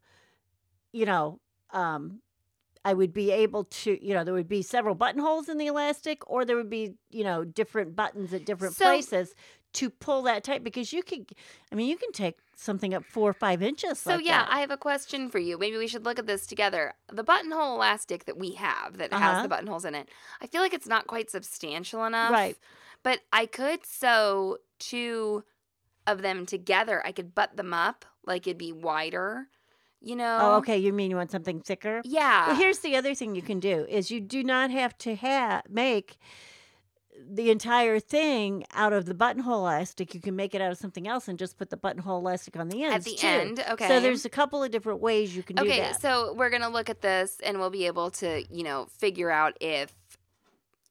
you 0.92 1.06
know, 1.06 1.40
um, 1.72 2.20
I 2.84 2.94
would 2.94 3.12
be 3.12 3.30
able 3.30 3.64
to, 3.64 4.02
you 4.04 4.14
know, 4.14 4.24
there 4.24 4.32
would 4.32 4.48
be 4.48 4.62
several 4.62 4.94
buttonholes 4.94 5.48
in 5.50 5.58
the 5.58 5.66
elastic, 5.66 6.28
or 6.30 6.44
there 6.44 6.56
would 6.56 6.70
be, 6.70 6.94
you 7.10 7.24
know, 7.24 7.44
different 7.44 7.94
buttons 7.94 8.32
at 8.32 8.46
different 8.46 8.74
So- 8.74 8.86
places 8.86 9.34
to 9.74 9.90
pull 9.90 10.22
that 10.22 10.42
tight 10.44 10.64
because 10.64 10.92
you 10.92 11.02
could, 11.02 11.30
I 11.70 11.74
mean, 11.74 11.88
you 11.88 11.96
can 11.96 12.12
take 12.12 12.38
something 12.56 12.92
up 12.92 13.04
four 13.04 13.30
or 13.30 13.32
five 13.32 13.62
inches. 13.62 13.98
So 13.98 14.16
like 14.16 14.24
yeah, 14.24 14.42
that. 14.44 14.52
I 14.52 14.60
have 14.60 14.70
a 14.70 14.76
question 14.76 15.28
for 15.28 15.38
you. 15.38 15.58
Maybe 15.58 15.76
we 15.76 15.86
should 15.86 16.04
look 16.04 16.18
at 16.18 16.26
this 16.26 16.46
together. 16.46 16.94
The 17.12 17.22
buttonhole 17.22 17.76
elastic 17.76 18.24
that 18.24 18.36
we 18.38 18.52
have 18.52 18.98
that 18.98 19.12
has 19.12 19.22
Uh-huh. 19.22 19.42
the 19.42 19.48
buttonholes 19.48 19.84
in 19.84 19.94
it, 19.94 20.08
I 20.40 20.46
feel 20.46 20.60
like 20.60 20.74
it's 20.74 20.88
not 20.88 21.06
quite 21.06 21.30
substantial 21.30 22.04
enough. 22.04 22.32
Right. 22.32 22.56
But 23.02 23.20
I 23.32 23.46
could 23.46 23.86
sew 23.86 24.58
two 24.78 25.44
of 26.06 26.22
them 26.22 26.46
together. 26.46 27.00
I 27.06 27.12
could 27.12 27.34
butt 27.34 27.56
them 27.56 27.72
up 27.72 28.04
like 28.26 28.46
it'd 28.46 28.58
be 28.58 28.72
wider. 28.72 29.46
You 30.02 30.16
know? 30.16 30.38
oh, 30.40 30.56
okay. 30.56 30.78
You 30.78 30.94
mean 30.94 31.10
you 31.10 31.16
want 31.16 31.30
something 31.30 31.60
thicker? 31.60 32.00
Yeah. 32.04 32.48
Well, 32.48 32.56
here's 32.56 32.78
the 32.78 32.96
other 32.96 33.14
thing 33.14 33.34
you 33.34 33.42
can 33.42 33.60
do 33.60 33.86
is 33.88 34.10
you 34.10 34.18
do 34.20 34.42
not 34.42 34.70
have 34.70 34.96
to 34.98 35.14
have 35.14 35.62
make 35.68 36.16
the 37.28 37.50
entire 37.50 38.00
thing 38.00 38.64
out 38.72 38.92
of 38.92 39.06
the 39.06 39.14
buttonhole 39.14 39.58
elastic. 39.58 40.14
You 40.14 40.20
can 40.20 40.36
make 40.36 40.54
it 40.54 40.60
out 40.60 40.72
of 40.72 40.78
something 40.78 41.08
else 41.08 41.28
and 41.28 41.38
just 41.38 41.58
put 41.58 41.70
the 41.70 41.76
buttonhole 41.76 42.18
elastic 42.18 42.56
on 42.56 42.68
the 42.68 42.84
ends. 42.84 43.06
At 43.06 43.10
the 43.10 43.16
too. 43.16 43.26
end, 43.26 43.64
okay. 43.70 43.88
So 43.88 44.00
there's 44.00 44.24
a 44.24 44.28
couple 44.28 44.62
of 44.62 44.70
different 44.70 45.00
ways 45.00 45.34
you 45.34 45.42
can 45.42 45.56
do 45.56 45.62
okay, 45.62 45.92
so 46.00 46.32
we're 46.34 46.50
gonna 46.50 46.68
look 46.68 46.90
at 46.90 47.00
this 47.00 47.38
and 47.44 47.58
we'll 47.58 47.70
be 47.70 47.86
able 47.86 48.10
to, 48.12 48.44
you 48.50 48.62
know, 48.62 48.86
figure 48.98 49.30
out 49.30 49.56
if 49.60 49.92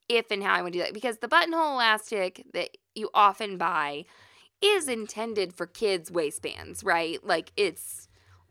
if 0.07 0.31
and 0.31 0.43
how 0.43 0.55
I 0.55 0.61
would 0.61 0.73
do 0.73 0.79
that. 0.79 0.93
Because 0.93 1.17
the 1.19 1.27
buttonhole 1.27 1.73
elastic 1.73 2.45
that 2.53 2.69
you 2.95 3.09
often 3.13 3.57
buy 3.57 4.05
is 4.61 4.87
intended 4.87 5.53
for 5.53 5.65
kids' 5.65 6.11
waistbands, 6.11 6.83
right? 6.83 7.23
Like 7.23 7.51
it's 7.55 8.07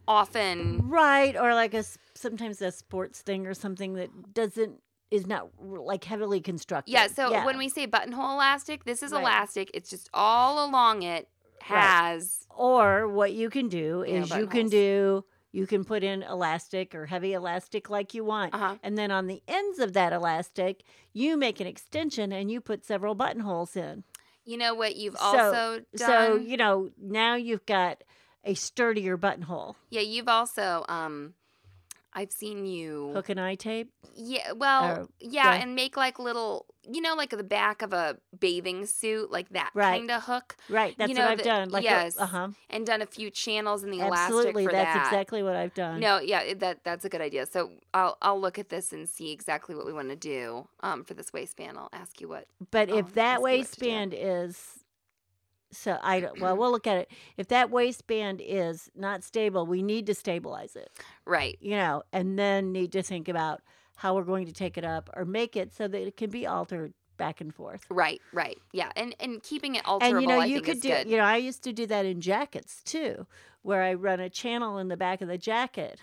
often 0.07 0.89
right, 0.89 1.37
or 1.37 1.55
like 1.55 1.75
a 1.75 1.85
sometimes 2.15 2.63
a 2.63 2.73
sports 2.73 3.21
thing 3.21 3.47
or 3.47 3.55
something 3.55 3.95
that 3.95 4.33
doesn't 4.33 4.81
is 5.11 5.27
not 5.27 5.49
like 5.61 6.05
heavily 6.05 6.41
constructed. 6.41 6.93
Yeah, 6.93 7.07
so 7.07 7.45
when 7.45 7.59
we 7.59 7.69
say 7.69 7.87
buttonhole 7.87 8.33
elastic, 8.35 8.85
this 8.85 9.03
is 9.03 9.13
Right. 9.13 9.23
elastic. 9.23 9.71
It's 9.75 9.91
just 9.91 10.09
all 10.13 10.65
along 10.69 11.03
it 11.03 11.29
Right. 11.71 11.81
has 11.81 12.47
or 12.51 13.09
what 13.09 13.33
you 13.33 13.51
can 13.51 13.69
do 13.69 14.05
Yeah, 14.07 14.23
is 14.23 14.31
you 14.35 14.47
can 14.47 14.69
do 14.69 15.25
you 15.51 15.67
can 15.67 15.83
put 15.83 16.05
in 16.05 16.23
elastic 16.23 16.95
or 16.95 17.07
heavy 17.07 17.33
elastic 17.33 17.89
like 17.89 18.13
you 18.13 18.23
want. 18.23 18.55
uh-huh. 18.55 18.77
And 18.83 18.99
then 18.99 19.11
on 19.11 19.27
the 19.29 19.43
ends 19.49 19.79
of 19.79 19.95
that 19.95 20.13
elastic, 20.13 20.83
you 21.15 21.39
make 21.39 21.59
an 21.59 21.67
extension 21.67 22.33
and 22.33 22.51
you 22.51 22.61
put 22.61 22.85
several 22.85 23.15
buttonholes 23.15 23.75
in. 23.75 24.05
You 24.45 24.59
know 24.59 24.75
what 24.75 24.97
you've 24.97 25.17
So- 25.17 25.25
also 25.27 25.81
done? 25.97 26.09
So, 26.09 26.37
you 26.37 26.59
know, 26.59 26.91
now 27.01 27.35
you've 27.35 27.65
got 27.65 28.05
a 28.45 28.53
sturdier 28.55 29.17
buttonhole. 29.17 29.77
yeah, 29.89 30.03
you've 30.03 30.29
also 30.29 30.85
um 30.89 31.33
I've 32.19 32.33
seen 32.33 32.67
you 32.67 33.13
Hook 33.15 33.29
and 33.29 33.39
eye 33.41 33.55
tape. 33.55 33.91
Yeah, 34.15 34.53
well, 34.53 34.85
Or- 35.03 35.09
yeah, 35.21 35.55
yeah. 35.55 35.63
and 35.63 35.75
make 35.75 35.97
like 35.97 36.19
little 36.19 36.67
you 36.91 37.03
know, 37.03 37.15
like 37.15 37.29
the 37.31 37.45
back 37.45 37.83
of 37.83 37.93
a 37.93 38.17
bathing 38.41 38.87
suit, 38.87 39.31
like 39.31 39.51
that 39.51 39.71
Right. 39.75 39.99
kind 39.99 40.11
of 40.11 40.23
hook, 40.23 40.57
Right. 40.71 40.95
That's 40.97 41.11
You 41.11 41.19
what 41.19 41.29
I've 41.29 41.39
the- 41.39 41.45
done. 41.45 41.69
Like 41.69 41.85
yes. 41.85 42.19
uh 42.19 42.25
huh. 42.27 42.49
and 42.71 42.87
done 42.87 43.03
a 43.03 43.07
few 43.07 43.31
channels 43.31 43.85
in 43.85 43.91
the 43.91 44.01
Absolutely. 44.01 44.65
elastic 44.65 44.65
for 44.65 44.73
That's 44.73 44.95
that. 44.99 45.07
exactly 45.07 45.43
what 45.43 45.55
I've 45.55 45.75
done. 45.75 46.01
No, 46.01 46.19
yeah, 46.19 46.55
that 46.55 46.85
that's 46.85 47.05
a 47.05 47.11
good 47.11 47.21
idea. 47.21 47.45
So 47.47 47.73
I'll 47.93 48.17
I'll 48.23 48.41
look 48.41 48.59
at 48.59 48.71
this 48.71 48.93
and 48.93 49.07
see 49.09 49.31
exactly 49.33 49.75
what 49.75 49.85
we 49.87 49.93
want 49.93 50.09
to 50.09 50.17
do 50.17 50.67
um, 50.83 51.05
for 51.05 51.13
this 51.15 51.31
waistband. 51.33 51.77
I'll 51.79 51.91
ask 51.93 52.21
you 52.23 52.29
what. 52.29 52.47
But 52.71 52.89
I'll 52.91 52.99
if 52.99 53.13
that 53.15 53.35
ask 53.35 53.39
you 53.39 53.43
what 53.43 53.51
to 53.51 53.55
do. 53.55 53.59
waistband 53.59 54.15
is 54.17 54.78
so 55.71 55.99
I 56.03 56.21
don't- 56.21 56.41
well 56.41 56.57
we'll 56.57 56.71
look 56.73 56.87
at 56.87 56.97
it. 56.99 57.11
If 57.37 57.49
that 57.49 57.71
waistband 57.71 58.41
is 58.45 58.91
not 58.95 59.23
stable, 59.25 59.67
we 59.67 59.83
need 59.83 60.07
to 60.07 60.15
stabilize 60.15 60.77
it. 60.77 60.91
Right. 61.25 61.59
You 61.61 61.73
know, 61.77 62.03
and 62.13 62.39
then 62.39 62.73
need 62.73 62.93
to 62.93 63.03
think 63.03 63.29
about 63.29 63.61
how 63.97 64.15
we're 64.15 64.23
going 64.25 64.47
to 64.47 64.53
take 64.53 64.79
it 64.79 64.85
up 64.85 65.11
or 65.17 65.25
make 65.25 65.57
it 65.57 65.73
so 65.75 65.89
that 65.89 66.07
it 66.07 66.17
can 66.17 66.31
be 66.31 66.47
altered 66.47 66.93
back 67.17 67.41
and 67.41 67.53
forth. 67.53 67.85
Right, 67.91 68.21
right, 68.33 68.57
yeah, 68.73 68.93
and 68.95 69.13
and 69.19 69.43
keeping 69.43 69.75
it 69.75 69.83
alterable, 69.85 70.03
and 70.03 70.21
you 70.23 70.29
know 70.29 70.39
I 70.41 70.45
you 70.47 70.61
could 70.63 70.81
do 70.81 70.89
good. 70.91 71.09
you 71.11 71.17
know 71.17 71.25
i 71.25 71.37
used 71.37 71.65
to 71.65 71.73
do 71.73 71.85
that 71.87 72.07
in 72.07 72.21
jackets 72.21 72.81
too 72.85 73.27
where 73.63 73.83
i 73.83 73.93
run 73.93 74.21
a 74.21 74.31
channel 74.31 74.79
in 74.79 74.87
the 74.87 74.97
back 74.97 75.21
of 75.21 75.27
the 75.27 75.37
jacket 75.37 75.99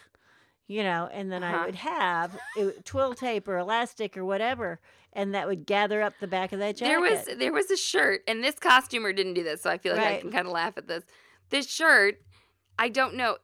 you 0.68 0.84
know 0.84 1.08
and 1.14 1.32
then 1.32 1.42
Uh-huh. 1.42 1.56
i 1.56 1.66
would 1.66 1.76
have 1.76 2.38
it, 2.58 2.84
twill 2.84 3.14
tape 3.14 3.48
or 3.48 3.58
elastic 3.58 4.18
or 4.18 4.26
whatever 4.26 4.82
and 5.16 5.34
that 5.34 5.48
would 5.48 5.66
gather 5.66 6.02
up 6.02 6.14
the 6.20 6.28
back 6.28 6.52
of 6.52 6.60
that 6.60 6.76
jacket 6.76 6.90
There 6.90 7.02
was 7.02 7.26
there 7.38 7.54
was 7.54 7.72
a 7.72 7.78
shirt, 7.78 8.22
and 8.28 8.44
this 8.44 8.56
costumer 8.60 9.14
didn't 9.14 9.34
do 9.34 9.44
this, 9.44 9.62
so 9.62 9.70
I 9.70 9.78
feel 9.78 9.96
like 9.96 10.06
I 10.06 10.20
can 10.20 10.32
kind 10.32 10.46
of 10.46 10.54
laugh 10.54 10.78
at 10.78 10.88
this. 10.88 11.04
This 11.50 11.68
shirt, 11.68 12.22
I 12.78 12.90
don't 12.90 13.16
know 13.16 13.38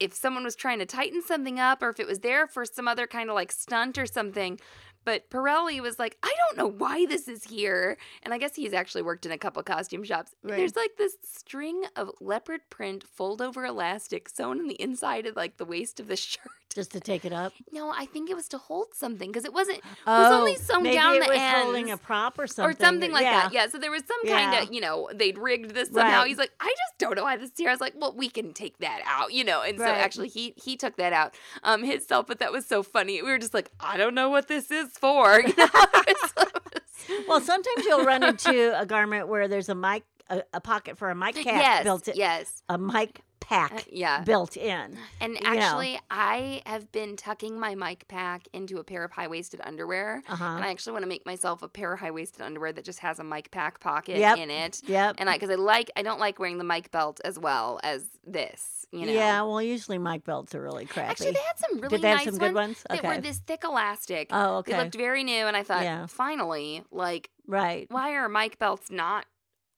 if 0.00 0.14
someone 0.14 0.42
was 0.42 0.56
trying 0.56 0.78
to 0.78 0.86
tighten 0.86 1.22
something 1.22 1.60
up 1.60 1.82
or 1.82 1.90
if 1.90 2.00
it 2.00 2.06
was 2.06 2.20
there 2.20 2.46
for 2.46 2.64
some 2.64 2.88
other 2.88 3.06
kind 3.06 3.28
of 3.28 3.34
like 3.34 3.52
stunt 3.52 3.98
or 3.98 4.06
something. 4.06 4.58
But 5.04 5.30
Pirelli 5.30 5.80
was 5.80 5.98
like, 5.98 6.16
I 6.22 6.34
don't 6.38 6.58
know 6.58 6.66
why 6.78 7.06
this 7.06 7.26
is 7.28 7.44
here. 7.44 7.96
And 8.22 8.34
I 8.34 8.38
guess 8.38 8.54
he's 8.54 8.72
actually 8.72 9.02
worked 9.02 9.26
in 9.26 9.32
a 9.32 9.38
couple 9.38 9.62
costume 9.62 10.04
shops. 10.04 10.32
Right. 10.42 10.56
There's 10.58 10.76
like 10.76 10.92
this 10.98 11.16
string 11.24 11.84
of 11.96 12.10
leopard 12.20 12.60
print 12.70 13.04
fold 13.04 13.40
over 13.40 13.64
elastic 13.64 14.28
sewn 14.28 14.58
in 14.58 14.68
the 14.68 14.80
inside 14.80 15.26
of 15.26 15.36
like 15.36 15.56
the 15.56 15.64
waist 15.64 16.00
of 16.00 16.06
the 16.08 16.16
shirt. 16.16 16.42
just 16.72 16.92
to 16.92 17.00
take 17.00 17.24
it 17.24 17.32
up 17.32 17.52
No, 17.72 17.90
I 17.90 18.06
think 18.06 18.30
it 18.30 18.36
was 18.36 18.46
to 18.48 18.58
hold 18.58 18.94
something 18.94 19.28
because 19.32 19.44
it 19.44 19.52
wasn't 19.52 19.78
it 19.78 19.84
was 20.06 20.32
only 20.32 20.54
sewn 20.54 20.76
Oh, 20.78 20.80
maybe 20.82 20.94
down 20.94 21.14
it 21.16 21.22
the 21.24 21.28
was 21.30 21.38
ends 21.38 21.62
holding 21.64 21.90
a 21.90 21.96
prop 21.96 22.38
or 22.38 22.46
something 22.46 22.76
or 22.76 22.78
something 22.84 23.10
like 23.12 23.24
yeah. 23.24 23.42
that. 23.42 23.52
Yeah. 23.52 23.66
So 23.68 23.78
there 23.78 23.90
was 23.90 24.02
some 24.06 24.32
kind 24.32 24.62
of, 24.62 24.72
you 24.72 24.80
know, 24.80 25.08
they'd 25.12 25.36
rigged 25.36 25.74
this 25.74 25.88
somehow. 25.88 26.20
Right. 26.20 26.28
He's 26.28 26.38
like, 26.38 26.52
I 26.60 26.66
just 26.68 26.98
don't 26.98 27.16
know 27.16 27.24
why 27.24 27.36
this 27.36 27.50
is 27.50 27.56
here. 27.58 27.70
I 27.70 27.72
was 27.72 27.80
like, 27.80 27.94
well, 27.96 28.14
we 28.16 28.28
can 28.28 28.52
take 28.52 28.78
that 28.78 29.00
out, 29.04 29.32
you 29.32 29.42
know. 29.44 29.62
And 29.62 29.78
so 29.78 29.84
actually, 29.84 30.28
he 30.28 30.54
he 30.62 30.76
took 30.76 30.96
that 30.96 31.12
out 31.12 31.34
um 31.64 31.82
himself, 31.82 32.26
but 32.28 32.38
that 32.38 32.52
was 32.52 32.66
so 32.66 32.82
funny. 32.84 33.20
We 33.22 33.30
were 33.30 33.38
just 33.38 33.54
like, 33.54 33.70
I 33.80 33.96
don't 33.96 34.14
know 34.14 34.30
what 34.30 34.46
this 34.48 34.70
is 34.70 34.89
for. 34.98 35.40
You 35.50 35.54
know? 37.16 37.24
Well 37.28 37.40
sometimes 37.40 37.84
you'll 37.86 38.04
run 38.04 38.22
into 38.22 38.78
a 38.78 38.86
garment 38.86 39.28
where 39.28 39.48
there's 39.48 39.68
a 39.68 39.74
mic 39.74 40.04
a, 40.30 40.42
a 40.54 40.60
pocket 40.60 40.96
for 40.96 41.10
a 41.10 41.14
mic 41.14 41.34
cap 41.34 41.44
yes, 41.46 41.84
built 41.84 42.08
in 42.08 42.14
yes, 42.16 42.62
a 42.68 42.78
mic 42.78 43.18
Uh, 43.18 43.22
pack 43.40 43.86
yeah. 43.90 44.22
built 44.22 44.56
in 44.56 44.96
And 45.20 45.34
you 45.34 45.40
know. 45.40 45.58
actually, 45.58 45.98
I 46.10 46.62
have 46.66 46.92
been 46.92 47.16
tucking 47.16 47.58
my 47.58 47.74
mic 47.74 48.06
pack 48.06 48.46
into 48.52 48.78
a 48.78 48.84
pair 48.84 49.02
of 49.02 49.10
high 49.12 49.26
waisted 49.28 49.60
underwear. 49.64 50.22
uh-huh 50.28 50.44
And 50.56 50.64
I 50.64 50.70
actually 50.70 50.92
want 50.92 51.02
to 51.02 51.08
make 51.08 51.26
myself 51.26 51.62
a 51.62 51.68
pair 51.68 51.92
of 51.92 51.98
high 52.00 52.10
waisted 52.12 52.42
underwear 52.42 52.72
that 52.72 52.84
just 52.84 53.00
has 53.00 53.18
a 53.18 53.24
mic 53.24 53.50
pack 53.50 53.80
pocket 53.80 54.18
Yep. 54.18 54.36
in 54.38 54.50
it. 54.50 54.82
yep 54.86 55.16
And 55.18 55.28
I, 55.28 55.34
because 55.34 55.50
I 55.50 55.54
like, 55.56 55.90
I 55.96 56.02
don't 56.02 56.20
like 56.20 56.38
wearing 56.38 56.58
the 56.58 56.64
mic 56.64 56.90
belt 56.92 57.20
as 57.24 57.38
well 57.40 57.80
as 57.82 58.04
this, 58.24 58.86
you 58.92 59.06
know. 59.06 59.12
yeah 59.12 59.42
well 59.42 59.60
usually 59.62 59.98
mic 59.98 60.22
belts 60.24 60.54
are 60.54 60.62
really 60.62 60.86
crappy 60.86 61.10
Actually, 61.10 61.32
they 61.32 61.40
had 61.40 61.58
some 61.58 61.80
really 61.80 61.88
did 61.96 62.02
they 62.02 62.08
have 62.08 62.18
nice 62.18 62.24
some 62.26 62.38
good 62.38 62.54
ones 62.54 62.84
ones 62.90 63.02
that 63.02 63.04
were 63.16 63.20
this 63.20 63.38
thick 63.38 63.64
elastic. 63.64 64.28
oh 64.30 64.58
okay 64.58 64.72
They 64.72 64.78
looked 64.78 64.94
very 64.94 65.24
new, 65.24 65.46
and 65.46 65.56
I 65.56 65.62
thought, 65.64 65.82
Yeah. 65.82 66.06
finally, 66.06 66.84
like, 66.92 67.30
right 67.46 67.86
why 67.90 68.12
are 68.12 68.28
mic 68.28 68.58
belts 68.60 68.90
not 68.92 69.24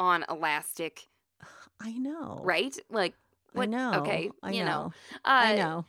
on 0.03 0.25
elastic? 0.29 1.07
I 1.81 1.93
know. 1.93 2.41
Right? 2.43 2.77
Like, 2.91 3.15
what? 3.53 3.65
I 3.65 3.67
know. 3.67 3.93
Okay, 4.01 4.31
I 4.43 4.53
you 4.53 4.65
know. 4.65 4.67
know. 4.67 4.93
Uh, 5.25 5.43
I 5.45 5.55
know. 5.57 5.85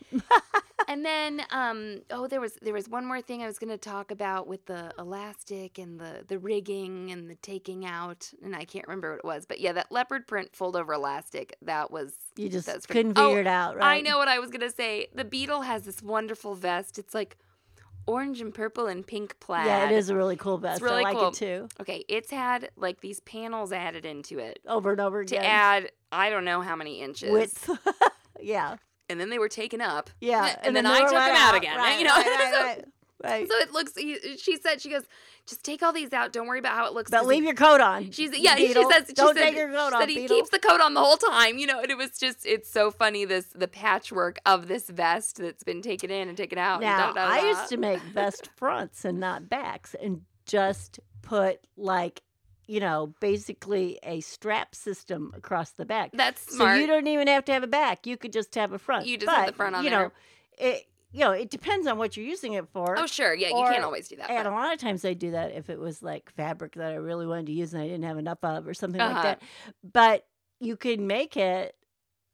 And 0.90 1.06
then, 1.06 1.42
um, 1.52 2.02
oh, 2.12 2.28
there 2.28 2.42
was 2.42 2.56
there 2.62 2.74
was 2.74 2.90
one 2.90 3.06
more 3.06 3.22
thing 3.22 3.42
I 3.42 3.46
was 3.46 3.58
going 3.58 3.70
to 3.72 3.78
talk 3.78 4.12
about 4.12 4.48
with 4.48 4.66
the 4.66 4.92
elastic 5.00 5.78
and 5.78 5.98
the 5.98 6.26
the 6.28 6.38
rigging 6.38 7.10
and 7.12 7.30
the 7.30 7.36
taking 7.36 7.86
out, 7.86 8.30
and 8.44 8.54
I 8.54 8.66
can't 8.66 8.86
remember 8.86 9.12
what 9.12 9.20
it 9.20 9.26
was, 9.26 9.46
but 9.46 9.62
yeah, 9.62 9.72
that 9.74 9.94
leopard 9.94 10.28
print 10.28 10.50
fold 10.54 10.76
over 10.76 10.92
elastic 10.94 11.56
that 11.62 11.90
was. 11.90 12.14
You 12.36 12.50
just 12.50 12.66
That's 12.66 12.86
pretty- 12.86 13.00
couldn't 13.14 13.18
Oh, 13.18 13.30
figure 13.30 13.42
it 13.42 13.48
out, 13.48 13.78
right? 13.78 13.98
I 14.00 14.02
know 14.02 14.18
what 14.18 14.28
I 14.28 14.40
was 14.40 14.50
going 14.50 14.68
to 14.70 14.72
say. 14.76 15.08
The 15.16 15.24
Beadle 15.24 15.62
has 15.62 15.84
this 15.84 16.02
wonderful 16.04 16.56
vest. 16.56 17.00
It's 17.00 17.14
like 17.14 17.38
orange 18.06 18.42
and 18.42 18.54
purple 18.54 18.88
and 18.88 19.06
pink 19.06 19.40
plaid. 19.40 19.66
Yeah, 19.66 19.90
it 19.90 19.94
is 19.94 20.10
a 20.10 20.16
really 20.16 20.36
cool 20.36 20.58
vest. 20.58 20.82
really 20.82 21.02
I 21.02 21.10
like 21.10 21.18
cool. 21.18 21.28
it 21.30 21.34
too. 21.36 21.68
Okay, 21.80 22.04
it's 22.08 22.32
had 22.32 22.70
like 22.76 23.02
these 23.02 23.20
panels 23.22 23.72
added 23.72 24.06
into 24.06 24.40
it 24.40 24.60
Over 24.68 24.92
and 24.92 25.02
over 25.02 25.22
again 25.22 25.42
to 25.42 25.48
add 25.48 25.92
I 26.12 26.30
don't 26.30 26.46
know 26.46 26.62
how 26.62 26.76
many 26.76 27.02
inches. 27.02 27.32
width. 27.32 27.70
yeah. 28.42 28.76
and 29.10 29.20
then 29.20 29.30
they 29.30 29.40
were 29.40 29.50
taken 29.50 29.82
up. 29.82 30.10
Yeah. 30.22 30.56
And, 30.64 30.76
then, 30.76 30.84
they 30.84 30.92
I 30.92 31.00
took 31.00 31.12
right 31.12 31.28
them 31.28 31.38
out, 31.38 31.56
again. 31.56 31.78
Right, 31.78 31.98
you 32.00 32.06
know, 32.06 32.16
right, 32.16 32.26
right, 32.26 32.78
so, 32.80 32.92
right, 33.24 33.48
so 33.48 33.56
it 33.58 33.72
looks. 33.72 33.96
He, 33.98 34.38
she 34.38 34.58
said, 34.58 34.82
she 34.82 34.90
goes, 34.90 35.04
just 35.46 35.64
take 35.64 35.84
all 35.84 35.92
these 35.94 36.14
out. 36.14 36.32
Don't 36.34 36.48
worry 36.48 36.60
about 36.60 36.76
how 36.76 36.86
it 36.88 36.94
looks. 36.94 37.12
but 37.12 37.26
leave 37.26 37.40
he- 37.44 37.48
your 37.48 37.56
coat 37.56 37.82
on. 37.82 38.12
She's 38.12 38.38
yeah. 38.38 38.56
Beadle. 38.56 38.84
She 38.84 38.92
says 38.94 39.06
she 39.08 39.14
Don't 39.14 39.36
said, 39.38 39.44
take 39.44 39.56
your 39.56 39.70
coat 39.70 39.90
she 39.90 39.94
off. 39.96 40.02
said 40.02 40.10
he 40.10 40.16
Beadle. 40.16 40.38
keeps 40.38 40.50
the 40.50 40.60
coat 40.60 40.82
on 40.82 40.94
the 40.94 41.02
whole 41.02 41.18
time. 41.18 41.58
You 41.58 41.68
know, 41.68 41.80
and 41.82 41.90
it 41.92 41.98
was 41.98 42.18
just 42.18 42.46
it's 42.46 42.70
so 42.70 42.92
funny 42.92 43.26
this 43.26 43.46
the 43.48 43.68
patchwork 43.68 44.40
of 44.46 44.68
this 44.68 44.90
vest 44.90 45.38
that's 45.38 45.64
been 45.64 45.82
taken 45.82 46.10
in 46.12 46.28
and 46.30 46.38
taken 46.38 46.58
out. 46.58 46.82
Now, 46.82 47.12
da, 47.12 47.14
da, 47.14 47.34
I 47.34 47.48
used 47.50 47.70
to 47.70 47.78
make 47.78 48.00
vest 48.02 48.50
fronts 48.56 49.04
and 49.06 49.20
not 49.20 49.50
backs 49.50 49.96
and 50.02 50.22
just 50.46 51.00
put 51.22 51.60
like, 51.78 52.22
you 52.68 52.80
know, 52.80 53.14
basically 53.20 54.00
a 54.04 54.22
strap 54.22 54.74
system 54.76 55.32
across 55.36 55.72
the 55.72 55.86
back. 55.86 56.12
That's 56.14 56.56
So 56.58 56.72
you 56.74 56.88
don't 56.88 57.08
even 57.08 57.28
have 57.28 57.44
to 57.46 57.52
have 57.54 57.64
a 57.64 57.68
back. 57.68 58.06
You 58.08 58.16
could 58.18 58.32
just 58.34 58.56
have 58.56 58.72
a 58.74 58.80
front. 58.80 59.06
You 59.08 59.18
just 59.18 59.32
have 59.32 59.48
the 59.48 59.54
front 59.54 59.76
on 59.76 59.84
you 59.84 59.90
there. 59.90 60.00
know, 60.00 60.12
it 60.58 60.86
you 61.14 61.20
know, 61.22 61.32
it 61.32 61.50
depends 61.50 61.88
on 61.88 61.98
what 61.98 62.18
you're 62.18 62.26
using 62.26 62.54
it 62.54 62.68
for. 62.74 62.98
oh 63.00 63.06
sure, 63.06 63.34
yeah. 63.34 63.48
You 63.50 63.64
can't 63.70 63.84
always 63.84 64.08
do 64.08 64.16
that. 64.18 64.30
And 64.30 64.44
but- 64.44 64.52
a 64.52 64.56
lot 64.56 64.74
of 64.74 64.80
times 64.80 65.06
I 65.06 65.14
do 65.14 65.32
that 65.32 65.52
if 65.54 65.70
it 65.70 65.80
was 65.80 66.02
like 66.04 66.32
fabric 66.36 66.74
that 66.76 66.92
I 66.92 66.96
really 66.96 67.28
wanted 67.28 67.46
to 67.46 67.52
use 67.54 67.74
and 67.74 67.82
I 67.82 67.88
didn't 67.88 68.04
have 68.04 68.18
enough 68.18 68.40
of 68.44 68.68
or 68.68 68.74
something 68.74 69.00
Uh-huh. 69.00 69.14
like 69.14 69.24
that. 69.24 69.42
But 69.84 70.26
you 70.60 70.76
can 70.76 71.08
make 71.08 71.38
it, 71.38 71.76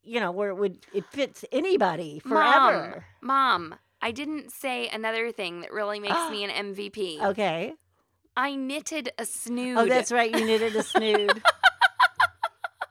you 0.03 0.19
know, 0.19 0.31
where 0.31 0.49
it 0.49 0.55
would 0.55 0.85
it 0.93 1.05
fits 1.11 1.43
anybody 1.51 2.19
forever. 2.19 3.05
Mom, 3.21 3.75
I 4.01 4.11
didn't 4.11 4.51
say 4.51 4.87
another 4.87 5.31
thing 5.31 5.61
that 5.61 5.71
really 5.73 5.99
makes 5.99 6.15
me 6.31 6.43
an 6.45 6.73
MVP. 6.73 7.21
Okay. 7.21 7.73
I 8.37 8.55
knitted 8.55 9.11
a 9.17 9.25
snood. 9.25 9.77
Oh, 9.77 9.85
that's 9.85 10.11
right. 10.13 10.33
You 10.33 10.45
knitted 10.45 10.73
a 10.75 10.83
snood. 10.83 11.41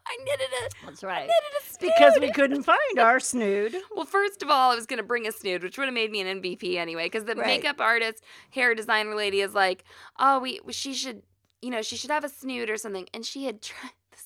I 0.08 0.16
knitted 0.24 0.48
a 0.82 0.86
That's 0.86 1.02
right. 1.04 1.18
I 1.18 1.20
knitted 1.22 1.32
a 1.60 1.64
snood. 1.64 1.92
Because 1.96 2.18
we 2.20 2.32
couldn't 2.32 2.62
find 2.62 2.98
our 2.98 3.20
snood. 3.20 3.74
Well, 3.94 4.06
first 4.06 4.42
of 4.42 4.48
all, 4.50 4.70
I 4.70 4.74
was 4.74 4.86
going 4.86 4.98
to 4.98 5.02
bring 5.02 5.26
a 5.26 5.32
snood, 5.32 5.62
which 5.62 5.76
would 5.76 5.86
have 5.86 5.94
made 5.94 6.10
me 6.10 6.20
an 6.20 6.40
MVP 6.40 6.76
anyway, 6.76 7.06
because 7.06 7.24
the 7.24 7.34
Right. 7.34 7.46
makeup 7.46 7.80
artist, 7.80 8.22
hair 8.50 8.74
designer 8.74 9.14
lady 9.14 9.40
is 9.40 9.54
like, 9.54 9.84
oh, 10.18 10.38
we 10.40 10.60
she 10.70 10.94
should, 10.94 11.22
you 11.60 11.70
know, 11.70 11.82
she 11.82 11.96
should 11.96 12.10
have 12.10 12.24
a 12.24 12.28
snood 12.28 12.70
or 12.70 12.76
something. 12.76 13.08
And 13.12 13.24
she 13.26 13.44
had 13.44 13.60
tried 13.60 13.90
this. 14.10 14.24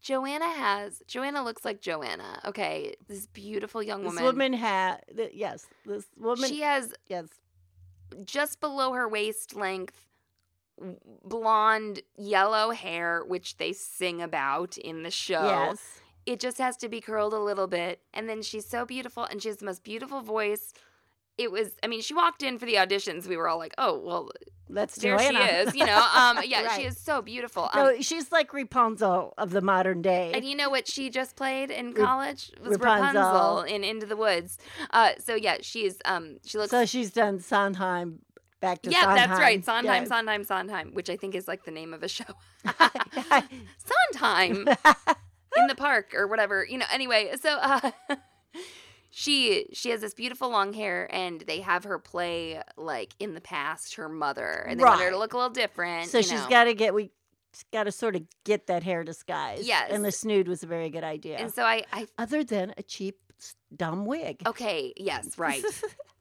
Joanna 0.00 0.48
has, 0.48 1.02
Joanna 1.06 1.44
looks 1.44 1.64
like 1.64 1.80
Joanna, 1.80 2.40
okay? 2.46 2.94
This 3.08 3.26
beautiful 3.26 3.82
young 3.82 4.04
woman. 4.04 4.16
This 4.16 4.22
woman. 4.22 4.52
had, 4.54 5.02
yes, 5.32 5.66
this 5.84 6.06
woman, 6.16 6.48
she 6.48 6.62
has 6.62 6.92
yes. 7.08 7.26
just 8.24 8.60
below 8.60 8.92
her 8.92 9.08
waist 9.08 9.54
length 9.54 10.07
blonde 11.24 12.00
yellow 12.16 12.70
hair 12.70 13.22
which 13.26 13.56
they 13.56 13.72
sing 13.72 14.22
about 14.22 14.76
in 14.78 15.02
the 15.02 15.10
show 15.10 15.44
Yes. 15.70 16.00
it 16.26 16.40
just 16.40 16.58
has 16.58 16.76
to 16.78 16.88
be 16.88 17.00
curled 17.00 17.32
a 17.34 17.38
little 17.40 17.66
bit 17.66 18.00
and 18.14 18.28
then 18.28 18.42
she's 18.42 18.66
so 18.66 18.84
beautiful 18.84 19.24
and 19.24 19.42
she 19.42 19.48
has 19.48 19.58
the 19.58 19.66
most 19.66 19.82
beautiful 19.84 20.20
voice 20.22 20.72
it 21.36 21.50
was 21.52 21.70
i 21.82 21.86
mean 21.86 22.00
she 22.00 22.14
walked 22.14 22.42
in 22.42 22.58
for 22.58 22.66
the 22.66 22.74
auditions 22.74 23.26
we 23.26 23.36
were 23.36 23.48
all 23.48 23.58
like 23.58 23.74
oh 23.78 23.98
well 23.98 24.30
That's 24.70 24.96
there 24.96 25.16
Joanna. 25.16 25.46
she 25.48 25.54
is 25.54 25.74
you 25.74 25.86
know 25.86 25.98
um 26.14 26.38
yeah 26.44 26.62
Right. 26.64 26.80
she 26.80 26.86
is 26.86 26.98
so 26.98 27.22
beautiful 27.22 27.70
um, 27.72 27.78
No, 27.94 28.00
she's 28.00 28.30
like 28.32 28.52
Rapunzel 28.52 29.34
of 29.38 29.50
the 29.50 29.60
modern 29.62 30.02
day. 30.02 30.32
and 30.34 30.44
you 30.44 30.56
know 30.56 30.68
what 30.70 30.88
she 30.88 31.10
just 31.10 31.36
played 31.36 31.70
in 31.70 31.92
college 31.94 32.50
It 32.56 32.62
was 32.62 32.78
Rapunzel. 32.78 33.22
Rapunzel 33.22 33.60
in 33.74 33.84
Into 33.84 34.06
the 34.06 34.16
Woods. 34.16 34.58
Uh, 34.90 35.10
so 35.18 35.34
yeah, 35.34 35.58
she's 35.60 35.98
um 36.04 36.38
she 36.44 36.58
looks 36.58 36.70
so 36.70 36.84
she's 36.84 37.10
done 37.12 37.38
Sondheim 37.40 38.18
back 38.60 38.82
to 38.82 38.90
yeah, 38.90 39.02
Sondheim. 39.02 39.28
that's 39.28 39.40
right. 39.40 39.64
Sondheim, 39.64 40.02
Yes. 40.02 40.08
Sondheim, 40.08 40.44
Sondheim, 40.44 40.90
which 40.94 41.08
I 41.10 41.16
think 41.16 41.34
is 41.34 41.46
like 41.48 41.64
the 41.64 41.70
name 41.70 41.94
of 41.94 42.02
a 42.02 42.08
show. 42.08 42.24
Sondheim 44.12 44.68
in 45.56 45.66
the 45.66 45.74
park 45.76 46.14
or 46.14 46.26
whatever. 46.26 46.64
You 46.68 46.78
know, 46.78 46.86
anyway, 46.92 47.32
so 47.40 47.50
uh 47.60 47.90
she 49.10 49.66
she 49.72 49.90
has 49.90 50.00
this 50.00 50.14
beautiful 50.14 50.50
long 50.50 50.72
hair 50.72 51.08
and 51.12 51.40
they 51.42 51.60
have 51.60 51.84
her 51.84 51.98
play 51.98 52.60
like 52.76 53.14
in 53.18 53.34
the 53.34 53.40
past 53.40 53.94
her 53.96 54.08
mother 54.08 54.66
and 54.68 54.78
they 54.78 54.84
want 54.84 55.00
her 55.00 55.10
to 55.10 55.18
look 55.18 55.32
a 55.32 55.36
little 55.36 55.50
different. 55.50 56.08
so 56.10 56.20
she's 56.20 56.44
got 56.46 56.64
to 56.64 56.74
get 56.74 56.94
we 56.94 57.10
got 57.72 57.84
to 57.84 57.92
sort 57.92 58.14
of 58.14 58.22
get 58.44 58.66
that 58.66 58.82
hair 58.82 59.02
disguised. 59.04 59.64
Yes. 59.66 59.90
and 59.90 60.04
the 60.04 60.12
snood 60.12 60.46
was 60.48 60.62
a 60.62 60.66
very 60.66 60.90
good 60.90 61.04
idea. 61.04 61.38
And 61.38 61.52
so 61.52 61.62
I 61.64 61.84
I 61.92 62.06
Other 62.18 62.44
than 62.44 62.74
a 62.76 62.82
cheap 62.82 63.16
dumb 63.74 64.04
wig. 64.04 64.42
okay, 64.46 64.92
yes, 64.96 65.38
right. 65.38 65.62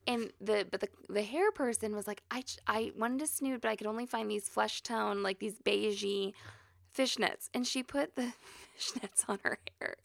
And 0.07 0.31
the 0.39 0.65
but 0.69 0.79
the 0.79 0.89
the 1.09 1.21
hair 1.21 1.51
person 1.51 1.95
was 1.95 2.07
like, 2.07 2.23
I 2.31 2.43
I 2.65 2.91
wanted 2.97 3.19
to 3.19 3.27
snood, 3.27 3.61
but 3.61 3.69
I 3.69 3.75
could 3.75 3.87
only 3.87 4.05
find 4.05 4.31
these 4.31 4.47
flesh 4.47 4.81
tone 4.81 5.21
like 5.21 5.39
these 5.39 5.59
beigey 5.59 6.33
fishnets, 6.97 7.49
and 7.53 7.67
she 7.67 7.83
put 7.83 8.15
the 8.15 8.33
fishnets 8.79 9.23
on 9.27 9.39
her 9.43 9.59
hair, 9.79 9.97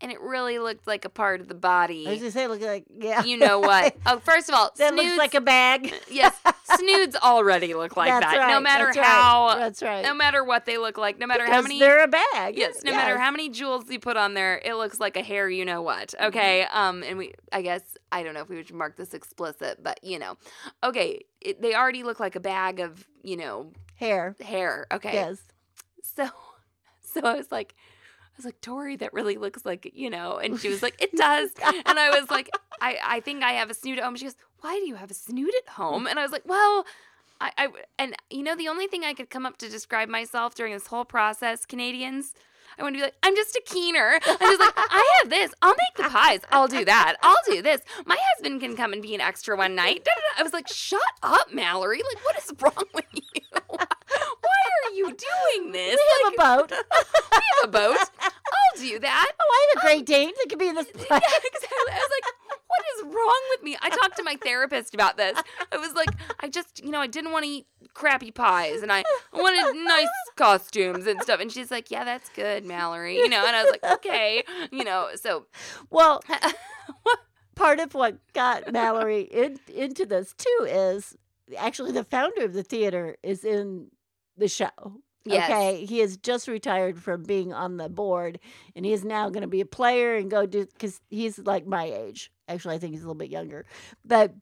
and 0.00 0.10
it 0.12 0.20
really 0.20 0.58
looked 0.58 0.86
like 0.86 1.04
a 1.04 1.10
part 1.10 1.40
of 1.40 1.48
the 1.48 1.54
body. 1.54 2.06
I 2.06 2.12
was 2.12 2.20
gonna 2.20 2.30
say, 2.30 2.46
look 2.46 2.62
like 2.62 2.84
yeah. 2.96 3.24
you 3.24 3.36
know 3.36 3.58
what? 3.58 3.96
Oh, 4.06 4.18
first 4.20 4.48
of 4.48 4.54
all, 4.54 4.70
that 4.76 4.92
snoods, 4.92 5.06
looks 5.08 5.18
like 5.18 5.34
a 5.34 5.40
bag. 5.40 5.92
yes, 6.10 6.34
snoods 6.76 7.16
already 7.16 7.74
look 7.74 7.96
like 7.96 8.08
That's 8.08 8.24
that. 8.32 8.38
right. 8.38 8.52
No 8.52 8.60
matter 8.60 8.86
that's 8.86 8.98
right, 8.98 9.06
how, 9.06 9.54
That's 9.58 9.82
right. 9.82 10.04
no 10.04 10.14
matter 10.14 10.44
what 10.44 10.66
they 10.66 10.78
look 10.78 10.98
like, 10.98 11.18
no 11.18 11.26
matter 11.26 11.46
how 11.46 11.62
many 11.62 11.78
they're 11.78 12.02
a 12.04 12.08
bag. 12.08 12.56
Yes, 12.56 12.82
no 12.84 12.92
matter 12.92 13.18
how 13.18 13.30
many 13.30 13.48
jewels 13.48 13.90
you 13.90 13.98
put 13.98 14.16
on 14.16 14.34
there, 14.34 14.60
it 14.64 14.74
looks 14.74 15.00
like 15.00 15.16
a 15.16 15.22
hair. 15.22 15.48
You 15.48 15.64
know 15.64 15.82
what? 15.82 16.14
Okay. 16.20 16.64
Um, 16.72 17.02
and 17.02 17.18
we, 17.18 17.34
I 17.52 17.62
guess, 17.62 17.82
I 18.12 18.22
don't 18.22 18.34
know 18.34 18.42
if 18.42 18.48
we 18.48 18.56
would 18.56 18.72
mark 18.72 18.96
this 18.96 19.14
explicit, 19.14 19.82
but 19.82 20.00
you 20.02 20.18
know, 20.18 20.36
okay, 20.84 21.24
it, 21.40 21.60
they 21.62 21.74
already 21.74 22.02
look 22.02 22.20
like 22.20 22.36
a 22.36 22.40
bag 22.40 22.80
of, 22.80 23.06
you 23.22 23.36
know, 23.36 23.72
hair. 23.94 24.36
hair. 24.40 24.86
Okay. 24.92 25.14
Yes. 25.14 25.40
So, 26.02 26.28
so 27.00 27.20
I 27.22 27.36
was 27.36 27.50
like, 27.50 27.74
was 28.40 28.44
like, 28.46 28.60
Tori, 28.60 28.96
that 28.96 29.12
really 29.12 29.36
looks 29.36 29.64
like, 29.64 29.90
you 29.94 30.10
know, 30.10 30.38
and 30.38 30.58
she 30.58 30.68
was 30.68 30.82
like, 30.82 31.00
it 31.00 31.12
does. 31.16 31.50
And 31.86 31.98
I 31.98 32.18
was 32.18 32.30
like, 32.30 32.50
I, 32.80 32.98
I 33.04 33.20
think 33.20 33.42
I 33.42 33.52
have 33.52 33.70
a 33.70 33.74
snood 33.74 33.98
at 33.98 34.04
home. 34.04 34.16
She 34.16 34.24
goes, 34.24 34.36
why 34.60 34.78
do 34.78 34.86
you 34.86 34.94
have 34.96 35.10
a 35.10 35.14
snood 35.14 35.52
at 35.62 35.72
home? 35.74 36.06
And 36.06 36.18
I 36.18 36.22
was 36.22 36.32
like, 36.32 36.42
well, 36.46 36.84
I, 37.40 37.52
I, 37.56 37.68
and 37.98 38.14
you 38.30 38.42
know, 38.42 38.56
the 38.56 38.68
only 38.68 38.86
thing 38.86 39.04
I 39.04 39.14
could 39.14 39.30
come 39.30 39.46
up 39.46 39.58
to 39.58 39.68
describe 39.68 40.08
myself 40.08 40.54
during 40.54 40.72
this 40.72 40.86
whole 40.86 41.04
process, 41.04 41.66
Canadians, 41.66 42.34
I 42.78 42.82
want 42.82 42.94
to 42.94 42.98
be 42.98 43.02
like, 43.02 43.16
I'm 43.22 43.34
just 43.36 43.56
a 43.56 43.62
keener. 43.66 44.20
I 44.24 44.48
was 44.48 44.58
like, 44.58 44.72
I 44.76 45.18
have 45.20 45.30
this. 45.30 45.52
I'll 45.60 45.74
make 45.74 45.96
the 45.96 46.10
pies. 46.10 46.40
I'll 46.50 46.68
do 46.68 46.84
that. 46.84 47.16
I'll 47.22 47.36
do 47.46 47.62
this. 47.62 47.80
My 48.06 48.16
husband 48.32 48.60
can 48.60 48.76
come 48.76 48.92
and 48.92 49.02
be 49.02 49.14
an 49.14 49.20
extra 49.20 49.56
one 49.56 49.74
night. 49.74 50.04
Da, 50.04 50.12
da, 50.14 50.20
da. 50.20 50.40
I 50.40 50.42
was 50.42 50.52
like, 50.52 50.68
shut 50.68 51.00
up, 51.22 51.52
Mallory. 51.52 51.98
Like, 51.98 52.24
what 52.24 52.38
is 52.38 52.52
wrong 52.60 52.84
with 52.94 53.04
you? 53.12 53.39
Why 54.42 54.88
are 54.88 54.94
you 54.94 55.04
doing 55.52 55.72
this? 55.72 55.96
We 55.96 56.24
have 56.24 56.32
a 56.32 56.66
boat. 56.66 56.70
we 57.32 57.42
have 57.60 57.64
a 57.64 57.68
boat. 57.68 57.98
I'll 58.20 58.80
do 58.80 58.98
that. 58.98 59.32
Oh, 59.40 59.44
I 59.52 59.74
have 59.74 59.82
a 59.82 59.86
great 59.86 60.06
date. 60.06 60.34
That 60.36 60.46
could 60.48 60.58
be 60.58 60.68
in 60.68 60.74
this 60.74 60.86
Yeah, 60.94 61.02
exactly. 61.02 61.92
I 61.92 62.00
was 62.00 62.10
like, 62.10 62.58
what 62.66 62.84
is 62.96 63.14
wrong 63.14 63.40
with 63.50 63.62
me? 63.62 63.76
I 63.80 63.90
talked 63.90 64.16
to 64.16 64.22
my 64.22 64.36
therapist 64.36 64.94
about 64.94 65.16
this. 65.16 65.40
I 65.72 65.76
was 65.76 65.94
like, 65.94 66.10
I 66.40 66.48
just, 66.48 66.82
you 66.84 66.90
know, 66.90 67.00
I 67.00 67.06
didn't 67.06 67.32
want 67.32 67.44
to 67.44 67.50
eat 67.50 67.66
crappy 67.94 68.30
pies 68.30 68.82
and 68.82 68.92
I 68.92 69.02
wanted 69.32 69.84
nice 69.84 70.08
costumes 70.36 71.06
and 71.06 71.20
stuff. 71.22 71.40
And 71.40 71.50
she's 71.50 71.70
like, 71.70 71.90
yeah, 71.90 72.04
that's 72.04 72.28
good, 72.30 72.64
Mallory. 72.64 73.16
You 73.16 73.28
know, 73.28 73.44
and 73.44 73.56
I 73.56 73.62
was 73.64 73.72
like, 73.72 73.92
okay. 73.94 74.44
You 74.70 74.84
know, 74.84 75.08
so 75.16 75.46
Well, 75.90 76.22
part 77.54 77.80
of 77.80 77.94
what 77.94 78.18
got 78.32 78.72
Mallory 78.72 79.22
in, 79.22 79.58
into 79.74 80.06
this 80.06 80.32
too 80.34 80.66
is 80.66 81.16
actually 81.58 81.92
the 81.92 82.04
founder 82.04 82.44
of 82.44 82.52
the 82.52 82.62
theater 82.62 83.16
is 83.22 83.44
in 83.44 83.88
the 84.40 84.48
show. 84.48 85.00
Yes. 85.24 85.50
Okay, 85.50 85.84
he 85.84 85.98
has 85.98 86.16
just 86.16 86.48
retired 86.48 86.98
from 86.98 87.22
being 87.24 87.52
on 87.52 87.76
the 87.76 87.90
board, 87.90 88.40
and 88.74 88.86
he 88.86 88.92
is 88.92 89.04
now 89.04 89.28
going 89.28 89.42
to 89.42 89.48
be 89.48 89.60
a 89.60 89.66
player 89.66 90.16
and 90.16 90.30
go 90.30 90.46
do 90.46 90.64
because 90.64 91.00
he's 91.10 91.38
like 91.38 91.66
my 91.66 91.84
age. 91.84 92.32
Actually, 92.48 92.76
I 92.76 92.78
think 92.78 92.94
he's 92.94 93.02
a 93.02 93.04
little 93.04 93.14
bit 93.14 93.30
younger, 93.30 93.66
but 94.04 94.34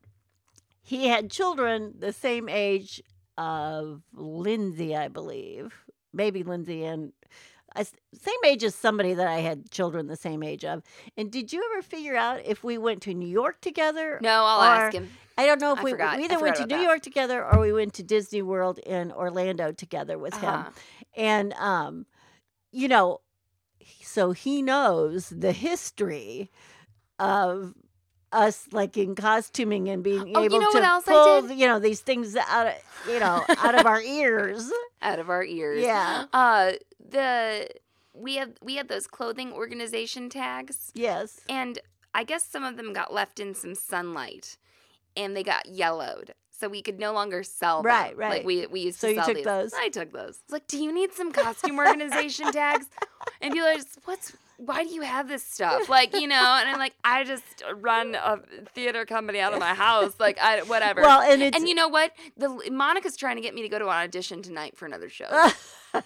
he 0.81 1.09
had 1.09 1.31
children 1.31 1.95
the 1.99 2.13
same 2.13 2.49
age 2.49 3.03
of 3.37 4.03
Lindsay, 4.15 4.97
I 4.97 5.09
believe, 5.09 5.75
maybe 6.13 6.45
Lindsay 6.45 6.85
and 6.85 7.13
same 7.77 8.45
age 8.45 8.65
as 8.65 8.75
somebody 8.75 9.15
that 9.15 9.27
I 9.27 9.39
had 9.41 9.71
children 9.71 10.07
the 10.07 10.17
same 10.17 10.43
age 10.43 10.65
of. 10.65 10.83
And 11.17 11.31
did 11.31 11.53
you 11.53 11.63
ever 11.73 11.83
figure 11.83 12.17
out 12.17 12.41
if 12.45 12.65
we 12.65 12.79
went 12.79 13.03
to 13.03 13.15
New 13.15 13.29
York 13.29 13.61
together? 13.61 14.19
no, 14.23 14.45
I'll 14.45 14.63
ask 14.63 14.95
him. 14.95 15.11
I 15.37 15.47
don't 15.47 15.61
know 15.61 15.73
if 15.73 15.79
I 15.79 15.83
we, 15.85 15.91
forgot. 15.93 16.19
we 16.19 16.25
either 16.25 16.41
went 16.41 16.57
to 16.57 16.67
New 16.67 16.77
that. 16.77 16.83
York 16.83 17.03
together 17.03 17.45
or 17.45 17.61
we 17.61 17.73
went 17.73 17.95
to 17.95 18.03
Disney 18.03 18.43
World 18.43 18.79
in 18.81 19.13
Orlando 19.13 19.71
together 19.71 20.19
with 20.19 20.35
him. 20.35 20.49
Uh-huh. 20.49 20.71
And 21.17 21.53
um, 21.55 22.07
you 22.73 22.89
know, 22.89 23.21
so 24.03 24.33
he 24.33 24.63
knows 24.63 25.29
the 25.29 25.53
history 25.53 26.51
of 27.21 27.75
us 28.33 28.67
like 28.73 28.97
in 28.97 29.15
costuming 29.15 29.89
and 29.89 30.03
being 30.03 30.33
Oh, 30.35 30.41
you 30.41 30.47
able 30.47 30.61
know 30.61 30.71
to 30.71 30.79
what 30.79 30.85
else 30.85 31.09
I 31.09 31.13
pull 31.13 31.51
you 31.53 31.67
know 31.67 31.79
these 31.79 32.01
things 32.01 32.37
out 32.37 32.67
of 32.67 32.75
you 33.09 33.19
know 33.21 33.45
out 33.49 33.79
of 33.79 33.87
our 33.87 34.03
ears. 34.03 34.71
Out 35.01 35.21
of 35.21 35.31
our 35.31 35.45
ears. 35.45 35.83
Yeah. 35.83 36.25
Uh, 36.33 36.73
the 37.09 37.69
we 38.15 38.37
had 38.37 38.59
we 38.63 38.77
had 38.77 38.89
those 38.89 39.07
clothing 39.07 39.53
organization 39.53 40.29
tags. 40.29 40.91
Yes. 40.95 41.41
And 41.49 41.79
I 42.15 42.25
guess 42.25 42.45
some 42.45 42.65
of 42.65 42.77
them 42.77 42.93
got 42.93 43.13
left 43.13 43.39
in 43.41 43.55
some 43.55 43.75
sunlight 43.75 44.57
and 45.17 45.37
they 45.37 45.43
got 45.43 45.67
yellowed. 45.67 46.35
So 46.51 46.69
we 46.69 46.83
could 46.83 46.99
no 46.99 47.13
longer 47.13 47.45
sell 47.45 47.83
them. 47.83 47.87
Right, 47.87 48.17
right. 48.17 48.31
Like 48.39 48.45
we, 48.45 48.67
we 48.67 48.81
used 48.81 48.99
So 48.99 49.07
to 49.07 49.13
you 49.15 49.19
sell 49.21 49.27
took 49.27 49.37
these. 49.37 49.45
those? 49.45 49.73
I 49.75 49.89
took 49.91 50.13
those. 50.13 50.41
It's 50.43 50.53
like, 50.53 50.67
do 50.67 50.83
you 50.83 50.93
need 50.93 51.13
some 51.13 51.31
costume 51.31 51.79
organization 51.79 52.51
tags? 52.53 52.87
And 53.41 53.53
people 53.53 53.69
are 53.69 53.75
just, 53.75 53.97
what's, 54.07 54.37
why 54.57 54.83
do 54.83 54.91
you 54.91 55.03
have 55.03 55.29
this 55.29 55.45
stuff? 55.45 55.89
Like, 55.89 56.15
you 56.15 56.27
know, 56.27 56.35
and 56.59 56.69
I'm 56.69 56.79
like, 56.79 56.95
I 57.05 57.23
just 57.23 57.45
run 57.77 58.17
a 58.17 58.41
theater 58.75 59.07
company 59.07 59.39
out 59.39 59.53
of 59.53 59.61
my 59.61 59.73
house. 59.75 60.15
Like, 60.19 60.37
I, 60.41 60.63
whatever. 60.63 61.03
Well, 61.03 61.21
and 61.21 61.41
it's 61.43 61.57
and 61.57 61.69
you 61.69 61.77
know 61.77 61.87
what? 61.87 62.11
The 62.37 62.49
Monica's 62.73 63.17
trying 63.17 63.37
to 63.37 63.43
get 63.43 63.55
me 63.55 63.63
to 63.63 63.69
go 63.69 63.79
to 63.79 63.85
an 63.85 63.91
audition 63.91 64.43
tonight 64.43 64.77
for 64.77 64.85
another 64.87 65.09
show. 65.09 65.29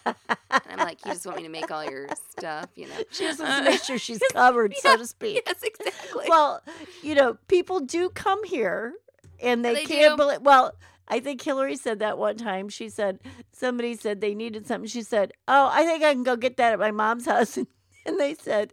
And 0.07 0.63
I'm 0.69 0.79
like, 0.79 1.05
you 1.05 1.13
just 1.13 1.25
want 1.27 1.39
me 1.39 1.43
to 1.45 1.49
make 1.49 1.71
all 1.71 1.85
your 1.85 2.09
stuff, 2.31 2.67
you 2.77 2.87
know? 2.89 2.95
she 3.11 3.25
just 3.25 3.41
wants 3.41 3.57
to 3.57 3.63
uh, 3.63 3.71
make 3.71 3.83
sure 3.83 3.99
she's 3.99 4.21
covered, 4.33 4.75
so 4.77 4.97
to 4.97 5.07
speak. 5.07 5.43
Yes, 5.47 5.63
exactly. 5.63 6.27
Well, 6.29 6.63
you 7.03 7.15
know, 7.15 7.39
people 7.49 7.81
do 7.81 8.09
come 8.11 8.45
here 8.45 8.95
and 9.41 9.65
they, 9.65 9.75
They 9.75 9.85
can't 9.85 10.13
do. 10.13 10.17
believe. 10.17 10.43
Well, 10.43 10.75
I 11.09 11.21
think 11.21 11.43
Hillary 11.43 11.77
said 11.77 11.99
that 11.99 12.17
one 12.19 12.37
time. 12.37 12.69
She 12.69 12.89
said 12.89 13.19
somebody 13.53 13.97
said 13.97 14.21
they 14.21 14.35
needed 14.35 14.67
something. 14.67 14.89
She 14.89 15.03
said, 15.03 15.33
"Oh, 15.49 15.69
I 15.73 15.85
think 15.85 16.03
I 16.03 16.13
can 16.15 16.23
go 16.23 16.37
get 16.37 16.57
that 16.59 16.73
at 16.73 16.79
my 16.79 16.91
mom's 16.91 17.27
house." 17.27 17.59
And, 18.07 18.19
they 18.19 18.35
said, 18.35 18.73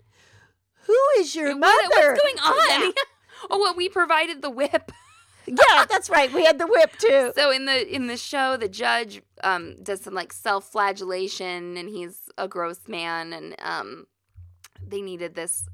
"Who 0.88 0.98
is 1.20 1.36
your 1.36 1.50
What- 1.50 1.60
mother?" 1.60 2.12
what's 2.14 2.22
going 2.22 2.40
on? 2.40 2.94
oh, 3.50 3.60
well, 3.60 3.76
we 3.76 3.90
provided 3.90 4.42
the 4.42 4.50
whip. 4.50 4.92
Yeah, 5.48 5.86
that's 5.90 6.10
right. 6.10 6.32
We 6.32 6.46
had 6.46 6.60
the 6.60 6.68
whip 6.68 6.98
too. 6.98 7.32
So 7.36 7.52
in 7.52 7.66
the 7.66 7.94
in 7.94 8.08
the 8.08 8.18
show, 8.18 8.58
the 8.58 8.70
judge 8.70 9.22
um, 9.44 9.76
does 9.82 10.02
some 10.02 10.14
like 10.14 10.34
self-flagellation, 10.34 11.78
and 11.78 11.90
he's 11.90 12.30
a 12.38 12.48
gross 12.48 12.88
man, 12.88 13.34
and 13.34 13.56
um, 13.60 14.08
they 14.86 15.02
needed 15.02 15.36
this. 15.36 15.68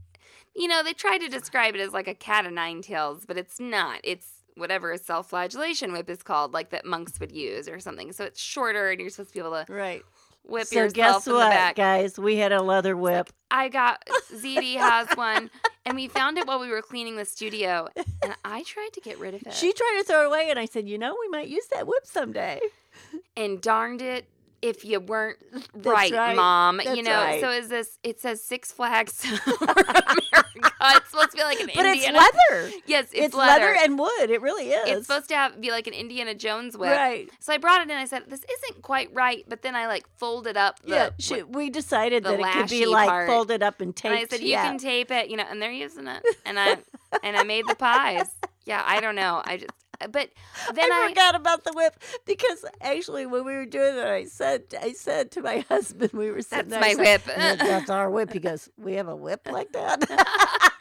You 0.56 0.68
know, 0.68 0.84
they 0.84 0.94
tried 0.94 1.20
to 1.20 1.28
describe 1.28 1.76
it 1.76 1.82
as 1.82 1.92
like 1.92 2.08
a 2.08 2.16
cat 2.16 2.46
of 2.46 2.54
nine 2.54 2.82
tails, 2.82 3.26
but 3.26 3.38
it's 3.38 3.60
not. 3.60 4.00
It's 4.04 4.28
whatever 4.56 4.92
a 4.92 4.98
self-flagellation 4.98 5.92
whip 5.92 6.10
is 6.10 6.24
called, 6.24 6.54
like 6.54 6.70
that 6.70 6.86
monks 6.86 7.20
would 7.20 7.32
use 7.32 7.68
or 7.68 7.80
something. 7.80 8.14
So 8.14 8.24
it's 8.24 8.40
shorter, 8.40 8.90
and 8.90 9.02
you're 9.02 9.10
supposed 9.10 9.32
to 9.32 9.34
be 9.34 9.40
able 9.40 9.66
to 9.66 9.72
Right. 9.72 10.04
Whip 10.48 10.68
So 10.68 10.76
yourself 10.76 11.26
guess 11.26 11.28
what, 11.28 11.50
back. 11.50 11.76
guys? 11.76 12.18
We 12.18 12.38
had 12.38 12.52
a 12.52 12.62
leather 12.62 12.96
whip. 12.96 13.32
I 13.52 13.70
got 13.70 14.04
ZD 14.34 14.76
has 14.78 15.08
one, 15.16 15.50
and 15.86 15.96
we 15.96 16.08
found 16.08 16.38
it 16.38 16.48
while 16.48 16.60
we 16.60 16.70
were 16.70 16.82
cleaning 16.82 17.16
the 17.16 17.26
studio, 17.26 17.88
and 18.24 18.36
I 18.44 18.64
tried 18.64 18.90
to 18.94 19.02
get 19.02 19.20
rid 19.20 19.34
of 19.34 19.42
it. 19.46 19.54
She 19.54 19.72
tried 19.72 19.98
to 20.00 20.04
throw 20.04 20.24
it 20.24 20.28
away, 20.28 20.48
and 20.50 20.60
I 20.60 20.66
said, 20.66 20.88
"You 20.88 20.98
know, 20.98 21.16
we 21.20 21.30
might 21.30 21.48
use 21.48 21.68
that 21.72 21.88
whip 21.88 22.06
someday." 22.06 22.60
and 23.38 23.62
darned 23.62 24.02
it 24.02 24.28
if 24.62 24.84
you 24.84 25.00
weren't 25.00 25.38
right, 25.74 26.12
right. 26.12 26.36
mom. 26.36 26.82
you 26.82 27.04
know, 27.04 27.12
right. 27.12 27.42
so 27.42 27.52
is 27.52 27.68
this? 27.70 28.00
It 28.04 28.20
says 28.20 28.44
Six 28.44 28.72
Flags 28.72 29.26
for 29.26 29.68
America. 30.88 31.02
It's 31.04 31.12
supposed 31.12 31.32
to 31.32 31.38
be 31.38 31.44
like 31.44 31.60
an 31.60 31.68
But 31.76 31.86
Indiana. 31.86 32.20
it's 32.22 32.36
leather. 32.52 32.72
Yes, 32.86 33.04
it's, 33.12 33.14
It's, 33.28 33.36
leather. 33.36 33.76
and 33.84 34.00
wood. 34.00 34.30
It 34.30 34.42
really 34.42 34.70
is. 34.70 34.90
it's 34.98 35.08
supposed 35.08 35.30
to 35.30 35.36
have 35.36 35.60
be 35.62 35.72
like 35.72 35.88
an 35.88 35.94
Indiana 35.94 36.34
Jones 36.36 36.78
whip. 36.78 36.92
right. 36.92 37.30
So 37.40 37.54
I 37.54 37.58
brought 37.58 37.82
it 37.82 37.90
in. 37.90 37.98
I 37.98 38.06
said, 38.06 38.24
"This 38.28 38.44
isn't 38.44 38.82
quite 38.82 39.10
right," 39.14 39.44
but 39.48 39.62
then 39.62 39.76
I 39.76 39.88
like 39.88 40.06
folded 40.18 40.58
up. 40.58 40.80
The, 40.82 40.90
Yeah, 40.90 41.10
she, 41.20 41.44
we 41.44 41.70
decided 41.70 42.24
that 42.24 42.40
it 42.40 42.46
could 42.54 42.70
be 42.70 42.86
like 42.86 43.10
part. 43.10 43.28
folded 43.28 43.64
up 43.64 43.82
and 43.82 43.96
taped. 43.96 44.14
and 44.16 44.20
I 44.20 44.26
said, 44.28 44.42
"You 44.42 44.50
yeah. 44.50 44.66
can 44.68 44.78
tape 44.78 45.12
it," 45.12 45.30
you 45.30 45.38
know, 45.38 45.46
and 45.50 45.62
they're 45.62 45.72
using 45.72 46.08
it, 46.08 46.24
and 46.46 46.60
I 46.60 46.78
and 47.24 47.36
I 47.38 47.44
made 47.44 47.66
the 47.68 47.76
pies. 47.76 48.30
Yeah, 48.66 48.82
I 48.86 49.00
don't 49.00 49.16
know. 49.16 49.44
I 49.46 49.58
just, 49.58 49.70
uh, 50.02 50.08
but 50.08 50.30
then 50.74 50.92
I, 50.92 51.04
I, 51.06 51.10
forgot 51.10 51.36
about 51.36 51.64
the 51.66 51.72
whip 51.74 52.02
because 52.26 52.66
actually 52.82 53.28
when 53.28 53.46
we 53.46 53.54
were 53.54 53.68
doing 53.68 53.96
it, 53.96 54.04
I 54.06 54.26
said, 54.26 54.64
I 54.82 54.94
said 54.94 55.30
to 55.34 55.42
my 55.44 55.60
husband, 55.70 56.14
we 56.14 56.32
were 56.32 56.42
sitting 56.42 56.70
That's 56.70 56.96
there. 56.96 56.98
My 56.98 57.04
said, 57.06 57.22
whip. 57.28 57.60
That's 57.60 57.92
our 57.92 58.10
whip. 58.10 58.34
He 58.34 58.40
goes, 58.40 58.68
we 58.76 58.94
have 58.94 59.08
a 59.08 59.16
whip 59.16 59.48
like 59.52 59.72
that. 59.74 60.72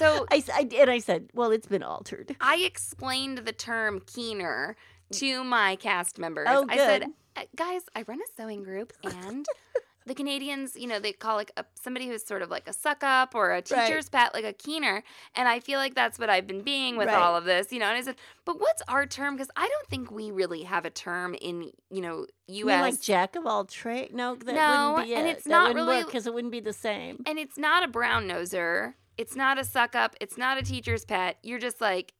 So 0.00 0.26
I, 0.30 0.42
I 0.54 0.64
did. 0.64 0.88
I 0.88 0.98
said, 0.98 1.28
well, 1.34 1.50
it's 1.52 1.66
been 1.68 1.82
altered. 1.84 2.34
I 2.40 2.56
explained 2.56 3.38
the 3.38 3.52
term 3.52 4.00
keener 4.06 4.76
to 5.12 5.44
my 5.44 5.76
cast 5.76 6.18
members. 6.18 6.48
Oh, 6.50 6.66
I 6.68 6.76
said, 6.76 7.02
good. 7.02 7.10
"Uh, 7.36 7.42
guys, 7.56 7.82
I 7.94 8.02
run 8.08 8.18
a 8.20 8.30
sewing 8.36 8.62
group 8.64 8.92
and 9.04 9.46
the 10.06 10.14
Canadians, 10.14 10.74
you 10.76 10.86
know, 10.88 10.98
they 10.98 11.12
call 11.12 11.36
like 11.36 11.52
a, 11.56 11.64
somebody 11.74 12.08
who's 12.08 12.24
sort 12.26 12.42
of 12.42 12.50
like 12.50 12.66
a 12.66 12.72
suck 12.72 13.04
up 13.04 13.34
or 13.34 13.52
a 13.52 13.60
teacher's 13.62 14.08
pet, 14.08 14.32
like 14.34 14.44
a 14.44 14.52
keener. 14.52 15.04
And 15.36 15.46
I 15.46 15.60
feel 15.60 15.78
like 15.78 15.94
that's 15.94 16.18
what 16.18 16.30
I've 16.30 16.46
been 16.46 16.62
being 16.62 16.96
with 16.96 17.08
Right. 17.08 17.16
all 17.20 17.36
of 17.36 17.44
this, 17.44 17.70
you 17.70 17.78
know. 17.78 17.84
And 17.86 17.96
I 17.96 18.00
said, 18.00 18.16
but 18.44 18.58
what's 18.58 18.82
our 18.88 19.04
term? 19.06 19.34
Because 19.36 19.50
I 19.56 19.68
don't 19.68 19.88
think 19.88 20.10
we 20.10 20.30
really 20.30 20.62
have 20.62 20.84
a 20.86 20.90
term 20.90 21.34
in, 21.34 21.70
you 21.90 22.00
know, 22.00 22.26
U.S. 22.48 22.80
like 22.80 23.00
jack 23.00 23.36
of 23.36 23.46
all 23.46 23.66
trades. 23.66 24.12
No, 24.14 24.34
that 24.36 24.54
No, 24.54 24.92
wouldn't 24.92 25.08
be 25.08 25.14
and 25.14 25.28
it's 25.28 25.44
That 25.44 25.50
not 25.50 25.68
wouldn't 25.68 25.88
really- 25.88 26.04
because 26.04 26.26
it 26.26 26.34
wouldn't 26.34 26.52
be 26.52 26.60
the 26.60 26.72
same. 26.72 27.22
and 27.26 27.38
it's 27.38 27.58
not 27.58 27.84
a 27.84 27.88
brown 27.88 28.26
noser. 28.26 28.94
It's 29.16 29.36
not 29.36 29.58
a 29.58 29.64
suck 29.64 29.94
up. 29.94 30.16
It's 30.20 30.38
not 30.38 30.58
a 30.58 30.62
teacher's 30.62 31.04
pet. 31.04 31.38
You're 31.42 31.58
just 31.58 31.80
like 31.80 32.14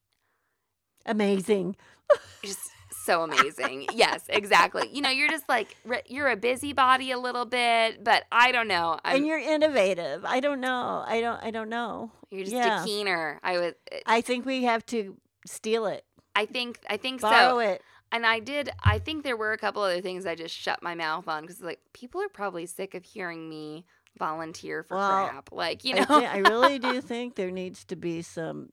Amazing. 1.05 1.75
just 2.43 2.69
so 2.91 3.23
amazing. 3.23 3.87
yes, 3.93 4.23
exactly. 4.29 4.89
You 4.91 5.01
know, 5.01 5.09
you're 5.09 5.29
just 5.29 5.47
like 5.49 5.75
you're 6.07 6.29
a 6.29 6.35
busybody 6.35 7.11
a 7.11 7.17
little 7.17 7.45
bit, 7.45 8.03
but 8.03 8.25
I 8.31 8.51
don't 8.51 8.67
know. 8.67 8.99
I'm, 9.03 9.17
and 9.17 9.27
you're 9.27 9.39
innovative. 9.39 10.23
I 10.25 10.39
don't 10.39 10.61
know. 10.61 11.03
I 11.07 11.21
don't. 11.21 11.41
I 11.43 11.51
don't 11.51 11.69
know. 11.69 12.11
you're 12.29 12.43
just 12.43 12.55
yeah. 12.55 12.83
a 12.83 12.85
keener. 12.85 13.39
I 13.43 13.57
was. 13.57 13.73
Uh, 13.91 13.97
I 14.05 14.21
think 14.21 14.45
we 14.45 14.63
have 14.63 14.85
to 14.87 15.17
steal 15.45 15.85
it, 15.85 16.05
I 16.35 16.45
think. 16.45 16.79
I 16.89 16.97
think 16.97 17.21
borrow 17.21 17.55
so. 17.55 17.59
it. 17.59 17.81
And 18.13 18.25
I 18.25 18.39
did. 18.39 18.69
I 18.83 18.99
think 18.99 19.23
there 19.23 19.37
were 19.37 19.53
a 19.53 19.57
couple 19.57 19.81
other 19.81 20.01
things 20.01 20.25
I 20.25 20.35
just 20.35 20.53
shut 20.53 20.83
my 20.83 20.95
mouth 20.95 21.27
on 21.27 21.43
because 21.43 21.61
like 21.61 21.79
people 21.93 22.21
are 22.21 22.29
probably 22.29 22.65
sick 22.65 22.93
of 22.93 23.05
hearing 23.05 23.49
me 23.49 23.85
volunteer 24.17 24.83
for 24.83 24.97
Well, 24.97 25.27
crap. 25.27 25.49
Like 25.51 25.83
you 25.83 25.95
I, 25.95 25.99
know. 25.99 26.25
I 26.25 26.37
really 26.37 26.79
do 26.79 27.01
think 27.01 27.35
there 27.35 27.51
needs 27.51 27.85
to 27.85 27.95
be 27.95 28.21
some 28.21 28.69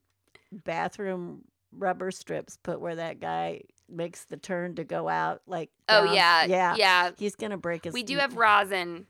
bathroom 0.52 1.42
rubber 1.72 2.10
strips 2.10 2.56
put 2.62 2.80
where 2.80 2.96
that 2.96 3.20
guy 3.20 3.62
makes 3.88 4.24
the 4.24 4.36
turn 4.36 4.74
to 4.76 4.84
go 4.84 5.08
out. 5.08 5.42
Like, 5.46 5.70
oh 5.88 6.06
down. 6.06 6.14
yeah, 6.14 6.44
yeah, 6.44 6.74
yeah. 6.76 7.10
He's 7.16 7.34
gonna 7.34 7.58
break 7.58 7.84
his. 7.84 7.94
We 7.94 8.02
do 8.02 8.18
have 8.18 8.36
rosin 8.36 9.06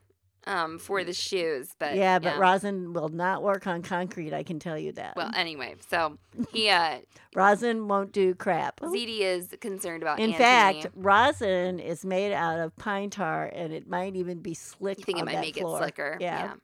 um, 0.48 0.78
for 0.78 1.04
the 1.04 1.12
shoes, 1.12 1.74
but 1.78 1.94
yeah, 1.94 2.18
but 2.18 2.38
rosin 2.38 2.92
will 2.92 3.10
not 3.10 3.42
work 3.42 3.66
on 3.66 3.82
concrete. 3.82 4.32
I 4.32 4.42
can 4.42 4.58
tell 4.58 4.78
you 4.78 4.92
that. 4.92 5.14
Well, 5.14 5.30
anyway, 5.36 5.76
so 5.88 6.18
he 6.52 6.68
uh, 6.70 6.98
rosin 7.34 7.86
won't 7.86 8.12
do 8.12 8.34
crap. 8.34 8.80
ZD 8.80 9.20
is 9.20 9.54
concerned 9.60 10.02
about. 10.02 10.18
In 10.18 10.32
Anthony. 10.32 10.82
fact, 10.82 10.86
rosin 10.96 11.78
is 11.78 12.04
made 12.04 12.32
out 12.32 12.58
of 12.58 12.74
pine 12.76 13.10
tar, 13.10 13.46
and 13.54 13.72
it 13.72 13.88
might 13.88 14.16
even 14.16 14.40
be 14.40 14.54
slick. 14.54 14.98
you 14.98 15.04
think 15.04 15.18
it 15.18 15.24
might 15.24 15.40
make 15.40 15.56
floor. 15.58 15.76
it 15.76 15.82
slicker? 15.82 16.16
Yeah. 16.20 16.54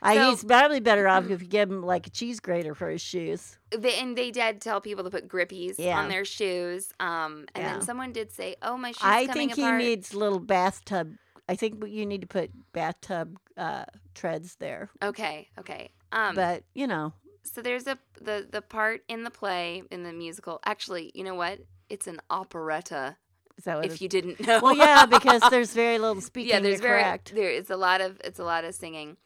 I, 0.00 0.16
So- 0.16 0.30
he's 0.30 0.44
probably 0.44 0.80
better 0.80 1.06
off 1.08 1.24
if 1.30 1.42
you 1.42 1.48
give 1.48 1.70
him 1.70 1.82
like 1.82 2.06
a 2.06 2.10
cheese 2.10 2.40
grater 2.40 2.74
for 2.74 2.88
his 2.90 3.00
shoes. 3.02 3.58
They, 3.76 3.98
and 3.98 4.16
they 4.16 4.30
did 4.30 4.60
tell 4.60 4.80
people 4.80 5.04
to 5.04 5.10
put 5.10 5.28
grippies 5.28 5.74
Yeah. 5.78 5.98
on 5.98 6.08
their 6.08 6.24
shoes. 6.24 6.92
Um, 7.00 7.46
and 7.54 7.64
Yeah. 7.64 7.72
then 7.72 7.82
someone 7.82 8.12
did 8.12 8.30
say, 8.32 8.56
"Oh, 8.62 8.76
my 8.76 8.92
shoes 8.92 9.00
I 9.02 9.26
coming 9.26 9.48
think 9.48 9.54
he 9.56 9.62
apart." 9.62 9.78
needs 9.82 10.14
little 10.14 10.38
bathtub. 10.40 11.14
I 11.48 11.56
think 11.56 11.84
you 11.86 12.06
need 12.06 12.22
to 12.22 12.26
put 12.26 12.50
bathtub 12.72 13.38
uh, 13.56 13.84
treads 14.14 14.56
there. 14.56 14.90
Okay, 15.02 15.48
okay. 15.58 15.90
Um, 16.12 16.34
but 16.34 16.64
you 16.74 16.86
know, 16.86 17.12
so 17.42 17.60
there's 17.60 17.86
a 17.86 17.98
the 18.20 18.46
the 18.50 18.62
part 18.62 19.02
in 19.08 19.24
the 19.24 19.30
play 19.30 19.82
in 19.90 20.02
the 20.02 20.12
musical. 20.12 20.60
Actually, 20.64 21.10
you 21.14 21.24
know 21.24 21.34
what? 21.34 21.60
It's 21.90 22.06
an 22.06 22.20
operetta. 22.30 23.16
is 23.58 23.64
that? 23.64 23.84
If 23.84 24.00
you 24.00 24.08
didn't 24.08 24.44
know. 24.46 24.60
well, 24.62 24.76
yeah, 24.76 25.06
because 25.10 25.42
there's 25.50 25.74
very 25.74 25.98
little 25.98 26.22
speaking. 26.22 26.50
yeah, 26.50 26.60
there's 26.60 26.80
very 26.80 27.02
correct. 27.02 27.34
there 27.34 27.50
is 27.50 27.70
a 27.70 27.76
lot 27.76 28.00
of 28.00 28.20
it's 28.24 28.38
a 28.38 28.44
lot 28.44 28.64
of 28.64 28.74
singing, 28.74 29.16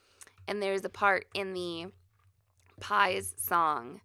and 0.49 0.63
there's 0.63 0.85
a 0.85 0.91
part 0.91 1.27
in 1.35 1.55
the 1.55 1.87
pies 2.81 3.35
song 3.37 4.01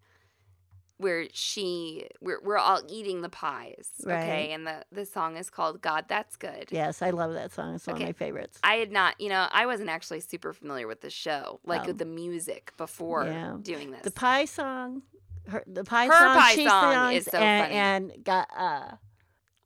where 0.97 1.25
she 1.33 2.07
we're 2.21 2.39
we're 2.43 2.57
all 2.57 2.81
eating 2.87 3.21
the 3.21 3.29
pies, 3.29 3.89
Right. 4.03 4.21
okay, 4.23 4.51
and 4.51 4.65
the 4.67 4.83
the 4.91 5.05
song 5.05 5.37
is 5.37 5.49
called 5.49 5.81
God 5.81 6.05
That's 6.07 6.35
Good. 6.35 6.67
Yes, 6.71 7.01
I 7.01 7.09
love 7.09 7.33
that 7.33 7.51
song. 7.51 7.75
It's 7.75 7.87
one 7.87 7.95
Okay. 7.95 8.03
of 8.05 8.09
my 8.09 8.13
favorites. 8.13 8.59
I 8.63 8.75
had 8.75 8.91
not, 8.91 9.19
you 9.19 9.29
know, 9.29 9.47
I 9.51 9.65
wasn't 9.65 9.89
actually 9.89 10.19
super 10.21 10.53
familiar 10.53 10.87
with 10.87 11.01
the 11.01 11.09
show, 11.09 11.59
like 11.65 11.81
Oh. 11.83 11.87
with 11.87 11.97
the 11.97 12.05
music 12.05 12.73
before 12.77 13.25
Yeah. 13.25 13.57
doing 13.61 13.91
this. 13.91 14.01
The 14.03 14.11
pie 14.11 14.45
song, 14.45 15.01
her, 15.49 15.63
the 15.67 15.83
pie 15.83 16.05
Her 16.05 16.11
song, 16.11 16.37
pie 16.37 16.55
song 16.55 16.93
songs, 16.93 17.15
is 17.17 17.25
so 17.25 17.37
and, 17.37 17.63
funny. 17.63 17.75
and 17.75 18.23
got 18.23 18.49
uh, 18.55 18.91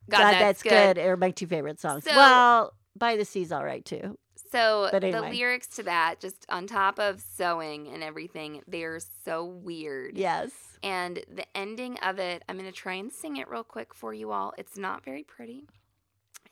God, 0.09 0.19
God, 0.19 0.31
that's, 0.33 0.63
that's, 0.63 0.63
good. 0.63 0.97
Are 0.97 1.17
my 1.17 1.31
two 1.31 1.47
favorite 1.47 1.79
songs. 1.81 2.05
So- 2.05 2.15
well, 2.15 2.73
by 2.95 3.15
the 3.17 3.25
sea's 3.25 3.51
all 3.51 3.63
right 3.65 3.83
too. 3.83 4.17
So 4.49 4.87
But 4.93 5.01
the 5.01 5.21
lyrics 5.21 5.67
to 5.75 5.83
that, 5.83 6.21
just 6.21 6.45
on 6.47 6.67
top 6.67 6.99
of 6.99 7.19
sewing 7.19 7.89
and 7.89 8.01
everything, 8.01 8.61
they're 8.65 9.01
so 9.25 9.43
weird. 9.43 10.17
Yes. 10.17 10.51
And 10.83 11.23
the 11.33 11.45
ending 11.55 11.97
of 11.99 12.19
it, 12.19 12.43
I'm 12.47 12.57
going 12.57 12.69
to 12.69 12.75
try 12.75 12.93
and 12.93 13.11
sing 13.11 13.37
it 13.37 13.49
real 13.49 13.63
quick 13.63 13.93
for 13.93 14.13
you 14.13 14.31
all. 14.31 14.53
It's 14.57 14.77
not 14.77 15.03
very 15.03 15.23
pretty. 15.23 15.65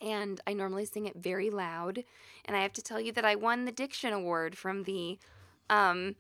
And 0.02 0.42
I 0.46 0.54
normally 0.54 0.86
sing 0.86 1.06
it 1.06 1.16
very 1.16 1.50
loud. 1.50 2.04
And 2.46 2.58
I 2.58 2.62
have 2.62 2.74
to 2.74 2.82
tell 2.82 3.00
you 3.00 3.12
that 3.14 3.26
I 3.26 3.36
won 3.36 3.66
the 3.66 3.72
Diction 3.72 4.14
Award 4.14 4.58
from 4.58 4.84
the 4.84 5.18
um 5.70 6.16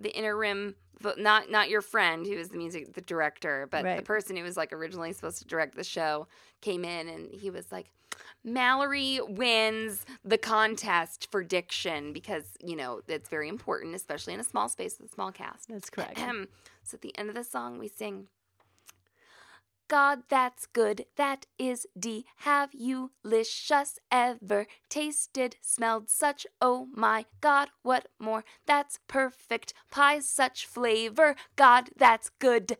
the 0.00 0.16
interim 0.16 0.76
vo- 1.00 1.14
not 1.16 1.50
not 1.50 1.68
your 1.68 1.82
friend 1.82 2.26
who 2.26 2.34
is 2.34 2.48
the 2.48 2.58
music 2.58 2.94
the 2.94 3.00
director, 3.00 3.68
but 3.70 3.84
the 3.96 4.02
person 4.02 4.36
who 4.36 4.42
was 4.42 4.56
like 4.56 4.72
originally 4.72 5.12
supposed 5.12 5.38
to 5.38 5.46
direct 5.46 5.76
the 5.76 5.84
show 5.84 6.26
came 6.60 6.84
in 6.84 7.08
and 7.08 7.32
he 7.32 7.50
was 7.50 7.70
like 7.70 7.92
Mallory 8.44 9.20
wins 9.28 10.04
the 10.24 10.38
contest 10.38 11.28
for 11.30 11.42
diction 11.42 12.12
because, 12.12 12.44
you 12.60 12.76
know, 12.76 13.00
it's 13.08 13.28
very 13.28 13.48
important, 13.48 13.94
especially 13.94 14.34
in 14.34 14.40
a 14.40 14.44
small 14.44 14.68
space 14.68 14.98
with 14.98 15.10
a 15.10 15.14
small 15.14 15.32
cast. 15.32 15.68
That's 15.68 15.90
correct. 15.90 16.18
so 16.82 16.94
at 16.94 17.00
the 17.00 17.16
end 17.18 17.28
of 17.28 17.34
the 17.34 17.44
song, 17.44 17.78
we 17.78 17.88
sing, 17.88 18.28
God, 19.88 20.24
that's 20.28 20.66
good. 20.66 21.06
That 21.16 21.46
is 21.58 21.86
D. 21.98 22.26
Have 22.38 22.70
you 22.74 23.12
licious 23.24 23.98
ever 24.12 24.66
tasted, 24.90 25.56
smelled 25.62 26.10
such? 26.10 26.46
Oh 26.60 26.88
my 26.94 27.24
God, 27.40 27.70
what 27.82 28.08
more? 28.18 28.44
That's 28.66 28.98
perfect. 29.08 29.72
Pie, 29.90 30.20
such 30.20 30.66
flavor. 30.66 31.36
God, 31.56 31.90
that's 31.96 32.30
good. 32.38 32.76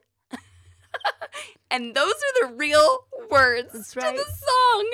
and 1.70 1.94
those 1.94 2.12
are 2.12 2.48
the 2.48 2.54
real 2.56 3.04
words 3.30 3.72
That's 3.72 3.92
to 3.92 4.00
the 4.00 4.24
song. 4.24 4.90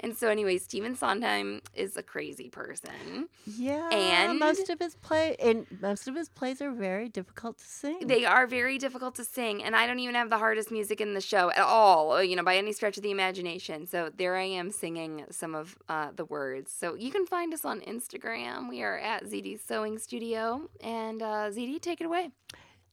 And 0.00 0.16
so, 0.16 0.28
anyway, 0.28 0.58
Stephen 0.58 0.96
Sondheim 0.96 1.62
is 1.74 1.96
a 1.96 2.02
crazy 2.02 2.48
person. 2.48 3.28
Yeah, 3.46 3.88
And- 3.92 4.38
most 4.38 4.68
of 4.68 4.80
his 4.80 4.96
play 4.96 5.36
and 5.38 5.66
most 5.80 6.08
of 6.08 6.16
his 6.16 6.28
plays 6.28 6.60
are 6.60 6.72
very 6.72 7.08
difficult 7.08 7.58
to 7.58 7.64
sing. 7.64 8.06
They 8.06 8.24
are 8.24 8.46
very 8.46 8.78
difficult 8.78 9.14
to 9.16 9.24
sing, 9.24 9.62
and 9.62 9.76
I 9.76 9.86
don't 9.86 10.00
even 10.00 10.16
have 10.16 10.30
the 10.30 10.38
hardest 10.38 10.70
music 10.72 11.00
in 11.00 11.14
the 11.14 11.20
show 11.20 11.50
at 11.50 11.60
all, 11.60 12.12
uh, 12.14 12.20
you 12.20 12.34
know, 12.34 12.42
by 12.42 12.56
any 12.56 12.72
stretch 12.72 12.96
of 12.96 13.02
the 13.04 13.12
imagination. 13.12 13.86
So 13.86 14.10
there 14.16 14.36
I 14.36 14.42
am 14.44 14.70
singing 14.70 15.24
some 15.30 15.54
of 15.54 15.78
uh, 15.88 16.08
the 16.14 16.24
words. 16.24 16.72
So 16.72 16.94
you 16.94 17.12
can 17.12 17.24
find 17.26 17.54
us 17.54 17.64
on 17.64 17.80
Instagram. 17.82 18.68
We 18.68 18.82
are 18.82 18.98
at 18.98 19.24
ZD 19.24 19.60
Sewing 19.64 19.98
Studio, 19.98 20.68
and 20.80 21.22
uh, 21.22 21.50
ZD, 21.50 21.80
take 21.80 22.00
it 22.00 22.04
away. 22.04 22.30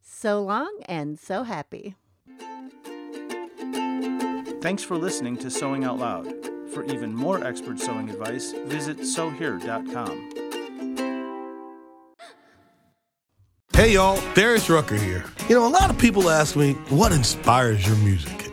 so 0.01 0.41
long 0.41 0.71
and 0.85 1.17
so 1.19 1.43
happy. 1.43 1.95
Thanks 4.61 4.83
for 4.83 4.97
listening 4.97 5.37
to 5.37 5.49
Sewing 5.49 5.83
Out 5.83 5.99
Loud. 5.99 6.33
For 6.73 6.83
even 6.85 7.15
more 7.15 7.43
expert 7.43 7.79
sewing 7.79 8.09
advice, 8.09 8.53
visit 8.65 9.05
sewhere.com. 9.05 10.29
Hey 13.73 13.93
y'all, 13.93 14.21
Darius 14.33 14.69
Rucker 14.69 14.97
here. 14.97 15.23
You 15.47 15.55
know, 15.55 15.65
a 15.65 15.69
lot 15.69 15.89
of 15.89 15.97
people 15.97 16.29
ask 16.29 16.55
me, 16.55 16.73
what 16.89 17.11
inspires 17.13 17.87
your 17.87 17.95
music? 17.97 18.48